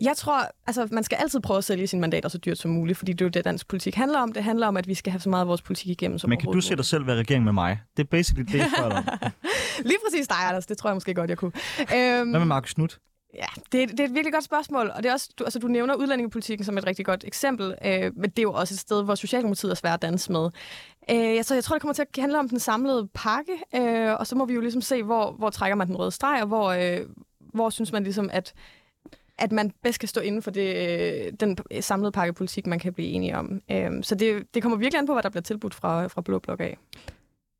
jeg 0.00 0.16
tror, 0.16 0.40
altså 0.66 0.88
man 0.92 1.04
skal 1.04 1.16
altid 1.16 1.40
prøve 1.40 1.58
at 1.58 1.64
sælge 1.64 1.86
sine 1.86 2.00
mandater 2.00 2.28
så 2.28 2.38
dyrt 2.38 2.58
som 2.58 2.70
muligt, 2.70 2.98
fordi 2.98 3.12
det 3.12 3.20
er 3.20 3.24
jo 3.24 3.30
det, 3.30 3.44
dansk 3.44 3.68
politik 3.68 3.94
handler 3.94 4.18
om. 4.18 4.32
Det 4.32 4.44
handler 4.44 4.66
om, 4.66 4.76
at 4.76 4.88
vi 4.88 4.94
skal 4.94 5.10
have 5.10 5.20
så 5.20 5.28
meget 5.28 5.42
af 5.42 5.48
vores 5.48 5.62
politik 5.62 5.88
igennem 5.88 6.18
som 6.18 6.30
Men 6.30 6.38
kan 6.40 6.52
du 6.52 6.60
se 6.60 6.76
dig 6.76 6.84
selv 6.84 7.06
være 7.06 7.16
regering 7.16 7.44
med 7.44 7.52
mig? 7.52 7.80
Det 7.96 8.02
er 8.02 8.08
basically 8.10 8.52
det, 8.52 8.58
jeg 8.58 8.70
spørger 8.76 8.96
om. 8.96 9.04
Lige 9.90 9.98
præcis 10.08 10.28
dig, 10.28 10.36
Anders. 10.48 10.66
Det 10.66 10.78
tror 10.78 10.90
jeg 10.90 10.96
måske 10.96 11.14
godt, 11.14 11.30
jeg 11.30 11.38
kunne. 11.38 11.52
Øhm, 11.80 12.30
Hvad 12.30 12.40
med 12.40 12.44
Markus 12.46 12.74
Knudt? 12.74 12.98
Ja, 13.38 13.46
det, 13.72 13.90
det 13.90 14.00
er 14.00 14.04
et 14.04 14.14
virkelig 14.14 14.32
godt 14.32 14.44
spørgsmål, 14.44 14.90
og 14.94 15.02
det 15.02 15.08
er 15.08 15.12
også, 15.12 15.30
du, 15.38 15.44
altså, 15.44 15.58
du 15.58 15.68
nævner 15.68 15.94
udlændingepolitikken 15.94 16.64
som 16.64 16.78
et 16.78 16.86
rigtig 16.86 17.06
godt 17.06 17.24
eksempel, 17.26 17.74
øh, 17.84 18.12
men 18.16 18.30
det 18.30 18.38
er 18.38 18.42
jo 18.42 18.52
også 18.52 18.74
et 18.74 18.78
sted, 18.78 19.04
hvor 19.04 19.14
Socialdemokratiet 19.14 19.70
er 19.70 19.74
svært 19.74 19.94
at 19.94 20.02
danse 20.02 20.32
med. 20.32 20.50
Øh, 21.10 21.44
så 21.44 21.54
jeg 21.54 21.64
tror, 21.64 21.74
det 21.74 21.82
kommer 21.82 21.94
til 21.94 22.02
at 22.02 22.08
handle 22.18 22.38
om 22.38 22.48
den 22.48 22.58
samlede 22.58 23.08
pakke, 23.14 23.52
øh, 23.74 24.14
og 24.14 24.26
så 24.26 24.36
må 24.36 24.44
vi 24.44 24.54
jo 24.54 24.60
ligesom 24.60 24.82
se, 24.82 25.02
hvor, 25.02 25.32
hvor 25.32 25.50
trækker 25.50 25.76
man 25.76 25.86
den 25.86 25.96
røde 25.96 26.10
streg, 26.10 26.42
og 26.42 26.48
hvor, 26.48 26.70
øh, 26.70 27.00
hvor 27.38 27.70
synes 27.70 27.92
man 27.92 28.02
ligesom, 28.02 28.30
at 28.32 28.54
at 29.38 29.52
man 29.52 29.72
bedst 29.82 30.00
kan 30.00 30.08
stå 30.08 30.20
inden 30.20 30.42
for 30.42 30.50
det, 30.50 30.76
øh, 30.76 31.32
den 31.40 31.58
samlede 31.80 32.12
pakkepolitik, 32.12 32.66
man 32.66 32.78
kan 32.78 32.92
blive 32.92 33.08
enige 33.08 33.36
om. 33.36 33.60
Øh, 33.70 33.90
så 34.02 34.14
det, 34.14 34.54
det 34.54 34.62
kommer 34.62 34.78
virkelig 34.78 34.98
an 34.98 35.06
på, 35.06 35.12
hvad 35.12 35.22
der 35.22 35.28
bliver 35.28 35.42
tilbudt 35.42 35.74
fra, 35.74 36.06
fra 36.06 36.22
Blå 36.22 36.38
Blok 36.38 36.60
af. 36.60 36.78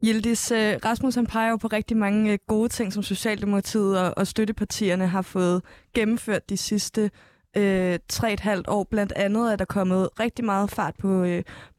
Yildiz, 0.05 0.51
øh, 0.53 0.78
Rasmus 0.84 1.14
han 1.14 1.26
peger 1.26 1.51
jo 1.51 1.57
på 1.57 1.66
rigtig 1.66 1.97
mange 1.97 2.32
øh, 2.32 2.38
gode 2.47 2.68
ting, 2.68 2.92
som 2.92 3.03
Socialdemokratiet 3.03 4.01
og, 4.01 4.14
og 4.16 4.26
støttepartierne 4.26 5.07
har 5.07 5.22
fået 5.22 5.62
gennemført 5.94 6.49
de 6.49 6.57
sidste 6.57 7.11
uh, 7.57 7.97
tre 8.09 8.32
et 8.32 8.40
halvt 8.40 8.68
år. 8.68 8.84
Blandt 8.84 9.12
andet 9.12 9.53
er 9.53 9.57
der 9.57 9.64
kommet 9.64 10.09
rigtig 10.20 10.44
meget 10.44 10.70
fart 10.70 10.94
på, 10.99 11.26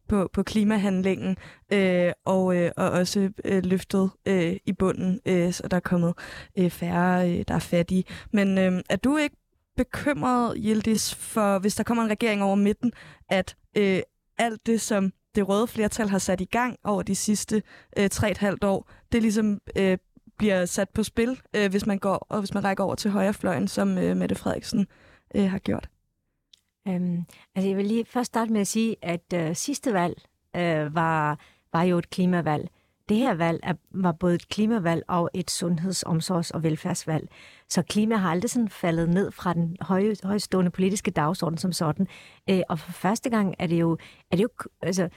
på, 0.09 0.29
på 0.33 0.43
klimahandlingen, 0.43 1.37
øh, 1.73 2.11
og, 2.25 2.55
øh, 2.55 2.71
og 2.77 2.89
også 2.89 3.29
øh, 3.45 3.65
løftet 3.65 4.11
øh, 4.25 4.55
i 4.65 4.73
bunden, 4.73 5.19
øh, 5.25 5.53
så 5.53 5.67
der 5.67 5.77
er 5.77 5.81
kommet 5.81 6.13
øh, 6.57 6.69
færre, 6.69 7.31
øh, 7.31 7.45
der 7.47 7.55
er 7.55 7.59
fattige. 7.59 8.03
Men 8.33 8.57
øh, 8.57 8.81
er 8.89 8.95
du 8.95 9.17
ikke 9.17 9.35
bekymret, 9.77 10.57
Yildiz, 10.59 11.15
for 11.15 11.59
hvis 11.59 11.75
der 11.75 11.83
kommer 11.83 12.03
en 12.03 12.09
regering 12.09 12.43
over 12.43 12.55
midten, 12.55 12.91
at 13.29 13.55
øh, 13.77 13.99
alt 14.37 14.65
det, 14.65 14.81
som 14.81 15.11
det 15.37 15.49
røde 15.49 15.67
flertal 15.67 16.09
har 16.09 16.17
sat 16.17 16.41
i 16.41 16.45
gang 16.45 16.79
over 16.83 17.01
de 17.01 17.15
sidste 17.15 17.63
øh, 17.97 18.09
tre 18.09 18.31
et 18.31 18.37
halvt 18.37 18.63
år, 18.63 18.89
det 19.11 19.21
ligesom 19.21 19.61
øh, 19.75 19.97
bliver 20.37 20.65
sat 20.65 20.89
på 20.89 21.03
spil, 21.03 21.41
øh, 21.55 21.69
hvis 21.69 21.85
man 21.85 21.99
går 21.99 22.27
og 22.29 22.39
hvis 22.39 22.53
man 22.53 22.63
rækker 22.63 22.83
over 22.83 22.95
til 22.95 23.11
højrefløjen, 23.11 23.67
som 23.67 23.97
øh, 23.97 24.17
Mette 24.17 24.35
Frederiksen 24.35 24.87
øh, 25.35 25.49
har 25.49 25.59
gjort. 25.59 25.89
Øhm, 26.87 27.25
altså 27.55 27.67
jeg 27.67 27.77
vil 27.77 27.85
lige 27.85 28.05
først 28.05 28.27
starte 28.27 28.53
med 28.53 28.61
at 28.61 28.67
sige, 28.67 28.95
at 29.01 29.33
øh, 29.33 29.55
sidste 29.55 29.93
valg 29.93 30.21
øh, 30.55 30.95
var, 30.95 31.39
var 31.73 31.83
jo 31.83 31.97
et 31.97 32.09
klimavalg. 32.09 32.69
Det 33.09 33.17
her 33.17 33.33
valg 33.33 33.59
er, 33.63 33.73
var 33.91 34.11
både 34.11 34.35
et 34.35 34.49
klimavalg 34.49 35.03
og 35.07 35.29
et 35.33 35.51
sundheds-, 35.51 36.03
omsorgs- 36.03 36.51
og 36.51 36.63
velfærdsvalg. 36.63 37.29
Så 37.69 37.81
klima 37.81 38.15
har 38.15 38.31
aldrig 38.31 38.49
sådan 38.49 38.69
faldet 38.69 39.09
ned 39.09 39.31
fra 39.31 39.53
den 39.53 39.77
høje, 39.81 40.15
højstående 40.23 40.71
politiske 40.71 41.11
dagsorden 41.11 41.57
som 41.57 41.71
sådan. 41.71 42.07
Øh, 42.49 42.61
og 42.69 42.79
for 42.79 42.91
første 42.91 43.29
gang 43.29 43.55
er 43.59 43.67
det 43.67 43.79
jo, 43.79 43.97
er 44.31 44.35
det 44.35 44.43
jo 44.43 44.49
altså, 44.81 45.09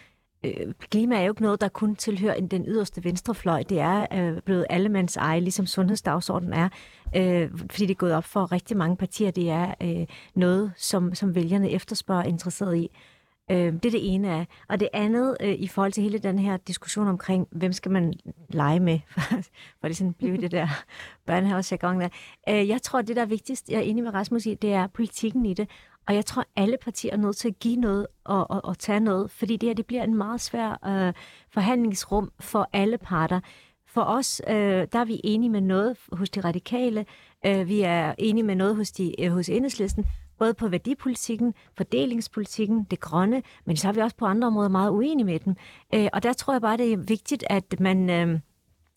øh, 0.44 0.74
klima 0.78 1.16
er 1.16 1.22
jo 1.22 1.32
ikke 1.32 1.42
noget, 1.42 1.60
der 1.60 1.68
kun 1.68 1.96
tilhører 1.96 2.40
den 2.40 2.64
yderste 2.68 3.04
venstrefløj. 3.04 3.62
Det 3.62 3.80
er 3.80 4.06
øh, 4.12 4.42
blevet 4.42 4.66
allemands 4.70 5.16
eje, 5.16 5.40
ligesom 5.40 5.66
sundhedsdagsordenen 5.66 6.52
er. 6.52 6.68
Øh, 7.16 7.50
fordi 7.70 7.86
det 7.86 7.90
er 7.90 7.94
gået 7.94 8.12
op 8.12 8.24
for 8.24 8.52
rigtig 8.52 8.76
mange 8.76 8.96
partier. 8.96 9.30
Det 9.30 9.50
er 9.50 9.74
øh, 9.82 10.06
noget, 10.34 10.72
som, 10.76 11.14
som 11.14 11.34
vælgerne 11.34 11.70
efterspørger 11.70 12.22
interesseret 12.22 12.76
i. 12.76 12.90
Øh, 13.50 13.72
det 13.72 13.84
er 13.84 13.90
det 13.90 14.14
ene 14.14 14.30
af. 14.30 14.46
Og 14.68 14.80
det 14.80 14.88
andet, 14.92 15.36
øh, 15.40 15.54
i 15.54 15.68
forhold 15.68 15.92
til 15.92 16.02
hele 16.02 16.18
den 16.18 16.38
her 16.38 16.56
diskussion 16.56 17.08
omkring, 17.08 17.48
hvem 17.50 17.72
skal 17.72 17.90
man 17.90 18.14
lege 18.48 18.80
med, 18.80 18.98
for 19.80 19.88
det 19.88 19.96
sådan 19.96 20.12
blive 20.12 20.36
det 20.36 20.50
der 20.50 20.68
børnehavesjargon 21.26 22.00
der. 22.00 22.08
Øh, 22.48 22.68
jeg 22.68 22.82
tror, 22.82 23.02
det 23.02 23.16
der 23.16 23.22
er 23.22 23.26
vigtigst, 23.26 23.68
jeg 23.68 23.76
er 23.76 23.82
enig 23.82 24.04
med 24.04 24.14
Rasmus 24.14 24.46
i, 24.46 24.54
det 24.54 24.72
er 24.72 24.86
politikken 24.86 25.46
i 25.46 25.54
det. 25.54 25.68
Og 26.10 26.16
jeg 26.16 26.26
tror, 26.26 26.44
alle 26.56 26.76
partier 26.82 27.12
er 27.12 27.16
nødt 27.16 27.36
til 27.36 27.48
at 27.48 27.58
give 27.58 27.76
noget 27.76 28.06
og, 28.24 28.50
og, 28.50 28.64
og 28.64 28.78
tage 28.78 29.00
noget, 29.00 29.30
fordi 29.30 29.56
det 29.56 29.68
her 29.68 29.74
det 29.74 29.86
bliver 29.86 30.02
en 30.02 30.14
meget 30.14 30.40
svær 30.40 30.70
øh, 30.86 31.12
forhandlingsrum 31.50 32.32
for 32.40 32.68
alle 32.72 32.98
parter. 32.98 33.40
For 33.86 34.00
os, 34.02 34.42
øh, 34.48 34.86
der 34.92 34.98
er 34.98 35.04
vi 35.04 35.20
enige 35.24 35.50
med 35.50 35.60
noget 35.60 35.96
hos 36.12 36.30
de 36.30 36.40
radikale, 36.40 37.06
øh, 37.46 37.68
vi 37.68 37.80
er 37.80 38.14
enige 38.18 38.44
med 38.44 38.54
noget 38.54 38.76
hos, 38.76 38.92
de, 38.92 39.20
øh, 39.20 39.32
hos 39.32 39.48
enhedslisten, 39.48 40.06
både 40.38 40.54
på 40.54 40.68
værdipolitikken, 40.68 41.54
fordelingspolitikken, 41.76 42.86
det 42.90 43.00
grønne, 43.00 43.42
men 43.64 43.76
så 43.76 43.88
er 43.88 43.92
vi 43.92 44.00
også 44.00 44.16
på 44.16 44.24
andre 44.26 44.46
områder 44.46 44.68
meget 44.68 44.90
uenige 44.90 45.24
med 45.24 45.38
dem. 45.38 45.54
Øh, 45.94 46.08
og 46.12 46.22
der 46.22 46.32
tror 46.32 46.54
jeg 46.54 46.60
bare, 46.60 46.76
det 46.76 46.92
er 46.92 46.96
vigtigt, 46.96 47.44
at 47.50 47.80
man... 47.80 48.10
Øh, 48.10 48.40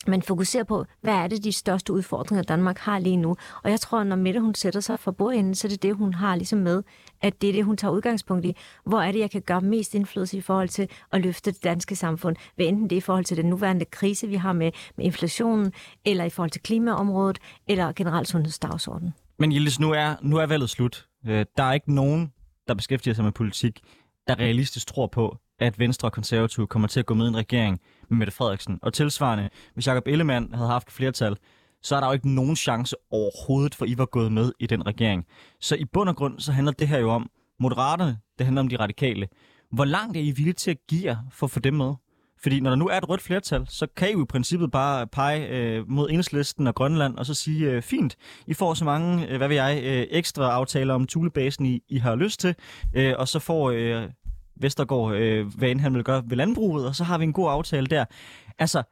man 0.08 0.22
fokuserer 0.22 0.64
på, 0.64 0.86
hvad 1.01 1.14
er 1.14 1.28
det 1.28 1.43
de 1.43 1.51
største 1.51 1.93
udfordringer, 1.93 2.43
Danmark 2.43 2.78
har 2.78 2.99
lige 2.99 3.18
nu. 3.18 3.36
Og 3.64 3.72
jeg 3.72 3.80
tror, 3.80 4.04
når 4.04 4.16
Mette 4.16 4.39
hun 4.39 4.56
sætter 4.56 4.80
sig 4.80 4.99
for 4.99 5.12
bordenden, 5.12 5.56
så 5.56 5.68
er 5.68 5.70
det 5.70 5.84
det, 5.84 5.95
hun 5.95 6.14
har 6.14 6.36
ligesom 6.36 6.60
med, 6.60 6.84
at 7.22 7.41
det 7.41 7.49
er 7.49 7.54
det, 7.54 7.66
hun 7.66 7.78
tager 7.78 7.91
udgangspunkt 7.91 8.45
i. 8.45 8.56
Hvor 8.86 9.01
er 9.01 9.12
det, 9.12 9.20
jeg 9.20 9.32
kan 9.32 9.41
gøre 9.41 9.62
mest 9.62 9.95
indflydelse 9.95 10.38
i 10.38 10.41
forhold 10.41 10.70
til 10.70 10.88
at 11.12 11.22
løfte 11.22 11.51
det 11.51 11.64
danske 11.64 11.95
samfund? 11.95 12.36
Hvad 12.56 12.66
enten 12.66 12.84
det 12.89 12.95
er 12.95 12.97
i 12.97 13.01
forhold 13.01 13.26
til 13.26 13.38
den 13.38 13.45
nuværende 13.45 13.86
krise, 13.86 14.28
vi 14.28 14.36
har 14.36 14.54
med, 14.54 14.72
med 14.97 15.06
inflationen, 15.06 15.74
eller 16.06 16.24
i 16.24 16.30
forhold 16.30 16.51
til 16.51 16.62
klimaområdet, 16.62 17.39
eller 17.68 17.91
generelt 17.91 18.28
sundhedsdagsordenen. 18.28 19.14
Men 19.39 19.51
Jildes, 19.51 19.80
nu 19.80 19.91
er, 19.91 20.16
nu 20.22 20.38
er 20.38 20.45
valget 20.45 20.70
slut. 20.70 21.08
Øh, 21.28 21.45
der 21.58 21.64
er 21.64 21.74
ikke 21.74 21.93
nogen, 21.93 22.32
der 22.68 22.74
beskæftiger 22.74 23.14
sig 23.14 23.24
med 23.24 23.32
politik, 23.32 23.80
der 24.28 24.39
realistisk 24.39 24.88
tror 24.88 25.08
på, 25.08 25.38
at 25.60 25.80
Venstre 25.80 26.08
og 26.08 26.12
Konservative 26.12 26.68
kommer 26.68 26.88
til 26.88 26.99
at 26.99 27.06
gå 27.06 27.14
med 27.14 27.26
i 27.26 27.30
en 27.30 27.38
regering 27.38 27.82
med 28.14 28.20
Mette 28.20 28.34
Frederiksen. 28.34 28.80
Og 28.82 28.93
tilsvarende, 28.93 29.49
hvis 29.74 29.88
Jacob 29.88 30.07
Ellemann 30.07 30.53
havde 30.53 30.70
haft 30.70 30.91
flertal, 30.91 31.38
så 31.82 31.95
er 31.95 31.99
der 31.99 32.07
jo 32.07 32.14
ikke 32.14 32.30
nogen 32.30 32.55
chance 32.55 32.95
overhovedet 33.11 33.76
for, 33.76 33.86
I 33.86 33.97
var 33.97 34.05
gået 34.05 34.32
med 34.32 34.51
i 34.59 34.68
den 34.68 34.86
regering. 34.88 35.26
Så 35.59 35.76
i 35.76 35.86
bund 35.86 36.09
og 36.09 36.16
grund, 36.16 36.39
så 36.39 36.51
handler 36.51 36.72
det 36.72 36.88
her 36.88 36.99
jo 36.99 37.11
om 37.11 37.30
Moderaterne, 37.59 38.18
det 38.38 38.45
handler 38.45 38.61
om 38.61 38.68
de 38.68 38.76
radikale. 38.76 39.28
Hvor 39.72 39.86
langt 39.86 40.18
er 40.18 40.22
I 40.22 40.32
villige 40.32 40.53
til 40.53 40.72
at 40.72 40.78
give 40.89 41.05
jer 41.05 41.18
for 41.32 41.47
at 41.47 41.51
få 41.51 41.59
dem 41.59 41.74
med? 41.74 41.93
Fordi 42.43 42.59
når 42.59 42.70
der 42.70 42.78
nu 42.78 42.88
er 42.88 42.97
et 42.97 43.09
rødt 43.09 43.22
flertal, 43.22 43.66
så 43.70 43.88
kan 43.95 44.09
I 44.09 44.11
jo 44.11 44.24
i 44.24 44.26
princippet 44.26 44.72
bare 44.72 45.07
pege 45.07 45.47
øh, 45.47 45.89
mod 45.89 46.09
enhedslisten 46.09 46.68
og 46.68 46.76
Grønland, 46.76 47.18
og 47.18 47.26
så 47.26 47.34
sige, 47.34 47.72
øh, 47.72 47.82
fint, 47.82 48.16
I 48.47 48.53
får 48.53 48.74
så 48.74 48.86
mange, 48.86 49.28
øh, 49.28 49.38
hvad 49.38 49.47
ved 49.47 49.55
jeg, 49.55 49.82
øh, 49.84 50.07
ekstra 50.09 50.51
aftaler 50.51 50.93
om 50.93 51.07
Tulebasen, 51.07 51.66
I, 51.66 51.82
I 51.89 51.97
har 51.97 52.16
lyst 52.16 52.39
til, 52.39 52.55
øh, 52.93 53.14
og 53.18 53.28
så 53.28 53.39
får 53.39 53.72
øh, 53.72 54.09
Vestergaard, 54.64 55.14
øh, 55.14 55.47
hvad 55.57 55.70
end 55.70 55.80
han 55.80 55.93
vil 55.93 56.03
gøre 56.03 56.24
ved 56.26 56.38
landbruget, 56.38 56.88
og 56.88 56.95
så 56.95 57.03
har 57.03 57.18
vi 57.18 57.24
en 57.24 57.34
god 57.34 57.49
aftale 57.51 57.88
der. 57.88 58.05
Altså, 58.59 58.84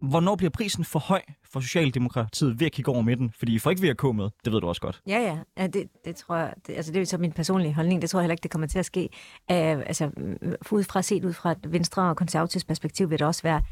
hvornår 0.00 0.36
bliver 0.36 0.50
prisen 0.50 0.84
for 0.84 0.98
høj 0.98 1.22
for 1.52 1.60
Socialdemokratiet 1.60 2.60
ved 2.60 2.66
at 2.66 2.72
kigge 2.72 2.90
over 2.92 3.02
midten? 3.02 3.32
Fordi 3.38 3.54
I 3.54 3.58
får 3.58 3.70
ikke 3.70 3.90
VK 3.90 4.02
med, 4.02 4.28
det 4.44 4.52
ved 4.52 4.60
du 4.60 4.68
også 4.68 4.80
godt. 4.80 5.02
Ja, 5.06 5.18
ja, 5.18 5.38
ja 5.58 5.66
det, 5.66 5.88
det 6.04 6.16
tror 6.16 6.36
jeg, 6.36 6.54
det, 6.66 6.76
altså 6.76 6.92
det 6.92 7.02
er 7.02 7.04
så 7.04 7.18
min 7.18 7.32
personlige 7.32 7.74
holdning, 7.74 8.02
det 8.02 8.10
tror 8.10 8.20
jeg 8.20 8.22
heller 8.22 8.32
ikke, 8.32 8.42
det 8.42 8.50
kommer 8.50 8.66
til 8.66 8.78
at 8.78 8.86
ske. 8.86 9.08
Uh, 9.50 9.56
altså, 9.56 10.10
ud 10.70 10.84
fra 10.84 11.02
set 11.02 11.24
ud 11.24 11.32
fra 11.32 11.52
et 11.52 11.72
venstre 11.72 12.02
og 12.02 12.16
konservativt 12.16 12.66
perspektiv 12.66 13.10
vil 13.10 13.18
det 13.18 13.26
også 13.26 13.42
være 13.42 13.62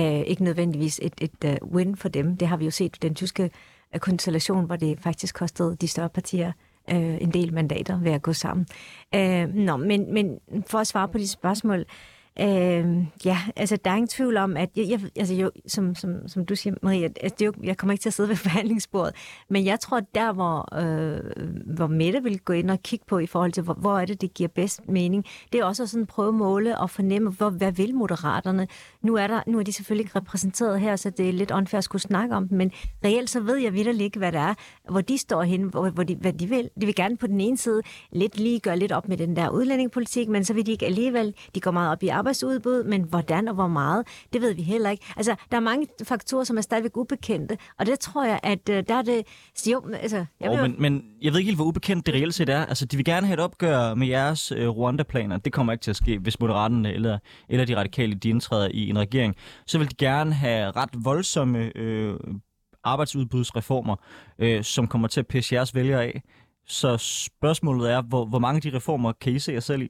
uh, 0.00 0.26
ikke 0.26 0.44
nødvendigvis 0.44 1.00
et, 1.02 1.14
et 1.20 1.60
uh, 1.62 1.72
win 1.74 1.96
for 1.96 2.08
dem. 2.08 2.36
Det 2.36 2.48
har 2.48 2.56
vi 2.56 2.64
jo 2.64 2.70
set 2.70 3.02
den 3.02 3.14
tyske 3.14 3.50
konstellation, 3.98 4.66
hvor 4.66 4.76
det 4.76 5.00
faktisk 5.00 5.34
kostede 5.34 5.76
de 5.76 5.88
større 5.88 6.08
partier 6.08 6.52
øh, 6.90 7.16
en 7.20 7.30
del 7.30 7.54
mandater 7.54 7.98
ved 7.98 8.12
at 8.12 8.22
gå 8.22 8.32
sammen. 8.32 8.66
Øh, 9.14 9.48
nå, 9.48 9.76
men, 9.76 10.14
men 10.14 10.38
for 10.66 10.78
at 10.78 10.86
svare 10.86 11.08
på 11.08 11.18
de 11.18 11.28
spørgsmål, 11.28 11.78
Øh, 11.80 11.86
Øh, 12.40 13.06
ja, 13.24 13.38
altså 13.56 13.76
der 13.76 13.90
er 13.90 13.94
ingen 13.94 14.08
tvivl 14.08 14.36
om, 14.36 14.56
at 14.56 14.70
jeg, 14.76 14.88
jeg, 14.88 15.00
altså, 15.16 15.34
jo, 15.34 15.50
som, 15.66 15.94
som, 15.94 16.28
som 16.28 16.46
du 16.46 16.56
siger, 16.56 16.74
Maria, 16.82 17.04
altså, 17.04 17.34
det 17.38 17.42
er 17.42 17.46
jo, 17.46 17.52
jeg 17.62 17.76
kommer 17.76 17.92
ikke 17.92 18.02
til 18.02 18.08
at 18.08 18.12
sidde 18.12 18.28
ved 18.28 18.36
forhandlingsbordet, 18.46 19.14
men 19.50 19.64
jeg 19.64 19.80
tror, 19.80 20.00
der 20.00 20.32
hvor, 20.32 20.78
øh, 20.80 21.20
hvor 21.74 21.86
Mette 21.86 22.22
vil 22.22 22.40
gå 22.40 22.52
ind 22.52 22.70
og 22.70 22.82
kigge 22.82 23.04
på 23.08 23.18
i 23.18 23.26
forhold 23.26 23.52
til, 23.52 23.62
hvor, 23.62 23.74
hvor 23.74 23.98
er 23.98 24.04
det, 24.04 24.20
det 24.20 24.34
giver 24.34 24.48
bedst 24.48 24.88
mening, 24.88 25.24
det 25.52 25.60
er 25.60 25.64
også 25.64 25.82
at 25.82 25.90
sådan 25.90 26.06
prøve 26.06 26.28
at 26.28 26.34
måle 26.34 26.78
og 26.78 26.90
fornemme, 26.90 27.30
hvor, 27.30 27.50
hvad 27.50 27.72
vil 27.72 27.94
moderaterne? 27.94 28.66
Nu 29.02 29.14
er, 29.14 29.26
der, 29.26 29.40
nu 29.46 29.58
er 29.58 29.62
de 29.62 29.72
selvfølgelig 29.72 30.04
ikke 30.04 30.18
repræsenteret 30.18 30.80
her, 30.80 30.96
så 30.96 31.10
det 31.10 31.28
er 31.28 31.32
lidt 31.32 31.50
unfair 31.50 31.78
at 31.78 31.84
skulle 31.84 32.02
snakke 32.02 32.34
om 32.34 32.48
dem, 32.48 32.58
men 32.58 32.72
reelt 33.04 33.30
så 33.30 33.40
ved 33.40 33.56
jeg 33.56 33.72
vidt 33.74 34.00
ikke, 34.00 34.18
hvad 34.18 34.32
det 34.32 34.40
er, 34.40 34.54
hvor 34.90 35.00
de 35.00 35.18
står 35.18 35.42
henne, 35.42 35.68
hvor, 35.68 35.90
hvor 35.90 36.02
de, 36.02 36.14
hvad 36.14 36.32
de 36.32 36.46
vil. 36.46 36.70
De 36.80 36.86
vil 36.86 36.94
gerne 36.94 37.16
på 37.16 37.26
den 37.26 37.40
ene 37.40 37.56
side 37.56 37.82
lidt 38.12 38.38
lige 38.38 38.60
gøre 38.60 38.76
lidt 38.76 38.92
op 38.92 39.08
med 39.08 39.16
den 39.16 39.36
der 39.36 39.48
udlændingepolitik, 39.48 40.28
men 40.28 40.44
så 40.44 40.54
vil 40.54 40.66
de 40.66 40.70
ikke 40.70 40.86
alligevel, 40.86 41.34
de 41.54 41.60
går 41.60 41.70
meget 41.70 41.92
op 41.92 42.02
i 42.02 42.08
arbejdsudbud, 42.24 42.84
men 42.84 43.02
hvordan 43.02 43.48
og 43.48 43.54
hvor 43.54 43.68
meget, 43.68 44.06
det 44.32 44.40
ved 44.42 44.54
vi 44.54 44.62
heller 44.62 44.90
ikke. 44.90 45.04
Altså, 45.16 45.34
der 45.50 45.56
er 45.56 45.60
mange 45.60 45.86
faktorer, 46.04 46.44
som 46.44 46.56
er 46.56 46.60
stadigvæk 46.60 46.96
ubekendte, 46.96 47.58
og 47.78 47.86
det 47.86 48.00
tror 48.00 48.24
jeg, 48.24 48.40
at 48.42 48.68
uh, 48.68 48.74
der 48.88 48.94
er 48.94 49.02
det... 49.02 49.22
Jo, 49.66 49.82
altså, 49.92 50.24
jeg 50.40 50.50
oh, 50.50 50.60
men, 50.60 50.74
men 50.78 51.04
jeg 51.22 51.32
ved 51.32 51.38
ikke 51.38 51.48
helt, 51.48 51.58
hvor 51.58 51.64
ubekendt 51.64 52.06
det 52.06 52.14
reelt 52.14 52.34
set 52.34 52.48
er. 52.48 52.66
Altså, 52.66 52.86
de 52.86 52.96
vil 52.96 53.04
gerne 53.04 53.26
have 53.26 53.34
et 53.34 53.40
opgør 53.40 53.94
med 53.94 54.06
jeres 54.06 54.52
uh, 54.52 54.58
Rwanda-planer. 54.58 55.36
Det 55.36 55.52
kommer 55.52 55.72
ikke 55.72 55.82
til 55.82 55.90
at 55.90 55.96
ske, 55.96 56.18
hvis 56.18 56.40
Moderaterne 56.40 56.92
eller, 56.92 57.18
eller 57.48 57.64
de 57.64 57.76
radikale, 57.76 58.14
de 58.14 58.28
indtræder 58.28 58.68
i 58.74 58.88
en 58.88 58.98
regering. 58.98 59.36
Så 59.66 59.78
vil 59.78 59.90
de 59.90 59.94
gerne 59.94 60.34
have 60.34 60.70
ret 60.70 60.90
voldsomme 61.04 61.72
uh, 61.80 62.34
arbejdsudbudsreformer, 62.84 63.96
uh, 64.42 64.62
som 64.62 64.86
kommer 64.86 65.08
til 65.08 65.20
at 65.20 65.26
pisse 65.26 65.54
jeres 65.54 65.74
vælgere 65.74 66.02
af. 66.04 66.22
Så 66.66 66.96
spørgsmålet 66.96 67.92
er, 67.92 68.02
hvor, 68.02 68.24
hvor 68.24 68.38
mange 68.38 68.56
af 68.56 68.62
de 68.62 68.76
reformer 68.76 69.12
kan 69.12 69.32
I 69.32 69.38
se 69.38 69.52
jer 69.52 69.60
selv 69.60 69.82
i? 69.82 69.88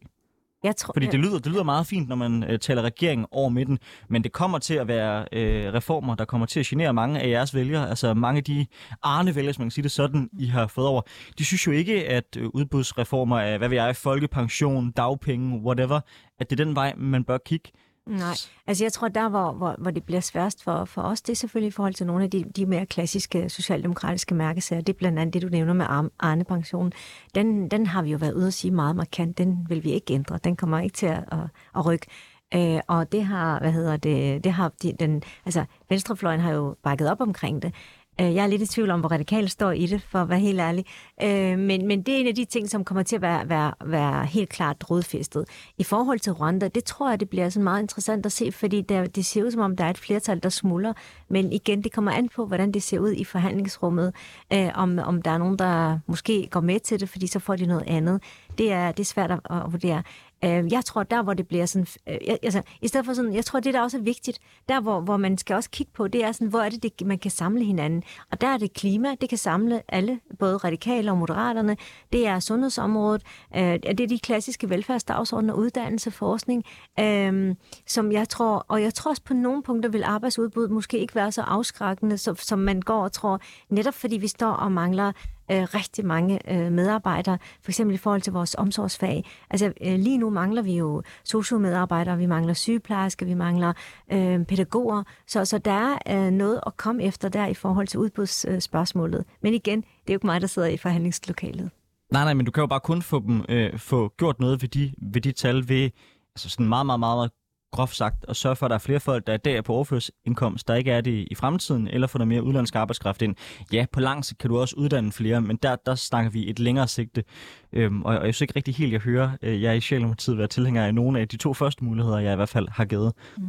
Jeg 0.65 0.77
tror, 0.77 0.93
Fordi 0.93 1.07
det 1.07 1.21
lyder, 1.21 1.39
det 1.39 1.53
lyder 1.53 1.63
meget 1.63 1.87
fint, 1.87 2.09
når 2.09 2.17
man 2.17 2.45
øh, 2.45 2.59
taler 2.59 2.83
regering 2.83 3.27
over 3.31 3.49
midten, 3.49 3.79
men 4.09 4.25
det 4.25 4.33
kommer 4.33 4.59
til 4.59 4.75
at 4.75 4.89
være 4.89 5.27
øh, 5.33 5.75
reformer, 5.75 6.15
der 6.15 6.25
kommer 6.25 6.47
til 6.47 6.61
at 6.61 6.67
genere 6.67 6.93
mange 6.93 7.21
af 7.21 7.29
jeres 7.29 7.55
vælgere. 7.55 7.89
Altså 7.89 8.15
mange 8.15 8.39
af 8.39 8.45
de 8.45 8.67
arne 9.03 9.35
vælgere, 9.35 9.55
som 9.55 9.61
man 9.63 9.67
kan 9.67 9.71
sige 9.71 9.83
det 9.83 9.91
sådan, 9.91 10.31
I 10.39 10.47
har 10.47 10.67
fået 10.67 10.87
over. 10.87 11.03
De 11.39 11.45
synes 11.45 11.67
jo 11.67 11.73
ikke, 11.73 12.09
at 12.09 12.37
øh, 12.39 12.49
udbudsreformer 12.55 13.39
af, 13.39 13.59
hvad 13.59 13.69
ved 13.69 13.77
jeg, 13.77 13.97
folkepension, 13.97 14.91
dagpenge, 14.91 15.61
whatever, 15.61 16.01
at 16.39 16.51
det 16.51 16.61
er 16.61 16.65
den 16.65 16.75
vej, 16.75 16.95
man 16.97 17.25
bør 17.25 17.39
kigge. 17.47 17.71
Nej, 18.07 18.35
altså 18.67 18.85
jeg 18.85 18.93
tror, 18.93 19.09
der 19.09 19.29
hvor, 19.29 19.53
hvor, 19.53 19.75
hvor 19.79 19.91
det 19.91 20.05
bliver 20.05 20.21
sværest 20.21 20.63
for, 20.63 20.85
for 20.85 21.03
os, 21.03 21.23
det 21.23 21.33
er 21.33 21.37
selvfølgelig 21.37 21.69
i 21.69 21.71
forhold 21.71 21.95
til 21.95 22.07
nogle 22.07 22.25
af 22.25 22.31
de, 22.31 22.45
de 22.45 22.67
mere 22.67 22.87
klassiske 22.87 23.49
socialdemokratiske 23.49 24.35
mærkesager. 24.35 24.83
Det 24.83 24.93
er 24.93 24.99
blandt 24.99 25.19
andet 25.19 25.35
det, 25.35 25.43
du 25.43 25.49
nævner 25.49 25.73
med 25.73 25.87
Arne 26.19 26.45
Pension. 26.45 26.93
Den, 27.35 27.69
den 27.69 27.87
har 27.87 28.03
vi 28.03 28.11
jo 28.11 28.19
været 28.19 28.33
ude 28.33 28.47
at 28.47 28.55
sige 28.55 28.71
meget 28.71 28.97
markant. 28.97 29.39
Den 29.39 29.67
vil 29.69 29.85
vi 29.85 29.93
ikke 29.93 30.15
ændre. 30.15 30.39
Den 30.45 30.57
kommer 30.57 30.79
ikke 30.79 30.95
til 30.97 31.07
at, 31.07 31.25
at, 31.33 31.39
at 31.77 31.87
rykke. 31.87 32.07
Øh, 32.55 32.81
og 32.89 33.13
det 33.13 33.25
har, 33.25 33.59
hvad 33.61 33.73
hedder 33.73 33.97
det, 33.97 34.45
det 34.45 34.53
har 34.53 34.73
de, 34.83 34.93
den, 35.01 35.23
altså 35.45 35.65
Venstrefløjen 35.89 36.41
har 36.41 36.53
jo 36.53 36.77
bakket 36.83 37.11
op 37.11 37.21
omkring 37.21 37.63
det. 37.63 37.75
Øh, 38.21 38.35
jeg 38.35 38.43
er 38.43 38.47
lidt 38.47 38.63
i 38.63 38.67
tvivl 38.67 38.91
om, 38.91 39.01
hvor 39.01 39.09
radikalt 39.09 39.51
står 39.51 39.71
i 39.71 39.87
det, 39.87 40.03
for 40.03 40.19
at 40.19 40.29
være 40.29 40.39
helt 40.39 40.61
ærlig. 40.61 40.85
Øh, 41.23 41.59
men, 41.59 41.87
men 41.87 42.03
det 42.03 42.15
er 42.15 42.19
en 42.19 42.27
af 42.27 42.35
de 42.35 42.45
ting, 42.45 42.71
som 42.71 42.85
kommer 42.85 43.03
til 43.03 43.17
at 43.17 43.23
være, 43.23 43.49
være, 43.49 43.73
være 43.85 44.27
helt 44.27 44.49
klart 44.49 44.91
rodfæstet. 44.91 45.45
I 45.79 45.85
forhold 45.85 46.19
til 46.19 46.33
Rwanda, 46.33 46.69
det 46.69 46.85
tror 46.85 47.11
jeg, 47.11 47.21
det 47.21 47.29
bliver 47.29 47.49
sådan 47.49 47.65
meget 47.65 47.83
interessant 47.83 48.27
at 48.27 48.33
se, 48.33 48.53
fordi 48.53 48.81
der, 48.81 49.07
det 49.07 49.25
ser 49.25 49.45
ud 49.45 49.51
som 49.51 49.61
om, 49.61 49.77
der 49.77 49.85
er 49.85 49.91
et 49.91 49.99
flertal, 49.99 50.43
der 50.43 50.49
smuldrer. 50.49 50.93
Men 51.29 51.53
igen, 51.53 51.85
det 51.85 51.93
kommer 51.93 52.13
an 52.13 52.29
på, 52.29 52.47
hvordan 52.47 52.73
det 52.73 52.83
ser 52.83 52.99
ud 52.99 53.13
i 53.13 53.25
forhandlingsrummet. 53.25 54.15
Øh, 54.53 54.71
om, 54.75 54.99
om 54.99 55.23
der 55.23 55.31
er 55.31 55.39
nogen, 55.39 55.59
der 55.59 55.99
måske 56.07 56.49
går 56.51 56.61
med 56.61 56.81
til 56.81 57.01
det, 57.01 57.09
fordi 57.09 57.27
så 57.27 57.39
får 57.39 57.57
de 57.57 57.67
noget 57.67 57.85
andet. 57.87 58.23
Det 58.59 58.73
er, 58.73 58.93
det 58.93 59.01
er 59.01 59.05
svært 59.05 59.31
at, 59.31 59.41
at 59.51 59.73
vurdere. 59.73 60.03
Øh, 60.45 60.73
jeg 60.73 60.85
tror, 60.85 61.03
der 61.03 61.23
hvor 61.23 61.35
det 61.35 61.49
bliver 61.49 61.67
sådan... 61.67 61.87
Øh, 62.09 62.19
altså, 62.43 62.63
i 62.83 62.89
stedet 62.89 63.07
for 63.07 63.13
sådan... 63.13 63.35
Jeg 63.35 63.45
tror, 63.45 63.61
det 63.61 63.75
der 63.75 63.81
også 63.81 63.99
er 63.99 64.03
vigtigt, 64.03 64.39
der 64.69 64.81
hvor, 64.81 65.01
hvor 65.01 65.17
man 65.17 65.39
skal 65.39 65.57
også 65.57 65.71
kigge 65.71 65.93
på, 65.95 66.09
det 66.09 66.25
er 66.25 66.33
sådan, 66.33 66.49
hvor 66.49 66.61
er 66.61 66.69
det, 66.69 66.83
det, 66.83 67.07
man 67.07 67.19
kan 67.19 67.31
samle 67.31 67.65
hinanden. 67.65 68.03
Og 68.31 68.41
der 68.41 68.47
er 68.47 68.57
det 68.57 68.73
klima, 68.73 69.15
det 69.21 69.29
kan 69.29 69.39
samle 69.39 69.83
alle, 69.89 70.21
både 70.39 70.57
radikale 70.57 71.11
og 71.11 71.19
moderaterne. 71.19 71.77
Det 72.13 72.27
er 72.27 72.41
sundhedsområdet. 72.41 73.23
Øh, 73.57 73.63
det 73.63 74.01
er 74.01 74.07
de 74.07 74.19
klassiske 74.19 74.71
velfærdsdagsordner, 74.71 75.55
uddannelse, 75.55 76.11
forskning, 76.11 76.65
øh, 77.01 77.55
som 77.87 78.13
jeg 78.13 78.29
tror... 78.29 78.65
Og 78.69 78.83
jeg 78.83 78.95
tror 78.95 79.11
også 79.11 79.23
på 79.23 79.35
nogle 79.35 79.63
punkter 79.63 79.91
vil 79.91 80.03
arbejdsudbud 80.05 80.69
måske 80.69 80.99
ikke 80.99 81.15
være 81.15 81.33
så 81.33 81.43
afskrækkende, 81.43 82.19
som, 82.19 82.37
som 82.37 82.59
man 82.59 82.81
går 82.81 83.03
og 83.03 83.13
tror, 83.13 83.41
netop 83.69 83.95
fordi 83.95 84.17
vi 84.17 84.29
står 84.29 84.51
og 84.51 84.73
mangler 84.73 85.13
øh, 85.51 85.63
rigtig 85.63 86.07
mange 86.07 86.53
øh, 86.53 86.73
medarbejdere, 86.73 87.39
for 87.63 87.71
eksempel 87.71 87.95
i 87.95 87.99
forhold 87.99 88.21
til 88.21 88.33
vores 88.33 88.55
omsorgsfag. 88.59 89.25
Altså 89.51 89.73
øh, 89.81 89.99
lige 89.99 90.19
nu 90.19 90.31
mangler 90.31 90.63
vi 90.63 90.77
jo 90.77 91.03
sociomedarbejdere, 91.25 92.19
vi 92.19 92.27
mangler 92.27 92.55
sygeplejersker, 92.55 93.27
vi 93.27 93.35
mangler 93.35 93.73
øh, 94.13 94.45
pædagoger, 94.45 95.03
så, 95.27 95.45
så 95.45 95.59
der 95.59 95.99
er 96.07 96.27
øh, 96.27 96.31
noget 96.31 96.61
at 96.67 96.77
komme 96.77 97.03
efter 97.03 97.29
der 97.29 97.47
i 97.47 97.55
forhold 97.55 97.87
til 97.87 98.01
udbudsspørgsmålet. 98.01 99.19
Øh, 99.19 99.25
men 99.43 99.55
igen, 99.55 99.81
det 99.81 99.87
er 100.09 100.13
jo 100.13 100.17
ikke 100.17 100.27
mig, 100.27 100.41
der 100.41 100.47
sidder 100.47 100.69
i 100.69 100.77
forhandlingslokalet. 100.77 101.71
Nej, 102.13 102.25
nej, 102.25 102.35
men 102.35 102.47
du 102.47 102.53
kan 102.53 102.61
jo 102.61 102.67
bare 102.67 102.81
kun 102.81 103.03
få 103.03 103.21
dem 103.21 103.45
øh, 103.49 103.79
få 103.79 104.13
gjort 104.19 104.41
noget 104.41 104.63
ved 104.63 104.69
de, 104.69 104.93
ved 105.13 105.21
de 105.21 105.33
tal 105.33 105.69
ved 105.69 105.91
altså 106.35 106.49
sådan 106.49 106.69
meget, 106.69 106.87
meget, 106.87 107.01
meget 107.01 107.31
groft 107.75 107.97
sagt, 107.97 108.25
at 108.29 108.37
sørge 108.37 108.57
for, 108.57 108.67
at 108.67 108.71
der 108.71 108.75
er 108.75 108.79
flere 108.79 109.01
folk, 109.01 109.27
der 109.27 109.33
er 109.33 109.37
der 109.37 109.63
på 109.63 109.73
overførselsindkomst, 109.73 110.69
der 110.69 110.75
ikke 110.75 110.91
er 110.91 111.01
det 111.01 111.29
i 111.31 111.35
fremtiden, 111.35 111.89
eller 111.89 112.07
få 112.07 112.19
noget 112.19 112.29
mere 112.29 112.43
udlandsk 112.43 112.75
arbejdskraft 112.75 113.23
ind. 113.23 113.37
Ja, 113.73 113.87
på 113.93 114.01
lang 114.01 114.25
sigt 114.25 114.41
kan 114.41 114.51
du 114.51 114.59
også 114.59 114.75
uddanne 114.77 115.13
flere, 115.13 115.41
men 115.41 115.57
der, 115.57 115.77
der 115.87 115.95
snakker 115.95 116.31
vi 116.31 116.51
et 116.51 116.59
længere 116.59 116.89
sigte. 116.89 117.25
Øhm, 117.73 118.03
og, 118.03 118.19
og 118.19 118.27
jeg 118.27 118.35
synes 118.35 118.41
ikke 118.41 118.57
rigtig 118.57 118.75
helt, 118.75 118.93
jeg 118.93 119.01
hører, 119.01 119.31
øh, 119.43 119.63
jeg 119.63 119.71
er 119.71 119.75
i 119.75 119.81
Sjællandpartiet 119.81 120.39
være 120.39 120.47
tilhænger 120.47 120.87
af 120.87 120.95
nogle 120.95 121.21
af 121.21 121.29
de 121.29 121.37
to 121.37 121.55
første 121.55 121.85
muligheder, 121.85 122.19
jeg 122.19 122.33
i 122.33 122.37
hvert 122.37 122.49
fald 122.49 122.69
har 122.69 122.85
givet. 122.85 123.13
Mm. 123.39 123.45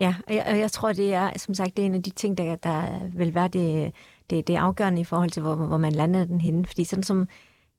Ja, 0.00 0.14
og 0.28 0.34
jeg, 0.34 0.46
og 0.50 0.58
jeg 0.58 0.72
tror, 0.72 0.92
det 0.92 1.14
er, 1.14 1.30
som 1.36 1.54
sagt, 1.54 1.76
det 1.76 1.82
er 1.82 1.86
en 1.86 1.94
af 1.94 2.02
de 2.02 2.10
ting, 2.10 2.38
der, 2.38 2.56
der 2.56 3.00
vil 3.16 3.34
være 3.34 3.48
det, 3.48 3.92
det, 4.30 4.46
det 4.46 4.56
afgørende 4.56 5.00
i 5.00 5.04
forhold 5.04 5.30
til, 5.30 5.42
hvor, 5.42 5.54
hvor 5.54 5.76
man 5.76 5.92
lander 5.92 6.24
den 6.24 6.40
henne. 6.40 6.66
Fordi 6.66 6.84
sådan 6.84 7.02
som 7.02 7.28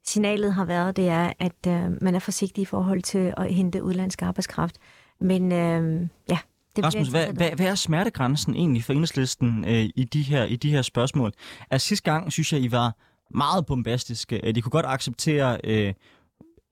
signalet 0.06 0.54
har 0.54 0.66
været, 0.66 0.98
det 0.98 1.10
er, 1.10 1.34
at 1.40 1.68
øh, 1.68 2.04
man 2.04 2.16
er 2.16 2.20
forsigtig 2.20 2.62
i 2.62 2.66
forhold 2.66 3.02
til 3.02 3.34
at 3.38 3.54
hente 3.54 3.84
udlandsk 3.84 4.22
arbejdskraft. 4.22 4.78
Men 5.20 5.52
øh, 5.52 6.08
ja, 6.30 6.38
det 6.76 6.86
Rasmus, 6.86 7.08
hvad, 7.08 7.28
hvad, 7.28 7.52
hvad 7.52 7.66
er 7.66 7.76
smertegrænsen 7.76 8.56
egentlig 8.56 8.84
for 8.84 8.94
enhedslisten 8.94 9.66
øh, 9.68 9.90
i, 9.96 10.04
de 10.14 10.22
her, 10.22 10.44
i 10.44 10.56
de 10.56 10.72
her 10.72 10.82
spørgsmål? 10.82 11.32
Altså 11.72 11.88
sidste 11.88 12.12
gang, 12.12 12.32
synes 12.32 12.54
jeg, 12.54 12.62
I 12.62 12.72
var 12.72 12.96
meget 13.36 13.66
bombastiske. 13.66 14.52
De 14.56 14.62
kunne 14.62 14.72
godt 14.72 14.86
acceptere 14.86 15.58
øh, 15.64 15.94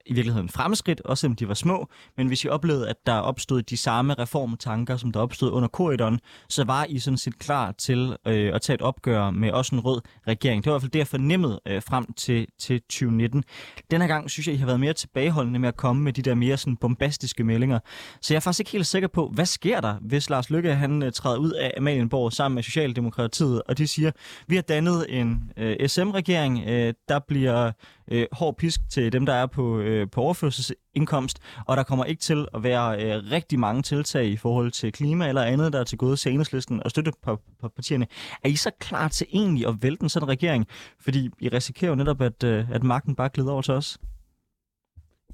i 0.06 0.14
virkeligheden 0.14 0.48
fremskridt, 0.48 1.00
også 1.00 1.20
selvom 1.20 1.36
de 1.36 1.48
var 1.48 1.54
små, 1.54 1.88
men 2.16 2.26
hvis 2.26 2.44
I 2.44 2.48
oplevede, 2.48 2.88
at 2.88 2.96
der 3.06 3.12
opstod 3.12 3.62
de 3.62 3.76
samme 3.76 4.14
reformtanker, 4.14 4.96
som 4.96 5.12
der 5.12 5.20
opstod 5.20 5.50
under 5.50 5.68
korridoren, 5.68 6.20
så 6.48 6.64
var 6.64 6.84
I 6.88 6.98
sådan 6.98 7.18
set 7.18 7.38
klar 7.38 7.72
til 7.72 8.16
øh, 8.26 8.54
at 8.54 8.62
tage 8.62 8.74
et 8.74 8.82
opgør 8.82 9.30
med 9.30 9.50
også 9.50 9.74
en 9.74 9.80
rød 9.80 10.00
regering. 10.28 10.64
Det 10.64 10.70
var 10.70 10.72
i 10.72 10.74
hvert 10.74 10.82
fald 10.82 10.92
det, 10.92 10.98
jeg 10.98 11.06
fornemmede 11.06 11.60
øh, 11.66 11.82
frem 11.82 12.12
til, 12.12 12.46
til 12.58 12.80
2019. 12.80 13.44
Denne 13.90 14.06
gang 14.06 14.30
synes 14.30 14.46
jeg, 14.46 14.54
I 14.54 14.58
har 14.58 14.66
været 14.66 14.80
mere 14.80 14.92
tilbageholdende 14.92 15.58
med 15.58 15.68
at 15.68 15.76
komme 15.76 16.02
med 16.02 16.12
de 16.12 16.22
der 16.22 16.34
mere 16.34 16.56
sådan 16.56 16.76
bombastiske 16.76 17.44
meldinger. 17.44 17.78
Så 18.20 18.34
jeg 18.34 18.36
er 18.36 18.40
faktisk 18.40 18.60
ikke 18.60 18.70
helt 18.70 18.86
sikker 18.86 19.08
på, 19.08 19.30
hvad 19.34 19.46
sker 19.46 19.80
der, 19.80 19.94
hvis 20.00 20.30
Lars 20.30 20.50
Lykke 20.50 20.74
han 20.74 21.02
øh, 21.02 21.12
træder 21.12 21.38
ud 21.38 21.50
af 21.50 21.74
Amalienborg 21.76 22.32
sammen 22.32 22.54
med 22.54 22.62
Socialdemokratiet, 22.62 23.62
og 23.62 23.78
de 23.78 23.86
siger, 23.86 24.10
vi 24.46 24.54
har 24.54 24.62
dannet 24.62 25.06
en 25.08 25.52
øh, 25.56 25.88
SM-regering, 25.88 26.64
øh, 26.66 26.94
der 27.08 27.18
bliver 27.18 27.72
øh, 28.10 28.26
hård 28.32 28.56
pisk 28.56 28.80
til 28.90 29.12
dem, 29.12 29.26
der 29.26 29.32
er 29.32 29.46
på, 29.46 29.78
øh, 29.78 30.10
på 30.10 30.20
overførselsindkomst, 30.20 31.38
og 31.66 31.76
der 31.76 31.82
kommer 31.82 32.04
ikke 32.04 32.20
til 32.20 32.46
at 32.54 32.62
være 32.62 33.04
øh, 33.04 33.22
rigtig 33.32 33.58
mange 33.58 33.82
tiltag 33.82 34.26
i 34.26 34.36
forhold 34.36 34.70
til 34.70 34.92
klima 34.92 35.28
eller 35.28 35.42
andet, 35.42 35.72
der 35.72 35.80
er 35.80 35.84
til 35.84 35.98
gode 35.98 36.16
til 36.16 36.32
enhedslisten 36.32 36.82
og 36.82 36.90
støtte 36.90 37.12
på, 37.22 37.40
på 37.60 37.68
partierne. 37.68 38.06
Er 38.44 38.48
I 38.48 38.56
så 38.56 38.70
klar 38.80 39.08
til 39.08 39.26
egentlig 39.32 39.66
at 39.66 39.74
vælte 39.80 40.02
en 40.02 40.08
sådan 40.08 40.28
regering? 40.28 40.66
Fordi 41.00 41.30
I 41.40 41.48
risikerer 41.48 41.90
jo 41.90 41.94
netop, 41.94 42.22
at, 42.22 42.44
øh, 42.44 42.70
at 42.70 42.82
magten 42.82 43.14
bare 43.14 43.28
glider 43.28 43.52
over 43.52 43.62
til 43.62 43.74
os. 43.74 43.98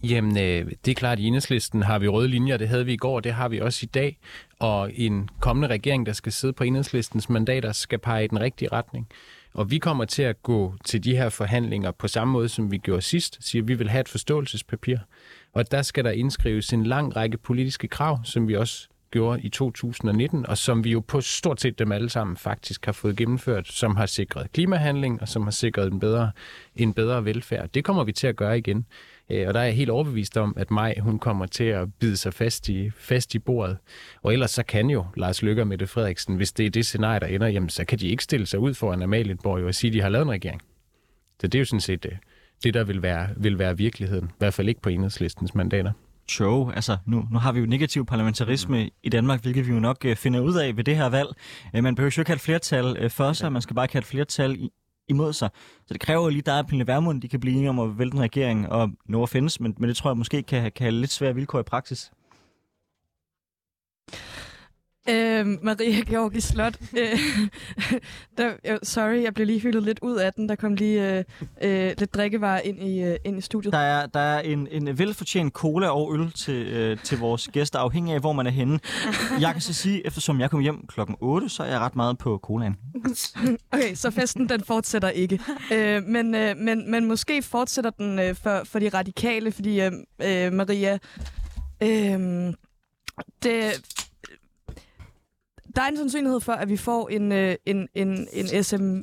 Jamen, 0.05 0.39
øh, 0.39 0.73
det 0.85 0.91
er 0.91 0.95
klart, 0.95 1.19
at 1.19 1.23
i 1.23 1.27
enhedslisten 1.27 1.83
har 1.83 1.99
vi 1.99 2.09
røde 2.09 2.29
linjer, 2.29 2.57
det 2.57 2.69
havde 2.69 2.85
vi 2.85 2.93
i 2.93 2.97
går, 2.97 3.21
det 3.21 3.33
har 3.33 3.49
vi 3.49 3.61
også 3.61 3.81
i 3.83 3.87
dag. 3.87 4.19
Og 4.59 4.91
en 4.95 5.29
kommende 5.41 5.69
regering, 5.69 6.07
der 6.07 6.13
skal 6.13 6.33
sidde 6.33 6.53
på 6.53 6.65
enhedslistens 6.65 7.29
mandater, 7.29 7.73
skal 7.73 7.99
pege 7.99 8.25
i 8.25 8.29
den 8.29 8.41
rigtige 8.41 8.69
retning. 8.73 9.09
Og 9.55 9.71
vi 9.71 9.79
kommer 9.79 10.05
til 10.05 10.23
at 10.23 10.43
gå 10.43 10.75
til 10.85 11.05
de 11.05 11.17
her 11.17 11.29
forhandlinger 11.29 11.91
på 11.91 12.09
samme 12.09 12.33
måde, 12.33 12.49
som 12.49 12.71
vi 12.71 12.79
gjorde 12.79 13.03
sidst, 13.03 13.39
siger, 13.41 13.63
at 13.63 13.69
vi 13.69 13.75
vil 13.75 13.89
have 13.91 14.01
et 14.01 14.09
forståelsespapir. 14.09 14.97
Og 15.53 15.71
der 15.71 15.83
skal 15.83 16.05
der 16.05 16.11
indskrives 16.11 16.73
en 16.73 16.87
lang 16.87 17.17
række 17.17 17.39
politiske 17.39 17.89
krav, 17.89 18.21
som 18.25 18.49
vi 18.49 18.57
også 18.57 18.89
gjorde 19.11 19.41
i 19.43 19.49
2019, 19.49 20.47
og 20.47 20.59
som 20.59 20.85
vi 20.85 20.91
jo 20.91 21.01
på 21.01 21.21
stort 21.21 21.61
set 21.61 21.79
dem 21.79 21.93
alle 21.93 22.11
sammen 22.11 22.37
faktisk 22.37 22.85
har 22.85 22.93
fået 22.93 23.17
gennemført, 23.17 23.69
som 23.69 23.97
har 23.97 24.07
sikret 24.07 24.53
klimahandling 24.53 25.21
og 25.21 25.29
som 25.29 25.43
har 25.43 25.51
sikret 25.51 25.93
en 25.93 26.01
bedre, 26.01 26.31
en 26.77 26.95
bedre 26.95 27.25
velfærd. 27.25 27.69
Det 27.69 27.85
kommer 27.85 28.05
vi 28.05 28.13
til 28.13 28.27
at 28.27 28.37
gøre 28.37 28.59
igen. 28.59 28.87
Øh, 29.31 29.49
og 29.49 29.55
der 29.55 29.61
er 29.61 29.65
jeg 29.65 29.75
helt 29.75 29.91
overbevist 29.91 30.37
om, 30.37 30.55
at 30.57 30.71
Maj 30.71 30.95
hun 31.01 31.19
kommer 31.19 31.47
til 31.47 31.65
at 31.65 31.95
bide 31.95 32.17
sig 32.17 32.35
fast 32.35 32.69
i, 32.69 32.91
fast 32.91 33.35
i 33.35 33.39
bordet. 33.39 33.77
Og 34.23 34.33
ellers 34.33 34.51
så 34.51 34.63
kan 34.63 34.91
jo 34.91 35.07
Lars 35.17 35.43
Løkke 35.43 35.63
og 35.63 35.69
Mette 35.69 35.87
Frederiksen, 35.87 36.37
hvis 36.37 36.53
det 36.53 36.67
er 36.67 36.71
det 36.71 36.87
scenarie, 36.87 37.21
der 37.21 37.27
ender, 37.27 37.49
jamen, 37.49 37.69
så 37.69 37.85
kan 37.85 37.99
de 37.99 38.09
ikke 38.09 38.25
stille 38.25 38.47
sig 38.47 38.59
ud 38.59 38.75
for 38.75 38.95
en 38.95 39.03
Amalienborg 39.03 39.65
og 39.65 39.75
sige, 39.75 39.89
at 39.89 39.95
de 39.95 40.01
har 40.01 40.09
lavet 40.09 40.25
en 40.25 40.31
regering. 40.31 40.63
Så 41.41 41.47
det 41.47 41.55
er 41.55 41.59
jo 41.59 41.65
sådan 41.65 41.81
set 41.81 42.03
det, 42.03 42.19
det 42.65 42.75
der 42.75 42.85
vil 42.85 43.03
være, 43.03 43.29
vil 43.37 43.59
være 43.59 43.77
virkeligheden. 43.77 44.25
I 44.25 44.35
hvert 44.39 44.55
fald 44.55 44.69
ikke 44.69 44.81
på 44.81 44.89
enhedslistens 44.89 45.55
mandater 45.55 45.93
show. 46.29 46.71
Altså, 46.71 46.97
nu, 47.07 47.25
nu 47.33 47.39
har 47.39 47.53
vi 47.53 47.61
jo 47.61 47.67
negativ 47.67 48.07
parlamentarisme 48.07 48.85
mm. 48.85 48.91
i 49.03 49.09
Danmark, 49.09 49.43
hvilket 49.43 49.67
vi 49.67 49.73
jo 49.73 49.81
nok 49.81 50.05
uh, 50.05 50.17
finder 50.17 50.41
ud 50.41 50.55
af 50.55 50.77
ved 50.77 50.85
det 50.85 50.97
her 50.97 51.09
valg. 51.09 51.29
Uh, 51.75 51.83
man 51.83 51.95
behøver 51.95 52.15
jo 52.17 52.21
ikke 52.21 52.29
have 52.29 52.35
et 52.35 52.41
flertal 52.41 53.05
uh, 53.05 53.11
for 53.11 53.33
sig, 53.33 53.53
man 53.53 53.63
skal 53.63 53.75
bare 53.75 53.89
have 53.93 53.99
et 53.99 54.05
flertal 54.05 54.55
i, 54.55 54.71
imod 55.13 55.33
sig. 55.33 55.49
Så 55.87 55.95
det 55.95 56.01
kræver 56.01 56.31
lige, 56.31 56.43
der 56.43 56.53
er 56.53 56.63
Pernille 56.63 56.87
Vermund, 56.87 57.23
de 57.23 57.29
kan 57.29 57.41
blive 57.41 57.57
enige 57.57 57.71
om 57.71 57.79
at 57.79 57.99
vælte 57.99 58.17
en 58.17 58.23
regering, 58.23 58.69
og 58.69 58.91
nå 59.09 59.23
at 59.23 59.29
findes, 59.29 59.61
men, 59.61 59.75
men 59.79 59.89
det 59.89 59.97
tror 59.97 60.11
jeg 60.11 60.17
måske 60.17 60.43
kan, 60.43 60.73
kan 60.73 60.85
have 60.85 60.93
lidt 60.93 61.13
svære 61.13 61.35
vilkår 61.35 61.61
i 61.61 61.63
praksis. 61.63 62.11
Øh, 65.09 65.47
Maria 65.63 66.01
Georgi 66.01 66.41
Slot. 66.41 66.75
Øh, 66.99 67.19
der, 68.39 68.79
sorry, 68.83 69.23
jeg 69.23 69.35
blev 69.35 69.47
lige 69.47 69.61
hyldet 69.61 69.83
lidt 69.83 69.99
ud 70.03 70.17
af 70.17 70.33
den. 70.33 70.49
Der 70.49 70.55
kom 70.55 70.75
lige 70.75 71.19
øh, 71.19 71.25
øh, 71.63 71.93
lidt 71.99 72.15
drikkevarer 72.15 72.61
ind 72.61 72.83
i, 72.83 73.03
øh, 73.03 73.17
ind 73.25 73.39
i 73.39 73.41
studiet. 73.41 73.73
Der 73.73 73.79
er, 73.79 74.07
der 74.07 74.21
er 74.21 74.41
en, 74.41 74.69
en 74.71 74.99
velfortjent 74.99 75.53
cola 75.53 75.89
og 75.89 76.15
øl 76.15 76.33
til, 76.33 76.67
øh, 76.67 76.99
til 76.99 77.19
vores 77.19 77.49
gæster, 77.53 77.79
afhængig 77.79 78.15
af, 78.15 78.21
hvor 78.21 78.33
man 78.33 78.47
er 78.47 78.51
henne. 78.51 78.81
Jeg 79.41 79.53
kan 79.53 79.61
så 79.61 79.73
sige, 79.73 80.07
eftersom 80.07 80.41
jeg 80.41 80.51
kom 80.51 80.61
hjem 80.61 80.87
klokken 80.87 81.17
8, 81.21 81.49
så 81.49 81.63
er 81.63 81.69
jeg 81.69 81.81
ret 81.81 81.97
meget 81.97 82.19
på 82.19 82.41
colaen. 82.43 82.77
Okay, 83.73 83.95
så 83.95 84.11
festen 84.11 84.49
den 84.49 84.65
fortsætter 84.65 85.09
ikke. 85.09 85.41
Øh, 85.73 86.03
men, 86.03 86.35
øh, 86.35 86.57
men, 86.57 86.91
men 86.91 87.05
måske 87.05 87.43
fortsætter 87.43 87.91
den 87.91 88.19
øh, 88.19 88.35
for, 88.35 88.61
for 88.65 88.79
de 88.79 88.89
radikale, 88.89 89.53
fordi 89.53 89.81
øh, 89.81 89.93
øh, 90.23 90.53
Maria... 90.53 90.99
Øh, 91.83 92.53
det, 93.43 93.73
der 95.77 95.83
er 95.83 95.89
en 95.89 95.97
sandsynlighed 95.97 96.41
for, 96.41 96.53
at 96.53 96.69
vi 96.69 96.77
får 96.77 97.09
en, 97.09 97.33
øh, 97.33 97.57
en, 97.67 97.89
en, 97.95 98.29
en, 98.33 98.65
SM, 98.65 99.03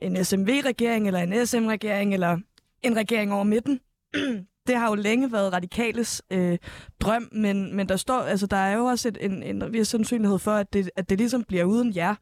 en 0.00 0.24
SMV-regering, 0.24 1.06
eller 1.06 1.20
en 1.20 1.46
SM-regering, 1.46 2.14
eller 2.14 2.38
en 2.82 2.96
regering 2.96 3.32
over 3.32 3.44
midten. 3.44 3.80
det 4.66 4.76
har 4.76 4.88
jo 4.88 4.94
længe 4.94 5.32
været 5.32 5.52
radikales 5.52 6.22
øh, 6.30 6.58
drøm, 7.00 7.28
men, 7.32 7.76
men 7.76 7.88
der 7.88 7.96
står, 7.96 8.20
altså 8.20 8.46
der 8.46 8.56
er 8.56 8.76
jo 8.76 8.84
også 8.84 9.08
et, 9.08 9.18
en, 9.20 9.42
en 9.42 9.72
vis 9.72 9.88
sandsynlighed 9.88 10.38
for, 10.38 10.52
at 10.52 10.72
det, 10.72 10.90
at 10.96 11.10
det 11.10 11.18
ligesom 11.18 11.44
bliver 11.44 11.64
uden 11.64 11.96
jer. 11.96 12.14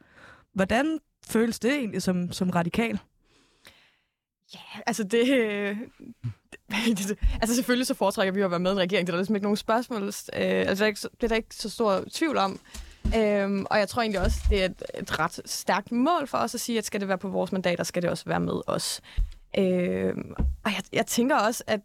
Hvordan 0.55 0.99
føles 1.27 1.59
det 1.59 1.75
egentlig 1.75 2.03
som, 2.03 2.33
som 2.33 2.51
radikal? 2.51 2.99
Ja, 4.55 4.81
altså 4.87 5.05
det, 5.05 5.29
øh, 5.29 5.77
det, 6.71 7.19
Altså 7.41 7.55
selvfølgelig 7.55 7.87
så 7.87 7.95
foretrækker 7.95 8.33
vi 8.33 8.41
at 8.41 8.51
være 8.51 8.61
med 8.61 8.71
i 8.71 8.75
en 8.75 8.81
regering. 8.81 9.07
Det 9.07 9.13
er 9.13 9.17
der 9.17 9.21
ligesom 9.21 9.35
ikke 9.35 9.45
nogen 9.45 9.57
spørgsmål. 9.57 10.03
Øh, 10.03 10.11
altså 10.33 10.75
det 10.75 10.81
er, 10.81 10.87
ikke, 10.87 11.01
det 11.01 11.23
er 11.23 11.29
der 11.29 11.37
ikke 11.37 11.55
så 11.55 11.71
stor 11.71 12.05
tvivl 12.13 12.37
om. 12.37 12.61
Øhm, 13.17 13.67
og 13.71 13.79
jeg 13.79 13.89
tror 13.89 14.03
egentlig 14.03 14.21
også, 14.21 14.41
det 14.51 14.61
er 14.61 14.65
et, 14.65 14.83
et 14.99 15.19
ret 15.19 15.41
stærkt 15.45 15.93
mål 15.93 16.27
for 16.27 16.39
os 16.39 16.55
at 16.55 16.61
sige, 16.61 16.79
at 16.79 16.85
skal 16.85 17.01
det 17.01 17.09
være 17.09 17.19
på 17.19 17.29
vores 17.29 17.53
mandater, 17.53 17.85
skal 17.85 18.03
det 18.03 18.11
også 18.11 18.25
være 18.27 18.41
med 18.41 18.61
os. 18.67 19.01
Øhm, 19.59 20.35
og 20.39 20.71
jeg, 20.71 20.83
jeg 20.93 21.07
tænker 21.07 21.37
også, 21.37 21.65
at 21.67 21.81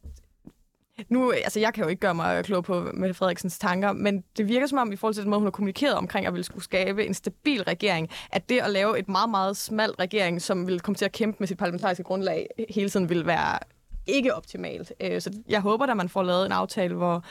nu, 1.09 1.31
altså 1.31 1.59
jeg 1.59 1.73
kan 1.73 1.83
jo 1.83 1.89
ikke 1.89 1.99
gøre 1.99 2.15
mig 2.15 2.45
klog 2.45 2.63
på 2.63 2.91
Mette 2.93 3.13
Frederiksens 3.13 3.59
tanker, 3.59 3.93
men 3.93 4.23
det 4.37 4.47
virker 4.47 4.67
som 4.67 4.77
om, 4.77 4.91
i 4.91 4.95
forhold 4.95 5.13
til 5.13 5.23
den 5.23 5.29
måde, 5.29 5.39
hun 5.39 5.45
har 5.45 5.51
kommunikeret 5.51 5.95
omkring, 5.95 6.25
at 6.25 6.33
ville 6.33 6.43
skulle 6.43 6.63
skabe 6.63 7.05
en 7.05 7.13
stabil 7.13 7.63
regering, 7.63 8.09
at 8.31 8.49
det 8.49 8.59
at 8.59 8.71
lave 8.71 8.99
et 8.99 9.09
meget, 9.09 9.29
meget 9.29 9.57
smalt 9.57 9.99
regering, 9.99 10.41
som 10.41 10.67
vil 10.67 10.79
komme 10.79 10.95
til 10.95 11.05
at 11.05 11.11
kæmpe 11.11 11.37
med 11.39 11.47
sit 11.47 11.57
parlamentariske 11.57 12.03
grundlag 12.03 12.47
hele 12.69 12.89
tiden, 12.89 13.09
vil 13.09 13.25
være 13.25 13.59
ikke 14.07 14.35
optimalt. 14.35 14.93
Øh, 15.01 15.21
så 15.21 15.31
jeg 15.49 15.61
håber, 15.61 15.85
at 15.85 15.97
man 15.97 16.09
får 16.09 16.23
lavet 16.23 16.45
en 16.45 16.51
aftale, 16.51 16.95
hvor 16.95 17.23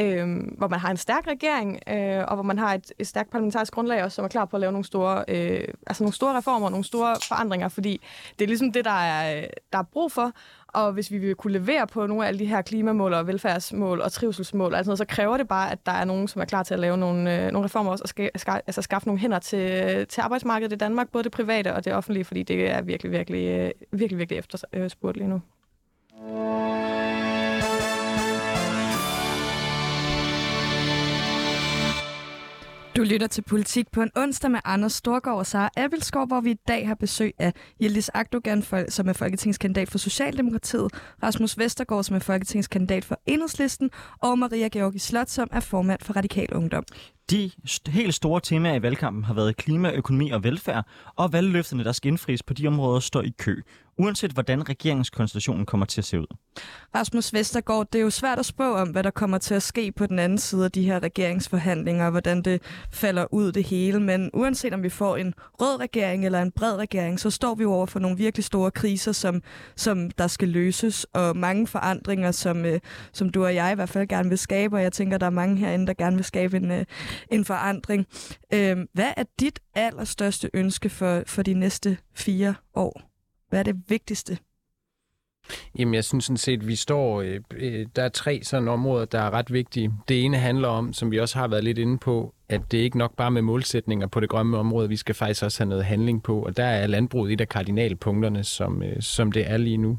øh, 0.00 0.26
hvor 0.58 0.68
man 0.68 0.80
har 0.80 0.90
en 0.90 0.96
stærk 0.96 1.26
regering, 1.26 1.78
øh, 1.88 2.24
og 2.28 2.34
hvor 2.34 2.42
man 2.42 2.58
har 2.58 2.74
et, 2.74 2.92
et 2.98 3.06
stærkt 3.06 3.30
parlamentarisk 3.30 3.72
grundlag 3.72 4.04
også, 4.04 4.14
som 4.14 4.24
er 4.24 4.28
klar 4.28 4.44
på 4.44 4.56
at 4.56 4.60
lave 4.60 4.72
nogle 4.72 4.84
store, 4.84 5.24
øh, 5.28 5.68
altså 5.86 6.02
nogle 6.02 6.14
store 6.14 6.36
reformer, 6.36 6.70
nogle 6.70 6.84
store 6.84 7.16
forandringer, 7.28 7.68
fordi 7.68 8.00
det 8.38 8.44
er 8.44 8.48
ligesom 8.48 8.72
det, 8.72 8.84
der 8.84 9.00
er, 9.00 9.46
der 9.72 9.78
er 9.78 9.82
brug 9.82 10.12
for. 10.12 10.32
Og 10.68 10.92
hvis 10.92 11.10
vi 11.10 11.18
vil 11.18 11.34
kunne 11.34 11.52
levere 11.52 11.86
på 11.86 12.06
nogle 12.06 12.24
af 12.24 12.28
alle 12.28 12.38
de 12.38 12.46
her 12.46 12.62
klimamål 12.62 13.14
og 13.14 13.26
velfærdsmål 13.26 14.00
og 14.00 14.12
trivselsmål, 14.12 14.74
altså 14.74 14.90
noget, 14.90 14.98
så 14.98 15.04
kræver 15.04 15.36
det 15.36 15.48
bare, 15.48 15.72
at 15.72 15.86
der 15.86 15.92
er 15.92 16.04
nogen, 16.04 16.28
som 16.28 16.40
er 16.40 16.44
klar 16.44 16.62
til 16.62 16.74
at 16.74 16.80
lave 16.80 16.96
nogle, 16.96 17.36
øh, 17.36 17.52
nogle 17.52 17.64
reformer 17.64 17.90
også, 17.90 18.02
og 18.02 18.08
ska, 18.08 18.28
ska, 18.36 18.52
altså 18.52 18.82
skaffe 18.82 19.08
nogle 19.08 19.20
hænder 19.20 19.38
til, 19.38 20.06
til 20.06 20.20
arbejdsmarkedet 20.20 20.72
i 20.72 20.76
Danmark, 20.76 21.08
både 21.08 21.24
det 21.24 21.32
private 21.32 21.74
og 21.74 21.84
det 21.84 21.94
offentlige, 21.94 22.24
fordi 22.24 22.42
det 22.42 22.70
er 22.70 22.82
virkelig, 22.82 23.12
virkelig, 23.12 23.48
øh, 23.48 23.70
virkelig, 23.92 24.18
virkelig 24.18 24.38
efterspurgt 24.38 25.16
lige 25.16 25.28
nu. 25.28 25.40
Du 32.96 33.02
lytter 33.02 33.26
til 33.26 33.42
Politik 33.42 33.90
på 33.92 34.02
en 34.02 34.10
onsdag 34.16 34.50
med 34.50 34.60
Anders 34.64 34.92
Storgård 34.92 35.38
og 35.38 35.46
Sara 35.46 35.70
Abelskov, 35.76 36.26
hvor 36.26 36.40
vi 36.40 36.50
i 36.50 36.58
dag 36.68 36.88
har 36.88 36.94
besøg 36.94 37.34
af 37.38 37.52
Yildiz 37.82 38.08
Akdogan, 38.14 38.62
som 38.88 39.08
er 39.08 39.12
folketingskandidat 39.12 39.90
for 39.90 39.98
Socialdemokratiet, 39.98 40.92
Rasmus 41.22 41.58
Vestergaard, 41.58 42.04
som 42.04 42.16
er 42.16 42.20
folketingskandidat 42.20 43.04
for 43.04 43.20
Enhedslisten, 43.26 43.90
og 44.22 44.38
Maria 44.38 44.68
Georgi 44.68 44.98
Slot, 44.98 45.28
som 45.28 45.48
er 45.52 45.60
formand 45.60 46.00
for 46.02 46.12
Radikal 46.16 46.52
Ungdom. 46.52 46.84
De 47.30 47.50
helt 47.86 48.14
store 48.14 48.40
temaer 48.40 48.74
i 48.74 48.82
valgkampen 48.82 49.24
har 49.24 49.34
været 49.34 49.56
klima, 49.56 49.92
økonomi 49.92 50.30
og 50.30 50.44
velfærd, 50.44 50.86
og 51.16 51.32
valgløfterne, 51.32 51.84
der 51.84 51.92
skal 51.92 52.08
indfries 52.08 52.42
på 52.42 52.54
de 52.54 52.66
områder, 52.66 53.00
står 53.00 53.22
i 53.22 53.34
kø, 53.38 53.62
uanset 54.00 54.32
hvordan 54.32 54.68
regeringskonstellationen 54.68 55.66
kommer 55.66 55.86
til 55.86 56.00
at 56.00 56.04
se 56.04 56.20
ud. 56.20 56.26
Rasmus 56.94 57.32
Vestergaard, 57.32 57.86
det 57.92 57.98
er 57.98 58.02
jo 58.02 58.10
svært 58.10 58.38
at 58.38 58.46
spå 58.46 58.74
om, 58.74 58.88
hvad 58.88 59.02
der 59.02 59.10
kommer 59.10 59.38
til 59.38 59.54
at 59.54 59.62
ske 59.62 59.92
på 59.92 60.06
den 60.06 60.18
anden 60.18 60.38
side 60.38 60.64
af 60.64 60.72
de 60.72 60.82
her 60.82 61.02
regeringsforhandlinger, 61.02 62.04
og 62.04 62.10
hvordan 62.10 62.42
det 62.42 62.62
falder 62.92 63.34
ud 63.34 63.52
det 63.52 63.64
hele, 63.64 64.00
men 64.00 64.30
uanset 64.34 64.74
om 64.74 64.82
vi 64.82 64.88
får 64.88 65.16
en 65.16 65.34
rød 65.38 65.80
regering 65.80 66.24
eller 66.24 66.42
en 66.42 66.52
bred 66.52 66.76
regering, 66.76 67.20
så 67.20 67.30
står 67.30 67.54
vi 67.54 67.64
over 67.64 67.86
for 67.86 67.98
nogle 67.98 68.16
virkelig 68.16 68.44
store 68.44 68.70
kriser, 68.70 69.12
som, 69.12 69.42
som 69.76 70.10
der 70.10 70.26
skal 70.26 70.48
løses, 70.48 71.04
og 71.04 71.36
mange 71.36 71.66
forandringer, 71.66 72.30
som, 72.30 72.64
øh, 72.64 72.80
som 73.12 73.30
du 73.30 73.44
og 73.44 73.54
jeg 73.54 73.72
i 73.72 73.74
hvert 73.74 73.88
fald 73.88 74.08
gerne 74.08 74.28
vil 74.28 74.38
skabe, 74.38 74.76
og 74.76 74.82
jeg 74.82 74.92
tænker, 74.92 75.18
der 75.18 75.26
er 75.26 75.30
mange 75.30 75.56
herinde, 75.56 75.86
der 75.86 75.94
gerne 75.94 76.16
vil 76.16 76.24
skabe 76.24 76.56
en, 76.56 76.70
øh, 76.70 76.84
en 77.30 77.44
forandring. 77.44 78.06
Øh, 78.52 78.76
hvad 78.94 79.12
er 79.16 79.24
dit 79.40 79.58
allerstørste 79.74 80.50
ønske 80.54 80.88
for, 80.88 81.22
for 81.26 81.42
de 81.42 81.54
næste 81.54 81.96
fire 82.14 82.54
år? 82.74 83.09
Hvad 83.50 83.58
er 83.58 83.62
det 83.62 83.76
vigtigste? 83.88 84.38
Jamen, 85.78 85.94
jeg 85.94 86.04
synes 86.04 86.24
sådan 86.24 86.36
set, 86.36 86.66
vi 86.66 86.76
står... 86.76 87.20
Øh, 87.22 87.40
øh, 87.56 87.86
der 87.96 88.02
er 88.02 88.08
tre 88.08 88.40
sådan 88.42 88.68
områder, 88.68 89.04
der 89.04 89.18
er 89.20 89.30
ret 89.30 89.52
vigtige. 89.52 89.92
Det 90.08 90.24
ene 90.24 90.36
handler 90.36 90.68
om, 90.68 90.92
som 90.92 91.10
vi 91.10 91.18
også 91.18 91.38
har 91.38 91.48
været 91.48 91.64
lidt 91.64 91.78
inde 91.78 91.98
på, 91.98 92.34
at 92.48 92.60
det 92.72 92.78
ikke 92.78 92.98
nok 92.98 93.16
bare 93.16 93.30
med 93.30 93.42
målsætninger 93.42 94.06
på 94.06 94.20
det 94.20 94.28
grønne 94.28 94.58
område, 94.58 94.88
vi 94.88 94.96
skal 94.96 95.14
faktisk 95.14 95.42
også 95.42 95.62
have 95.62 95.68
noget 95.68 95.84
handling 95.84 96.22
på, 96.22 96.42
og 96.42 96.56
der 96.56 96.64
er 96.64 96.86
landbruget 96.86 97.32
et 97.32 97.40
af 97.40 97.48
kardinalpunkterne, 97.48 98.44
som, 98.44 98.82
øh, 98.82 99.02
som 99.02 99.32
det 99.32 99.50
er 99.50 99.56
lige 99.56 99.76
nu. 99.76 99.98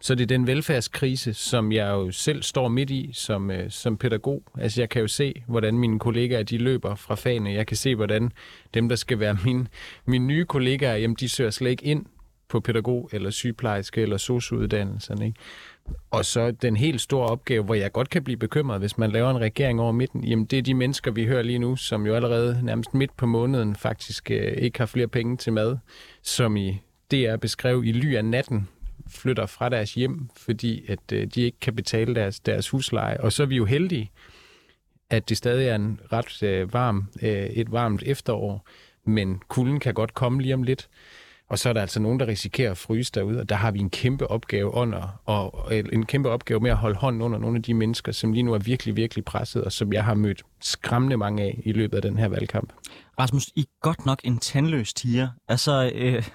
Så 0.00 0.14
det 0.14 0.22
er 0.22 0.26
den 0.26 0.46
velfærdskrise, 0.46 1.34
som 1.34 1.72
jeg 1.72 1.88
jo 1.88 2.10
selv 2.10 2.42
står 2.42 2.68
midt 2.68 2.90
i 2.90 3.10
som, 3.12 3.50
øh, 3.50 3.70
som 3.70 3.96
pædagog. 3.96 4.42
Altså 4.58 4.80
jeg 4.80 4.88
kan 4.88 5.02
jo 5.02 5.08
se, 5.08 5.42
hvordan 5.46 5.78
mine 5.78 5.98
kollegaer 5.98 6.42
de 6.42 6.58
løber 6.58 6.94
fra 6.94 7.14
fagene. 7.14 7.52
Jeg 7.52 7.66
kan 7.66 7.76
se, 7.76 7.94
hvordan 7.94 8.32
dem, 8.74 8.88
der 8.88 8.96
skal 8.96 9.20
være 9.20 9.38
mine, 9.44 9.66
mine 10.06 10.26
nye 10.26 10.44
kollegaer, 10.44 10.96
jamen, 10.96 11.16
de 11.20 11.28
søger 11.28 11.50
slet 11.50 11.70
ikke 11.70 11.84
ind 11.84 12.06
på 12.50 12.60
pædagog 12.60 13.08
eller 13.12 13.30
sygeplejerske 13.30 14.02
eller 14.02 14.16
sociouddannelserne. 14.16 15.26
Ikke? 15.26 15.38
Og 16.10 16.24
så 16.24 16.50
den 16.50 16.76
helt 16.76 17.00
store 17.00 17.28
opgave, 17.28 17.64
hvor 17.64 17.74
jeg 17.74 17.92
godt 17.92 18.10
kan 18.10 18.24
blive 18.24 18.36
bekymret, 18.36 18.80
hvis 18.80 18.98
man 18.98 19.10
laver 19.10 19.30
en 19.30 19.40
regering 19.40 19.80
over 19.80 19.92
midten, 19.92 20.24
jamen 20.24 20.44
det 20.44 20.58
er 20.58 20.62
de 20.62 20.74
mennesker, 20.74 21.10
vi 21.10 21.26
hører 21.26 21.42
lige 21.42 21.58
nu, 21.58 21.76
som 21.76 22.06
jo 22.06 22.14
allerede 22.14 22.60
nærmest 22.62 22.94
midt 22.94 23.16
på 23.16 23.26
måneden 23.26 23.76
faktisk 23.76 24.30
øh, 24.30 24.52
ikke 24.52 24.78
har 24.78 24.86
flere 24.86 25.08
penge 25.08 25.36
til 25.36 25.52
mad, 25.52 25.76
som 26.22 26.56
i 26.56 26.80
DR 27.10 27.36
beskrev 27.36 27.84
i 27.84 27.92
ly 27.92 28.16
af 28.16 28.24
natten 28.24 28.68
flytter 29.08 29.46
fra 29.46 29.68
deres 29.68 29.94
hjem, 29.94 30.28
fordi 30.36 30.84
at 30.88 31.12
øh, 31.12 31.26
de 31.26 31.42
ikke 31.42 31.60
kan 31.60 31.76
betale 31.76 32.14
deres, 32.14 32.40
deres 32.40 32.68
husleje. 32.68 33.20
Og 33.20 33.32
så 33.32 33.42
er 33.42 33.46
vi 33.46 33.56
jo 33.56 33.64
heldige, 33.64 34.10
at 35.10 35.28
det 35.28 35.36
stadig 35.36 35.68
er 35.68 35.74
en 35.74 36.00
ret 36.12 36.42
øh, 36.42 36.72
varm, 36.72 37.04
øh, 37.22 37.46
et 37.46 37.72
varmt 37.72 38.02
efterår, 38.06 38.66
men 39.04 39.42
kulden 39.48 39.80
kan 39.80 39.94
godt 39.94 40.14
komme 40.14 40.42
lige 40.42 40.54
om 40.54 40.62
lidt. 40.62 40.88
Og 41.50 41.58
så 41.58 41.68
er 41.68 41.72
der 41.72 41.80
altså 41.80 42.00
nogen, 42.00 42.20
der 42.20 42.26
risikerer 42.26 42.70
at 42.70 42.78
fryse 42.78 43.12
derude, 43.14 43.40
og 43.40 43.48
der 43.48 43.54
har 43.54 43.70
vi 43.70 43.78
en 43.78 43.90
kæmpe 43.90 44.26
opgave 44.26 44.74
under, 44.74 45.20
og 45.24 45.74
en 45.92 46.06
kæmpe 46.06 46.30
opgave 46.30 46.60
med 46.60 46.70
at 46.70 46.76
holde 46.76 46.96
hånden 46.96 47.22
under 47.22 47.38
nogle 47.38 47.56
af 47.56 47.62
de 47.62 47.74
mennesker, 47.74 48.12
som 48.12 48.32
lige 48.32 48.42
nu 48.42 48.54
er 48.54 48.58
virkelig, 48.58 48.96
virkelig 48.96 49.24
presset, 49.24 49.64
og 49.64 49.72
som 49.72 49.92
jeg 49.92 50.04
har 50.04 50.14
mødt 50.14 50.42
skræmmende 50.60 51.16
mange 51.16 51.42
af 51.42 51.60
i 51.64 51.72
løbet 51.72 51.96
af 51.96 52.02
den 52.02 52.18
her 52.18 52.28
valgkamp. 52.28 52.72
Rasmus, 53.18 53.50
I 53.54 53.60
er 53.60 53.64
godt 53.80 54.06
nok 54.06 54.20
en 54.24 54.38
tandløs 54.38 54.94
tiger. 54.94 55.28
Altså, 55.48 55.92
øh, 55.94 56.28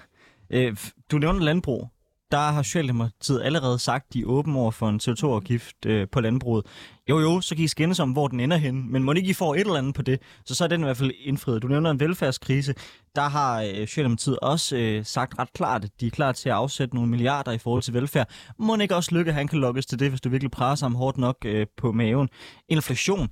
øh, 0.49 0.77
du 1.11 1.17
nævner 1.17 1.39
landbrug 1.39 1.89
der 2.31 2.37
har 2.37 2.61
Socialdemokratiet 2.63 3.41
allerede 3.43 3.79
sagt, 3.79 4.13
de 4.13 4.21
er 4.21 4.25
åbne 4.25 4.59
over 4.59 4.71
for 4.71 4.89
en 4.89 4.99
CO2-afgift 5.03 5.85
øh, 5.85 6.07
på 6.11 6.21
landbruget. 6.21 6.65
Jo 7.09 7.19
jo, 7.19 7.41
så 7.41 7.55
kan 7.55 7.63
I 7.63 7.67
skændes 7.67 7.99
om, 7.99 8.11
hvor 8.11 8.27
den 8.27 8.39
ender 8.39 8.57
hen, 8.57 8.91
men 8.91 9.03
må 9.03 9.11
ikke 9.11 9.29
I 9.29 9.33
får 9.33 9.55
et 9.55 9.59
eller 9.59 9.75
andet 9.75 9.95
på 9.95 10.01
det, 10.01 10.21
så 10.45 10.55
så 10.55 10.63
er 10.63 10.67
den 10.67 10.81
i 10.81 10.83
hvert 10.83 10.97
fald 10.97 11.11
indfriet. 11.19 11.61
Du 11.61 11.67
nævner 11.67 11.91
en 11.91 11.99
velfærdskrise. 11.99 12.75
Der 13.15 13.21
har 13.29 13.61
øh, 13.61 13.87
Socialdemokratiet 13.87 14.39
også 14.39 14.77
øh, 14.77 15.05
sagt 15.05 15.39
ret 15.39 15.53
klart, 15.53 15.83
at 15.83 15.91
de 15.99 16.07
er 16.07 16.11
klar 16.11 16.31
til 16.31 16.49
at 16.49 16.55
afsætte 16.55 16.95
nogle 16.95 17.09
milliarder 17.09 17.51
i 17.51 17.57
forhold 17.57 17.81
til 17.81 17.93
velfærd. 17.93 18.29
Må 18.59 18.77
ikke 18.77 18.95
også 18.95 19.15
lykke, 19.15 19.29
at 19.29 19.35
han 19.35 19.47
kan 19.47 19.59
lokkes 19.59 19.85
til 19.85 19.99
det, 19.99 20.09
hvis 20.09 20.21
du 20.21 20.29
virkelig 20.29 20.51
presser 20.51 20.85
ham 20.85 20.95
hårdt 20.95 21.17
nok 21.17 21.37
øh, 21.45 21.67
på 21.77 21.91
maven. 21.91 22.29
Inflation. 22.69 23.29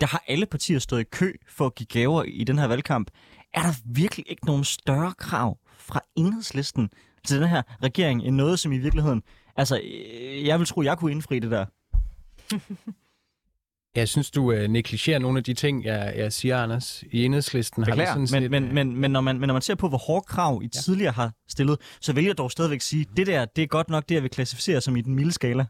Der 0.00 0.06
har 0.06 0.24
alle 0.28 0.46
partier 0.46 0.78
stået 0.78 1.00
i 1.00 1.04
kø 1.12 1.32
for 1.48 1.66
at 1.66 1.74
give 1.74 1.86
gaver 1.86 2.22
i 2.22 2.44
den 2.44 2.58
her 2.58 2.66
valgkamp. 2.66 3.10
Er 3.54 3.62
der 3.62 3.72
virkelig 3.84 4.26
ikke 4.28 4.46
nogen 4.46 4.64
større 4.64 5.14
krav 5.18 5.58
fra 5.78 6.00
enhedslisten 6.16 6.90
til 7.24 7.40
den 7.40 7.48
her 7.48 7.62
regering 7.82 8.22
end 8.22 8.36
noget, 8.36 8.58
som 8.58 8.72
i 8.72 8.78
virkeligheden... 8.78 9.22
Altså, 9.56 9.80
øh, 9.84 10.46
jeg 10.46 10.58
vil 10.58 10.66
tro, 10.66 10.82
jeg 10.82 10.98
kunne 10.98 11.12
indfri 11.12 11.38
det 11.38 11.50
der. 11.50 11.64
Jeg 13.96 14.08
synes, 14.08 14.30
du 14.30 14.52
uh, 14.52 14.58
negligerer 14.58 15.18
nogle 15.18 15.38
af 15.38 15.44
de 15.44 15.54
ting, 15.54 15.84
jeg, 15.84 16.14
jeg 16.16 16.32
siger, 16.32 16.58
Anders. 16.58 17.04
I 17.10 17.24
enhedslisten 17.24 17.84
har 17.84 17.96
vi 17.96 18.06
sådan 18.06 18.18
men, 18.18 18.26
set... 18.26 18.50
Men, 18.50 18.74
men, 18.74 18.96
men, 18.96 19.10
når 19.10 19.20
man, 19.20 19.38
men 19.38 19.46
når 19.46 19.52
man 19.52 19.62
ser 19.62 19.74
på, 19.74 19.88
hvor 19.88 19.98
hårde 19.98 20.24
krav 20.28 20.60
I 20.62 20.70
ja. 20.74 20.80
tidligere 20.80 21.12
har 21.12 21.32
stillet, 21.48 21.78
så 22.00 22.12
vil 22.12 22.24
jeg 22.24 22.38
dog 22.38 22.50
stadigvæk 22.50 22.80
sige, 22.80 23.06
det 23.16 23.26
der, 23.26 23.44
det 23.44 23.62
er 23.62 23.66
godt 23.66 23.88
nok 23.88 24.08
det, 24.08 24.14
jeg 24.14 24.22
vil 24.22 24.30
klassificere 24.30 24.80
som 24.80 24.96
i 24.96 25.00
den 25.00 25.14
milde 25.14 25.32
skala. 25.32 25.66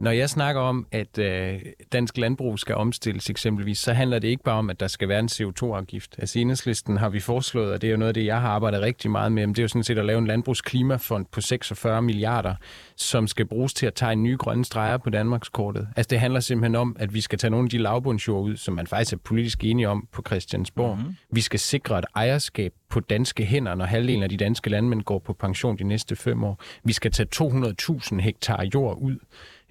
Når 0.00 0.10
jeg 0.10 0.30
snakker 0.30 0.60
om, 0.60 0.86
at 0.92 1.18
øh, 1.18 1.60
dansk 1.92 2.18
landbrug 2.18 2.58
skal 2.58 2.74
omstilles 2.74 3.30
eksempelvis, 3.30 3.78
så 3.78 3.92
handler 3.92 4.18
det 4.18 4.28
ikke 4.28 4.42
bare 4.42 4.58
om, 4.58 4.70
at 4.70 4.80
der 4.80 4.86
skal 4.86 5.08
være 5.08 5.18
en 5.18 5.28
CO2-afgift. 5.32 6.14
Altså 6.18 6.38
enhedslisten 6.38 6.96
har 6.96 7.08
vi 7.08 7.20
foreslået, 7.20 7.72
og 7.72 7.82
det 7.82 7.86
er 7.86 7.90
jo 7.90 7.96
noget 7.96 8.08
af 8.08 8.14
det, 8.14 8.26
jeg 8.26 8.40
har 8.40 8.48
arbejdet 8.48 8.80
rigtig 8.80 9.10
meget 9.10 9.32
med, 9.32 9.46
det 9.46 9.58
er 9.58 9.62
jo 9.62 9.68
sådan 9.68 9.84
set 9.84 9.98
at 9.98 10.04
lave 10.04 10.18
en 10.18 10.26
landbrugsklimafond 10.26 11.26
på 11.32 11.40
46 11.40 12.02
milliarder, 12.02 12.54
som 12.96 13.26
skal 13.26 13.46
bruges 13.46 13.74
til 13.74 13.86
at 13.86 13.94
tage 13.94 14.16
nye 14.16 14.36
grønne 14.36 14.64
streger 14.64 14.96
på 14.96 15.10
Danmarkskortet. 15.10 15.88
Altså 15.96 16.08
det 16.08 16.20
handler 16.20 16.40
simpelthen 16.40 16.74
om, 16.74 16.96
at 16.98 17.14
vi 17.14 17.20
skal 17.20 17.38
tage 17.38 17.50
nogle 17.50 17.66
af 17.66 17.70
de 17.70 17.78
lavbundsjord 17.78 18.44
ud, 18.44 18.56
som 18.56 18.74
man 18.74 18.86
faktisk 18.86 19.12
er 19.12 19.18
politisk 19.24 19.64
enige 19.64 19.88
om 19.88 20.08
på 20.12 20.22
Christiansborg. 20.26 20.96
Mm-hmm. 20.96 21.16
Vi 21.32 21.40
skal 21.40 21.60
sikre 21.60 21.98
et 21.98 22.04
ejerskab 22.14 22.72
på 22.88 23.00
danske 23.00 23.44
hænder, 23.44 23.74
når 23.74 23.84
halvdelen 23.84 24.22
af 24.22 24.28
de 24.28 24.36
danske 24.36 24.70
landmænd 24.70 25.02
går 25.02 25.18
på 25.18 25.32
pension 25.32 25.78
de 25.78 25.84
næste 25.84 26.16
fem 26.16 26.44
år. 26.44 26.62
Vi 26.84 26.92
skal 26.92 27.10
tage 27.12 27.28
200.000 27.36 28.20
hektar 28.20 28.66
jord 28.74 28.98
ud 29.00 29.16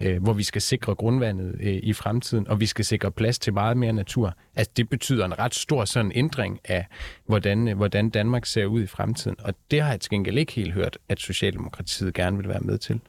øh, 0.01 0.23
hvor 0.23 0.33
vi 0.33 0.43
skal 0.43 0.61
sikre 0.61 0.95
grundvandet 0.95 1.55
øh, 1.59 1.79
i 1.83 1.93
fremtiden, 1.93 2.47
og 2.47 2.59
vi 2.59 2.65
skal 2.65 2.85
sikre 2.85 3.11
plads 3.11 3.39
til 3.39 3.53
meget 3.53 3.77
mere 3.77 3.93
natur. 3.93 4.33
Altså 4.55 4.71
det 4.77 4.89
betyder 4.89 5.25
en 5.25 5.39
ret 5.39 5.55
stor 5.55 5.85
sådan 5.85 6.11
ændring 6.15 6.59
af, 6.65 6.85
hvordan, 7.25 7.67
øh, 7.67 7.77
hvordan 7.77 8.09
Danmark 8.09 8.45
ser 8.45 8.65
ud 8.65 8.83
i 8.83 8.87
fremtiden. 8.87 9.37
Og 9.39 9.53
det 9.71 9.81
har 9.81 9.89
jeg 9.89 9.99
til 9.99 10.09
gengæld 10.09 10.37
ikke 10.37 10.53
helt 10.53 10.73
hørt, 10.73 10.97
at 11.09 11.19
Socialdemokratiet 11.19 12.13
gerne 12.13 12.37
vil 12.37 12.47
være 12.47 12.59
med 12.59 12.77
til. 12.77 12.99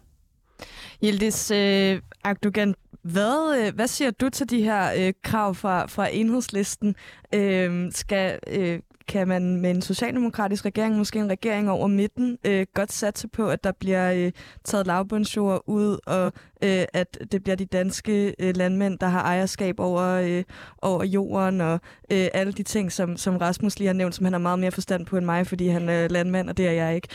Yildiz 1.05 1.51
øh, 1.51 2.01
Akdogan, 2.24 2.74
hvad, 3.03 3.59
øh, 3.59 3.74
hvad 3.74 3.86
siger 3.86 4.11
du 4.11 4.28
til 4.28 4.51
de 4.51 4.62
her 4.62 4.93
øh, 4.99 5.12
krav 5.22 5.55
fra, 5.55 5.86
fra 5.86 6.09
enhedslisten? 6.12 6.95
Øh, 7.34 7.93
skal, 7.93 8.38
øh, 8.47 8.80
kan 9.11 9.28
man 9.28 9.56
med 9.56 9.70
en 9.70 9.82
socialdemokratisk 9.82 10.64
regering, 10.64 10.96
måske 10.96 11.18
en 11.18 11.30
regering 11.30 11.70
over 11.70 11.86
midten, 11.86 12.38
øh, 12.46 12.66
godt 12.74 12.92
satse 12.92 13.28
på, 13.28 13.48
at 13.48 13.64
der 13.64 13.72
bliver 13.72 14.12
øh, 14.12 14.32
taget 14.64 14.86
lavbundsjord 14.86 15.62
ud, 15.66 15.98
og 16.06 16.32
øh, 16.64 16.84
at 16.92 17.18
det 17.32 17.42
bliver 17.42 17.56
de 17.56 17.64
danske 17.64 18.34
øh, 18.38 18.56
landmænd, 18.56 18.98
der 18.98 19.06
har 19.06 19.22
ejerskab 19.22 19.80
over, 19.80 20.02
øh, 20.02 20.44
over 20.82 21.04
jorden, 21.04 21.61
og 21.61 21.80
øh, 22.12 22.28
alle 22.34 22.52
de 22.52 22.62
ting, 22.62 22.92
som, 22.92 23.16
som 23.16 23.36
Rasmus 23.36 23.78
lige 23.78 23.86
har 23.86 23.94
nævnt, 23.94 24.14
som 24.14 24.24
han 24.24 24.32
har 24.32 24.40
meget 24.40 24.58
mere 24.58 24.70
forstand 24.70 25.06
på 25.06 25.16
end 25.16 25.26
mig, 25.26 25.46
fordi 25.46 25.68
han 25.68 25.88
er 25.88 26.08
landmand, 26.08 26.48
og 26.48 26.56
det 26.56 26.66
er 26.66 26.72
jeg 26.72 26.94
ikke. 26.94 27.08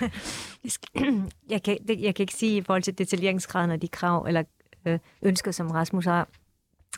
jeg, 1.54 1.62
kan, 1.62 1.78
det, 1.88 2.00
jeg 2.00 2.14
kan 2.14 2.22
ikke 2.22 2.34
sige 2.34 2.56
i 2.56 2.62
forhold 2.62 2.82
til 2.82 2.98
detaljeringsgraden 2.98 3.70
af 3.70 3.80
de 3.80 3.88
krav 3.88 4.24
eller 4.28 4.42
øh, 4.86 4.98
ønsker, 5.22 5.50
som 5.50 5.70
Rasmus 5.70 6.04
har. 6.04 6.28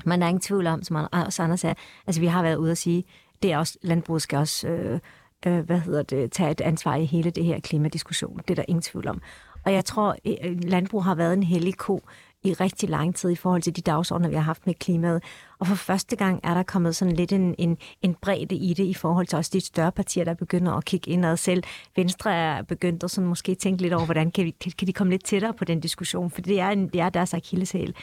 Man 0.05 0.22
er 0.22 0.28
ingen 0.28 0.40
tvivl 0.40 0.66
om, 0.66 0.82
som 0.82 1.07
også 1.12 1.42
Anders 1.42 1.61
sagde, 1.61 1.74
altså 2.07 2.20
vi 2.20 2.26
har 2.26 2.42
været 2.42 2.57
ude 2.57 2.70
at 2.70 2.78
sige, 2.78 3.05
det 3.43 3.53
er 3.53 3.59
også, 3.59 3.78
landbruget 3.82 4.22
skal 4.22 4.38
også 4.38 4.68
øh, 4.68 5.01
øh, 5.47 5.59
hvad 5.59 5.78
hedder 5.78 6.03
det, 6.03 6.32
tage 6.32 6.51
et 6.51 6.61
ansvar 6.61 6.97
i 6.97 7.05
hele 7.05 7.30
det 7.30 7.45
her 7.45 7.61
klimadiskussion. 7.61 8.36
Det 8.36 8.51
er 8.51 8.55
der 8.55 8.64
ingen 8.68 8.82
tvivl 8.82 9.09
om. 9.09 9.22
Og 9.64 9.72
jeg 9.72 9.84
tror, 9.84 10.16
øh, 10.26 10.34
øh, 10.45 10.59
landbrug 10.62 11.05
har 11.05 11.14
været 11.14 11.32
en 11.32 11.43
hellig 11.43 11.76
ko 11.76 12.03
i 12.45 12.53
rigtig 12.53 12.88
lang 12.88 13.14
tid 13.14 13.30
i 13.30 13.36
forhold 13.36 13.62
til 13.62 13.76
de 13.76 13.80
dagsordner, 13.80 14.28
vi 14.28 14.34
har 14.34 14.43
haft 14.43 14.66
med 14.66 14.74
klimaet. 14.74 15.22
Og 15.61 15.66
for 15.66 15.74
første 15.74 16.16
gang 16.16 16.40
er 16.42 16.54
der 16.54 16.62
kommet 16.62 16.96
sådan 16.96 17.16
lidt 17.16 17.32
en, 17.32 17.54
en, 17.58 17.78
en 18.02 18.14
bredde 18.14 18.54
i 18.54 18.74
det 18.74 18.84
i 18.84 18.94
forhold 18.94 19.26
til 19.26 19.38
også 19.38 19.50
de 19.54 19.61
større 19.61 19.92
partier, 19.92 20.24
der 20.24 20.34
begynder 20.34 20.72
at 20.72 20.84
kigge 20.84 21.11
indad 21.11 21.36
selv. 21.36 21.62
Venstre 21.96 22.34
er 22.34 22.62
begyndt 22.62 23.04
at 23.04 23.11
sådan 23.11 23.28
måske 23.28 23.54
tænke 23.54 23.82
lidt 23.82 23.92
over, 23.92 24.04
hvordan 24.04 24.30
kan, 24.30 24.44
vi, 24.44 24.50
kan 24.50 24.88
de 24.88 24.92
komme 24.92 25.11
lidt 25.11 25.24
tættere 25.24 25.54
på 25.54 25.64
den 25.64 25.80
diskussion, 25.80 26.30
for 26.30 26.40
det 26.40 26.61
er, 26.61 26.68
en, 26.68 26.88
det 26.88 27.00
er 27.00 27.08
deres 27.08 27.34
akilleshæl. 27.34 27.94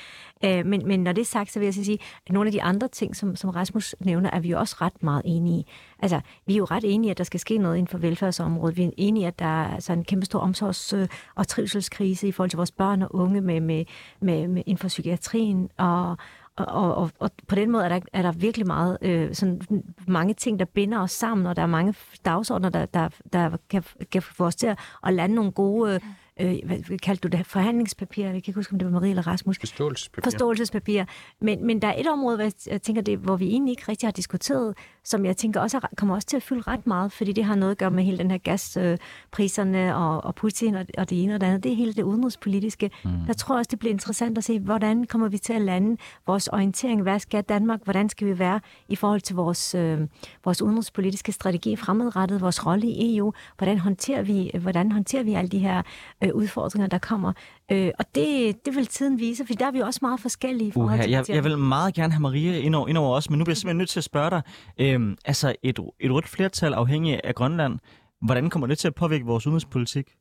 Øh, 0.45 0.65
men, 0.65 0.87
men 0.87 1.03
når 1.03 1.11
det 1.11 1.21
er 1.21 1.25
sagt, 1.25 1.51
så 1.51 1.59
vil 1.59 1.65
jeg 1.65 1.73
sige, 1.73 1.99
at 2.27 2.31
nogle 2.31 2.47
af 2.47 2.51
de 2.51 2.63
andre 2.63 2.87
ting, 2.87 3.15
som, 3.15 3.35
som 3.35 3.49
Rasmus 3.49 3.95
nævner, 3.99 4.29
er 4.29 4.39
vi 4.39 4.49
jo 4.49 4.59
også 4.59 4.75
ret 4.81 5.03
meget 5.03 5.21
enige 5.25 5.59
i. 5.59 5.65
Altså, 5.99 6.21
vi 6.47 6.53
er 6.53 6.57
jo 6.57 6.65
ret 6.65 6.83
enige, 6.85 7.11
at 7.11 7.17
der 7.17 7.23
skal 7.23 7.39
ske 7.39 7.57
noget 7.57 7.77
inden 7.77 7.87
for 7.87 7.97
velfærdsområdet. 7.97 8.77
Vi 8.77 8.83
er 8.83 8.89
enige, 8.97 9.27
at 9.27 9.39
der 9.39 9.45
er 9.45 9.73
altså 9.73 9.93
en 9.93 10.03
kæmpe 10.03 10.25
stor 10.25 10.39
omsorgs- 10.39 11.07
og 11.35 11.47
trivselskrise 11.47 12.27
i 12.27 12.31
forhold 12.31 12.49
til 12.49 12.57
vores 12.57 12.71
børn 12.71 13.01
og 13.01 13.15
unge 13.15 13.41
med, 13.41 13.59
med, 13.59 13.85
med, 14.19 14.47
med 14.47 14.63
inden 14.65 14.77
for 14.77 14.87
psykiatrien, 14.87 15.69
og, 15.77 16.17
og, 16.57 16.95
og, 16.95 17.11
og 17.19 17.31
på 17.47 17.55
den 17.55 17.71
måde 17.71 17.85
er 17.85 17.89
der, 17.89 17.99
er 18.13 18.21
der 18.21 18.31
virkelig 18.31 18.67
meget, 18.67 18.97
øh, 19.01 19.35
sådan 19.35 19.61
mange 20.07 20.33
ting, 20.33 20.59
der 20.59 20.65
binder 20.65 20.99
os 20.99 21.11
sammen, 21.11 21.47
og 21.47 21.55
der 21.55 21.61
er 21.61 21.67
mange 21.67 21.93
dagsordner, 22.25 22.69
der, 22.69 22.85
der, 22.85 23.09
der 23.33 23.57
kan, 23.69 23.83
kan 24.11 24.21
få 24.21 24.45
os 24.45 24.55
til 24.55 24.67
at, 24.67 24.79
at 25.05 25.13
lande 25.13 25.35
nogle 25.35 25.51
gode 25.51 25.93
øh, 25.93 25.99
øh, 26.39 26.51
øh, 26.51 26.85
hvad 26.87 26.97
kaldte 26.97 27.29
du 27.29 27.37
det, 27.37 27.45
forhandlingspapir, 27.45 28.23
jeg 28.23 28.31
kan 28.31 28.37
ikke 28.37 28.53
huske, 28.53 28.73
om 28.73 28.79
det 28.79 28.85
var 28.85 28.91
Marie 28.91 29.09
eller 29.09 29.27
Rasmus. 29.27 29.59
Forståelsespapir. 29.59 30.23
Forståelsespapir. 30.23 31.03
Men, 31.41 31.65
men 31.65 31.81
der 31.81 31.87
er 31.87 31.99
et 31.99 32.07
område, 32.07 32.37
hvor 32.37 32.71
jeg 32.71 32.81
tænker, 32.81 33.01
det, 33.01 33.17
hvor 33.17 33.35
vi 33.35 33.47
egentlig 33.47 33.71
ikke 33.71 33.83
rigtig 33.87 34.07
har 34.07 34.11
diskuteret, 34.11 34.77
som 35.03 35.25
jeg 35.25 35.37
tænker 35.37 35.61
også 35.61 35.79
kommer 35.97 36.15
også 36.15 36.27
til 36.27 36.37
at 36.37 36.43
fylde 36.43 36.61
ret 36.61 36.87
meget, 36.87 37.11
fordi 37.11 37.31
det 37.31 37.43
har 37.43 37.55
noget 37.55 37.71
at 37.71 37.77
gøre 37.77 37.91
med 37.91 38.03
hele 38.03 38.17
den 38.17 38.31
her 38.31 38.37
gaspriserne 38.37 39.89
øh, 39.89 40.01
og, 40.01 40.23
og 40.23 40.35
Putin 40.35 40.75
og, 40.75 40.85
og 40.97 41.09
det 41.09 41.23
ene 41.23 41.35
og 41.35 41.41
det 41.41 41.47
andet. 41.47 41.63
Det 41.63 41.71
er 41.71 41.75
hele 41.75 41.93
det 41.93 42.03
udenrigspolitiske. 42.03 42.91
Mm. 43.03 43.11
Jeg 43.27 43.37
tror 43.37 43.57
også, 43.57 43.67
det 43.71 43.79
bliver 43.79 43.93
interessant 43.93 44.37
at 44.37 44.43
se, 44.43 44.59
hvordan 44.59 45.05
kommer 45.05 45.27
vi 45.27 45.37
til 45.37 45.53
at 45.53 45.61
lande 45.61 45.97
vores 46.27 46.47
orientering. 46.47 47.01
Hvad 47.01 47.19
skal 47.19 47.43
Danmark? 47.43 47.79
Hvordan 47.83 48.09
skal 48.09 48.27
vi 48.27 48.39
være 48.39 48.59
i 48.89 48.95
forhold 48.95 49.21
til 49.21 49.35
vores, 49.35 49.75
øh, 49.75 49.99
vores 50.45 50.61
udenrigspolitiske 50.61 51.31
strategi 51.31 51.75
fremadrettet, 51.75 52.41
vores 52.41 52.65
rolle 52.65 52.87
i 52.87 53.17
EU? 53.17 53.33
Hvordan 53.57 53.79
håndterer 53.79 54.21
vi, 54.21 54.51
hvordan 54.61 54.91
håndterer 54.91 55.23
vi 55.23 55.33
alle 55.33 55.49
de 55.49 55.59
her 55.59 55.81
øh, 56.23 56.26
udfordringer, 56.33 56.87
der 56.87 56.97
kommer. 56.97 57.33
Øh, 57.71 57.91
og 57.99 58.05
det, 58.15 58.55
det 58.65 58.75
vil 58.75 58.87
tiden 58.87 59.19
vise, 59.19 59.45
for 59.45 59.53
der 59.53 59.65
er 59.65 59.71
vi 59.71 59.79
også 59.79 59.99
meget 60.01 60.19
forskellige. 60.19 60.73
Uh, 60.75 60.91
jeg, 61.09 61.25
jeg 61.29 61.43
vil 61.43 61.57
meget 61.57 61.93
gerne 61.93 62.13
have 62.13 62.21
Maria 62.21 62.57
ind 62.57 62.75
over, 62.75 62.87
ind 62.87 62.97
over 62.97 63.15
os, 63.15 63.29
men 63.29 63.39
nu 63.39 63.45
bliver 63.45 63.53
jeg 63.53 63.57
simpelthen 63.57 63.77
nødt 63.77 63.89
til 63.89 63.99
at 63.99 64.03
spørge 64.03 64.29
dig. 64.29 64.41
Øh, 64.79 65.17
altså 65.25 65.55
et, 65.63 65.79
et 65.99 66.11
rødt 66.11 66.27
flertal 66.27 66.73
afhængig 66.73 67.21
af 67.23 67.35
Grønland, 67.35 67.79
hvordan 68.21 68.49
kommer 68.49 68.67
det 68.67 68.77
til 68.77 68.87
at 68.87 68.95
påvirke 68.95 69.25
vores 69.25 69.47
udenrigspolitik? 69.47 70.15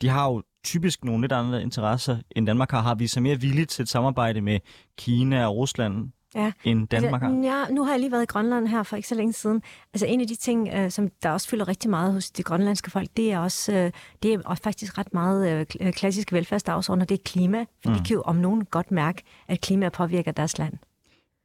De 0.00 0.08
har 0.08 0.26
jo 0.26 0.42
typisk 0.64 1.04
nogle 1.04 1.20
lidt 1.20 1.32
andre 1.32 1.62
interesser, 1.62 2.18
end 2.36 2.46
Danmark 2.46 2.70
har. 2.70 2.80
Har 2.80 2.94
vi 2.94 3.06
så 3.06 3.20
mere 3.20 3.40
villige 3.40 3.66
til 3.66 3.82
et 3.82 3.88
samarbejde 3.88 4.40
med 4.40 4.58
Kina 4.98 5.46
og 5.46 5.56
Rusland? 5.56 6.12
Ja. 6.34 6.52
end 6.64 6.88
Danmark 6.88 7.22
altså, 7.22 7.36
har? 7.36 7.42
Ja, 7.42 7.74
nu 7.74 7.84
har 7.84 7.90
jeg 7.90 8.00
lige 8.00 8.12
været 8.12 8.22
i 8.22 8.26
Grønland 8.26 8.68
her 8.68 8.82
for 8.82 8.96
ikke 8.96 9.08
så 9.08 9.14
længe 9.14 9.32
siden. 9.32 9.62
Altså 9.94 10.06
en 10.06 10.20
af 10.20 10.26
de 10.26 10.34
ting, 10.34 10.68
øh, 10.74 10.90
som 10.90 11.08
der 11.22 11.30
også 11.30 11.48
fylder 11.48 11.68
rigtig 11.68 11.90
meget 11.90 12.12
hos 12.12 12.30
de 12.30 12.42
grønlandske 12.42 12.90
folk, 12.90 13.08
det 13.16 13.32
er 13.32 13.38
også, 13.38 13.72
øh, 13.72 13.92
det 14.22 14.34
er 14.34 14.38
også 14.44 14.62
faktisk 14.62 14.98
ret 14.98 15.14
meget 15.14 15.50
øh, 15.52 15.66
øh 15.80 15.92
klassiske 15.92 16.32
velfærdsdagsordner, 16.32 17.04
det 17.04 17.18
er 17.18 17.22
klima. 17.24 17.64
For 17.82 17.90
mm. 17.90 17.96
de 17.96 18.04
kan 18.04 18.14
jo 18.14 18.22
om 18.22 18.36
nogen 18.36 18.64
godt 18.64 18.90
mærke, 18.90 19.22
at 19.48 19.60
klima 19.60 19.88
påvirker 19.88 20.32
deres 20.32 20.58
land. 20.58 20.74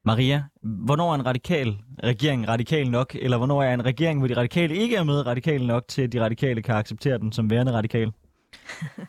Maria, 0.05 0.43
hvornår 0.61 1.11
er 1.11 1.15
en 1.15 1.25
radikal 1.25 1.77
regering 2.03 2.47
radikal 2.47 2.91
nok, 2.91 3.15
eller 3.21 3.37
hvornår 3.37 3.63
er 3.63 3.73
en 3.73 3.85
regering, 3.85 4.19
hvor 4.19 4.27
de 4.27 4.37
radikale 4.37 4.75
ikke 4.75 4.95
er 4.95 5.03
med 5.03 5.25
radikal 5.25 5.65
nok, 5.65 5.87
til 5.87 6.01
at 6.01 6.13
de 6.13 6.21
radikale 6.21 6.61
kan 6.61 6.75
acceptere 6.75 7.17
den 7.17 7.31
som 7.31 7.49
værende 7.49 7.71
radikal? 7.71 8.11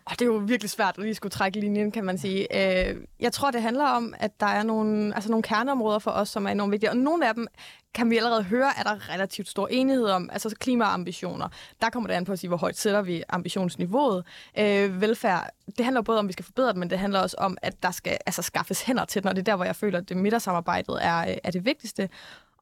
Og 0.05 0.13
det 0.13 0.23
er 0.23 0.27
jo 0.27 0.43
virkelig 0.47 0.71
svært 0.71 0.95
at 0.99 1.05
lige 1.05 1.15
skulle 1.15 1.31
trække 1.31 1.61
linjen, 1.61 1.93
kan 1.93 2.05
man 2.05 2.19
sige. 2.19 2.47
Øh, 2.91 2.97
jeg 3.21 3.33
tror, 3.33 3.51
det 3.51 3.63
handler 3.63 3.85
om, 3.85 4.15
at 4.19 4.41
der 4.41 4.47
er 4.47 4.63
nogle, 4.63 5.15
altså 5.15 5.31
nogle 5.31 5.43
kerneområder 5.43 5.99
for 5.99 6.11
os, 6.11 6.29
som 6.29 6.47
er 6.47 6.51
enormt 6.51 6.73
vigtige. 6.73 6.91
Og 6.91 6.97
nogle 6.97 7.29
af 7.29 7.35
dem 7.35 7.47
kan 7.95 8.11
vi 8.11 8.17
allerede 8.17 8.43
høre, 8.43 8.79
at 8.79 8.87
der 8.87 8.93
er 8.93 9.15
relativt 9.15 9.49
stor 9.49 9.69
enighed 9.69 10.05
om. 10.07 10.31
Altså 10.33 10.57
klimaambitioner. 10.61 11.49
Der 11.83 11.91
kommer 11.91 12.07
det 12.07 12.15
an 12.15 12.25
på 12.25 12.33
at 12.33 12.39
sige, 12.39 12.49
hvor 12.49 12.57
højt 12.57 12.77
sætter 12.77 13.03
vi 13.03 13.23
ambitionsniveauet. 13.29 14.25
Øh, 14.59 15.01
velfærd, 15.01 15.51
det 15.79 15.85
handler 15.85 16.03
både 16.03 16.19
om, 16.19 16.27
at 16.27 16.29
vi 16.29 16.33
skal 16.33 16.45
forbedre 16.45 16.69
det, 16.69 16.77
men 16.77 16.91
det 16.91 16.99
handler 16.99 17.21
også 17.21 17.37
om, 17.39 17.59
at 17.63 17.83
der 17.83 17.91
skal 17.91 18.19
altså, 18.27 18.43
skaffes 18.43 18.83
hænder 18.83 19.05
til 19.05 19.23
den. 19.23 19.29
Og 19.29 19.37
det 19.37 19.43
er 19.43 19.45
der, 19.45 19.57
hvor 19.57 19.65
jeg 19.65 19.77
føler, 19.77 19.99
at 19.99 20.09
det 20.09 20.17
midtersamarbejdet 20.17 20.99
er, 21.01 21.19
øh, 21.19 21.37
er 21.45 21.51
det 21.51 21.65
vigtigste. 21.65 22.09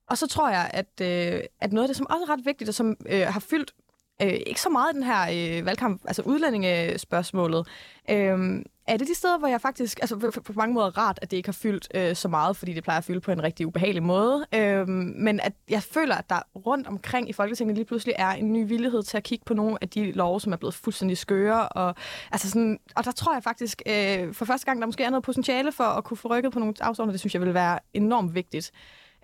Og 0.07 0.19
så 0.19 0.27
tror 0.27 0.49
jeg, 0.49 0.71
at, 0.73 1.01
øh, 1.01 1.41
at 1.61 1.73
noget 1.73 1.85
af 1.85 1.89
det, 1.89 1.97
som 1.97 2.07
også 2.11 2.25
er 2.29 2.31
ret 2.33 2.47
vigtigt, 2.47 2.69
og 2.69 2.75
som 2.75 2.97
øh, 3.07 3.27
har 3.27 3.41
fyldt 3.41 3.73
øh, 4.23 4.39
ikke 4.47 4.61
så 4.61 4.69
meget 4.69 4.95
den 4.95 5.03
her 5.03 5.59
øh, 5.59 5.67
valgkamp, 5.67 6.03
altså 6.07 6.23
udlændingespørgsmålet. 6.23 7.67
Øh, 8.11 8.65
er 8.87 8.97
det 8.97 9.09
de 9.09 9.15
steder, 9.15 9.39
hvor 9.39 9.49
jeg 9.49 9.61
faktisk, 9.61 9.99
altså 10.01 10.17
på, 10.19 10.31
på 10.41 10.53
mange 10.57 10.75
måder 10.75 10.99
rart, 10.99 11.19
at 11.23 11.31
det 11.31 11.37
ikke 11.37 11.47
har 11.47 11.53
fyldt 11.53 11.89
øh, 11.95 12.17
så 12.17 12.29
meget, 12.29 12.57
fordi 12.57 12.73
det 12.73 12.83
plejer 12.83 12.99
at 12.99 13.05
fylde 13.05 13.21
på 13.21 13.33
en 13.33 13.43
rigtig 13.43 13.67
ubehagelig 13.67 14.03
måde. 14.03 14.47
Øh, 14.55 14.89
men 14.89 15.41
at 15.41 15.53
jeg 15.71 15.83
føler, 15.83 16.15
at 16.15 16.31
der 16.31 16.39
rundt 16.67 16.87
omkring 16.87 17.29
i 17.29 17.33
Folketinget 17.33 17.77
lige 17.77 17.85
pludselig 17.85 18.15
er 18.19 18.31
en 18.31 18.53
ny 18.53 18.69
villighed 18.69 19.03
til 19.03 19.17
at 19.17 19.23
kigge 19.23 19.45
på 19.45 19.55
nogle 19.55 19.79
af 19.81 19.89
de 19.89 20.13
love, 20.13 20.41
som 20.41 20.53
er 20.53 20.57
blevet 20.57 20.75
fuldstændig 20.75 21.19
skøre. 21.19 21.69
Og, 21.69 21.95
altså 22.33 22.51
sådan, 22.51 22.79
og 22.97 23.05
der 23.05 23.13
tror 23.13 23.33
jeg 23.33 23.43
faktisk, 23.43 23.83
øh, 23.87 24.35
for 24.35 24.45
første 24.45 24.67
gang, 24.67 24.81
der 24.81 24.87
måske 24.87 25.05
er 25.05 25.11
noget 25.11 25.25
potentiale 25.25 25.73
for 25.73 25.85
at 25.85 26.05
kunne 26.05 26.17
få 26.17 26.29
rykket 26.29 26.53
på 26.53 26.59
nogle 26.59 26.75
afsordner. 26.81 27.13
Det 27.13 27.21
synes 27.21 27.35
jeg 27.35 27.43
vil 27.43 27.55
være 27.55 27.79
enormt 27.95 28.35
vigtigt. 28.35 28.73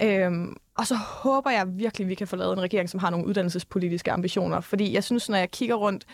Øh, 0.03 0.33
og 0.81 0.87
så 0.87 0.95
håber 0.95 1.51
jeg 1.51 1.67
virkelig, 1.79 2.05
at 2.05 2.09
vi 2.09 2.15
kan 2.15 2.29
få 2.29 2.37
lavet 2.37 2.53
en 2.53 2.63
regering, 2.63 2.91
som 2.91 3.01
har 3.01 3.11
nogle 3.11 3.27
uddannelsespolitiske 3.27 4.13
ambitioner. 4.13 4.61
Fordi 4.61 4.95
jeg 4.95 5.05
synes, 5.05 5.29
når 5.29 5.39
jeg 5.39 5.51
kigger 5.51 5.75
rundt 5.75 6.05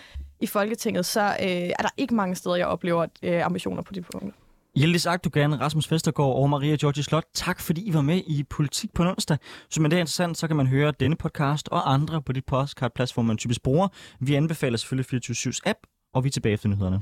i 0.41 0.47
Folketinget, 0.47 1.07
så 1.07 1.21
øh, 1.21 1.47
er 1.47 1.83
der 1.83 1.89
ikke 1.97 2.15
mange 2.15 2.35
steder, 2.35 2.57
jeg 2.57 2.67
oplever 2.67 3.07
øh, 3.23 3.47
ambitioner 3.47 3.83
på 3.83 3.93
de 3.93 4.03
punkter. 4.03 4.31
Hjeldis 4.77 5.07
Agdogan, 5.07 5.61
Rasmus 5.61 5.93
Vestergaard 5.93 6.37
og 6.37 6.51
Maria 6.51 6.77
Georgi 6.81 7.03
Slot, 7.03 7.25
tak 7.35 7.61
fordi 7.61 7.89
I 7.89 7.95
var 7.95 8.01
med 8.03 8.23
i 8.27 8.45
Politik 8.51 8.95
på 8.95 9.03
onsdag. 9.03 9.37
Så 9.71 9.83
man 9.83 9.91
det 9.91 9.97
er 9.97 10.01
interessant, 10.01 10.39
så 10.39 10.47
kan 10.47 10.57
man 10.57 10.67
høre 10.67 10.93
denne 11.01 11.17
podcast 11.17 11.69
og 11.69 11.93
andre 11.93 12.23
på 12.23 12.33
dit 12.33 12.45
podcast-platform, 12.45 13.25
man 13.25 13.37
typisk 13.37 13.63
bruger. 13.63 13.89
Vi 14.21 14.35
anbefaler 14.35 14.79
selvfølgelig 14.79 15.07
24 15.07 15.53
7's 15.53 15.61
app, 15.67 15.79
og 16.15 16.25
vi 16.25 16.29
er 16.29 16.33
tilbage 16.33 16.53
efter 16.53 16.69
nyhederne. 16.69 17.01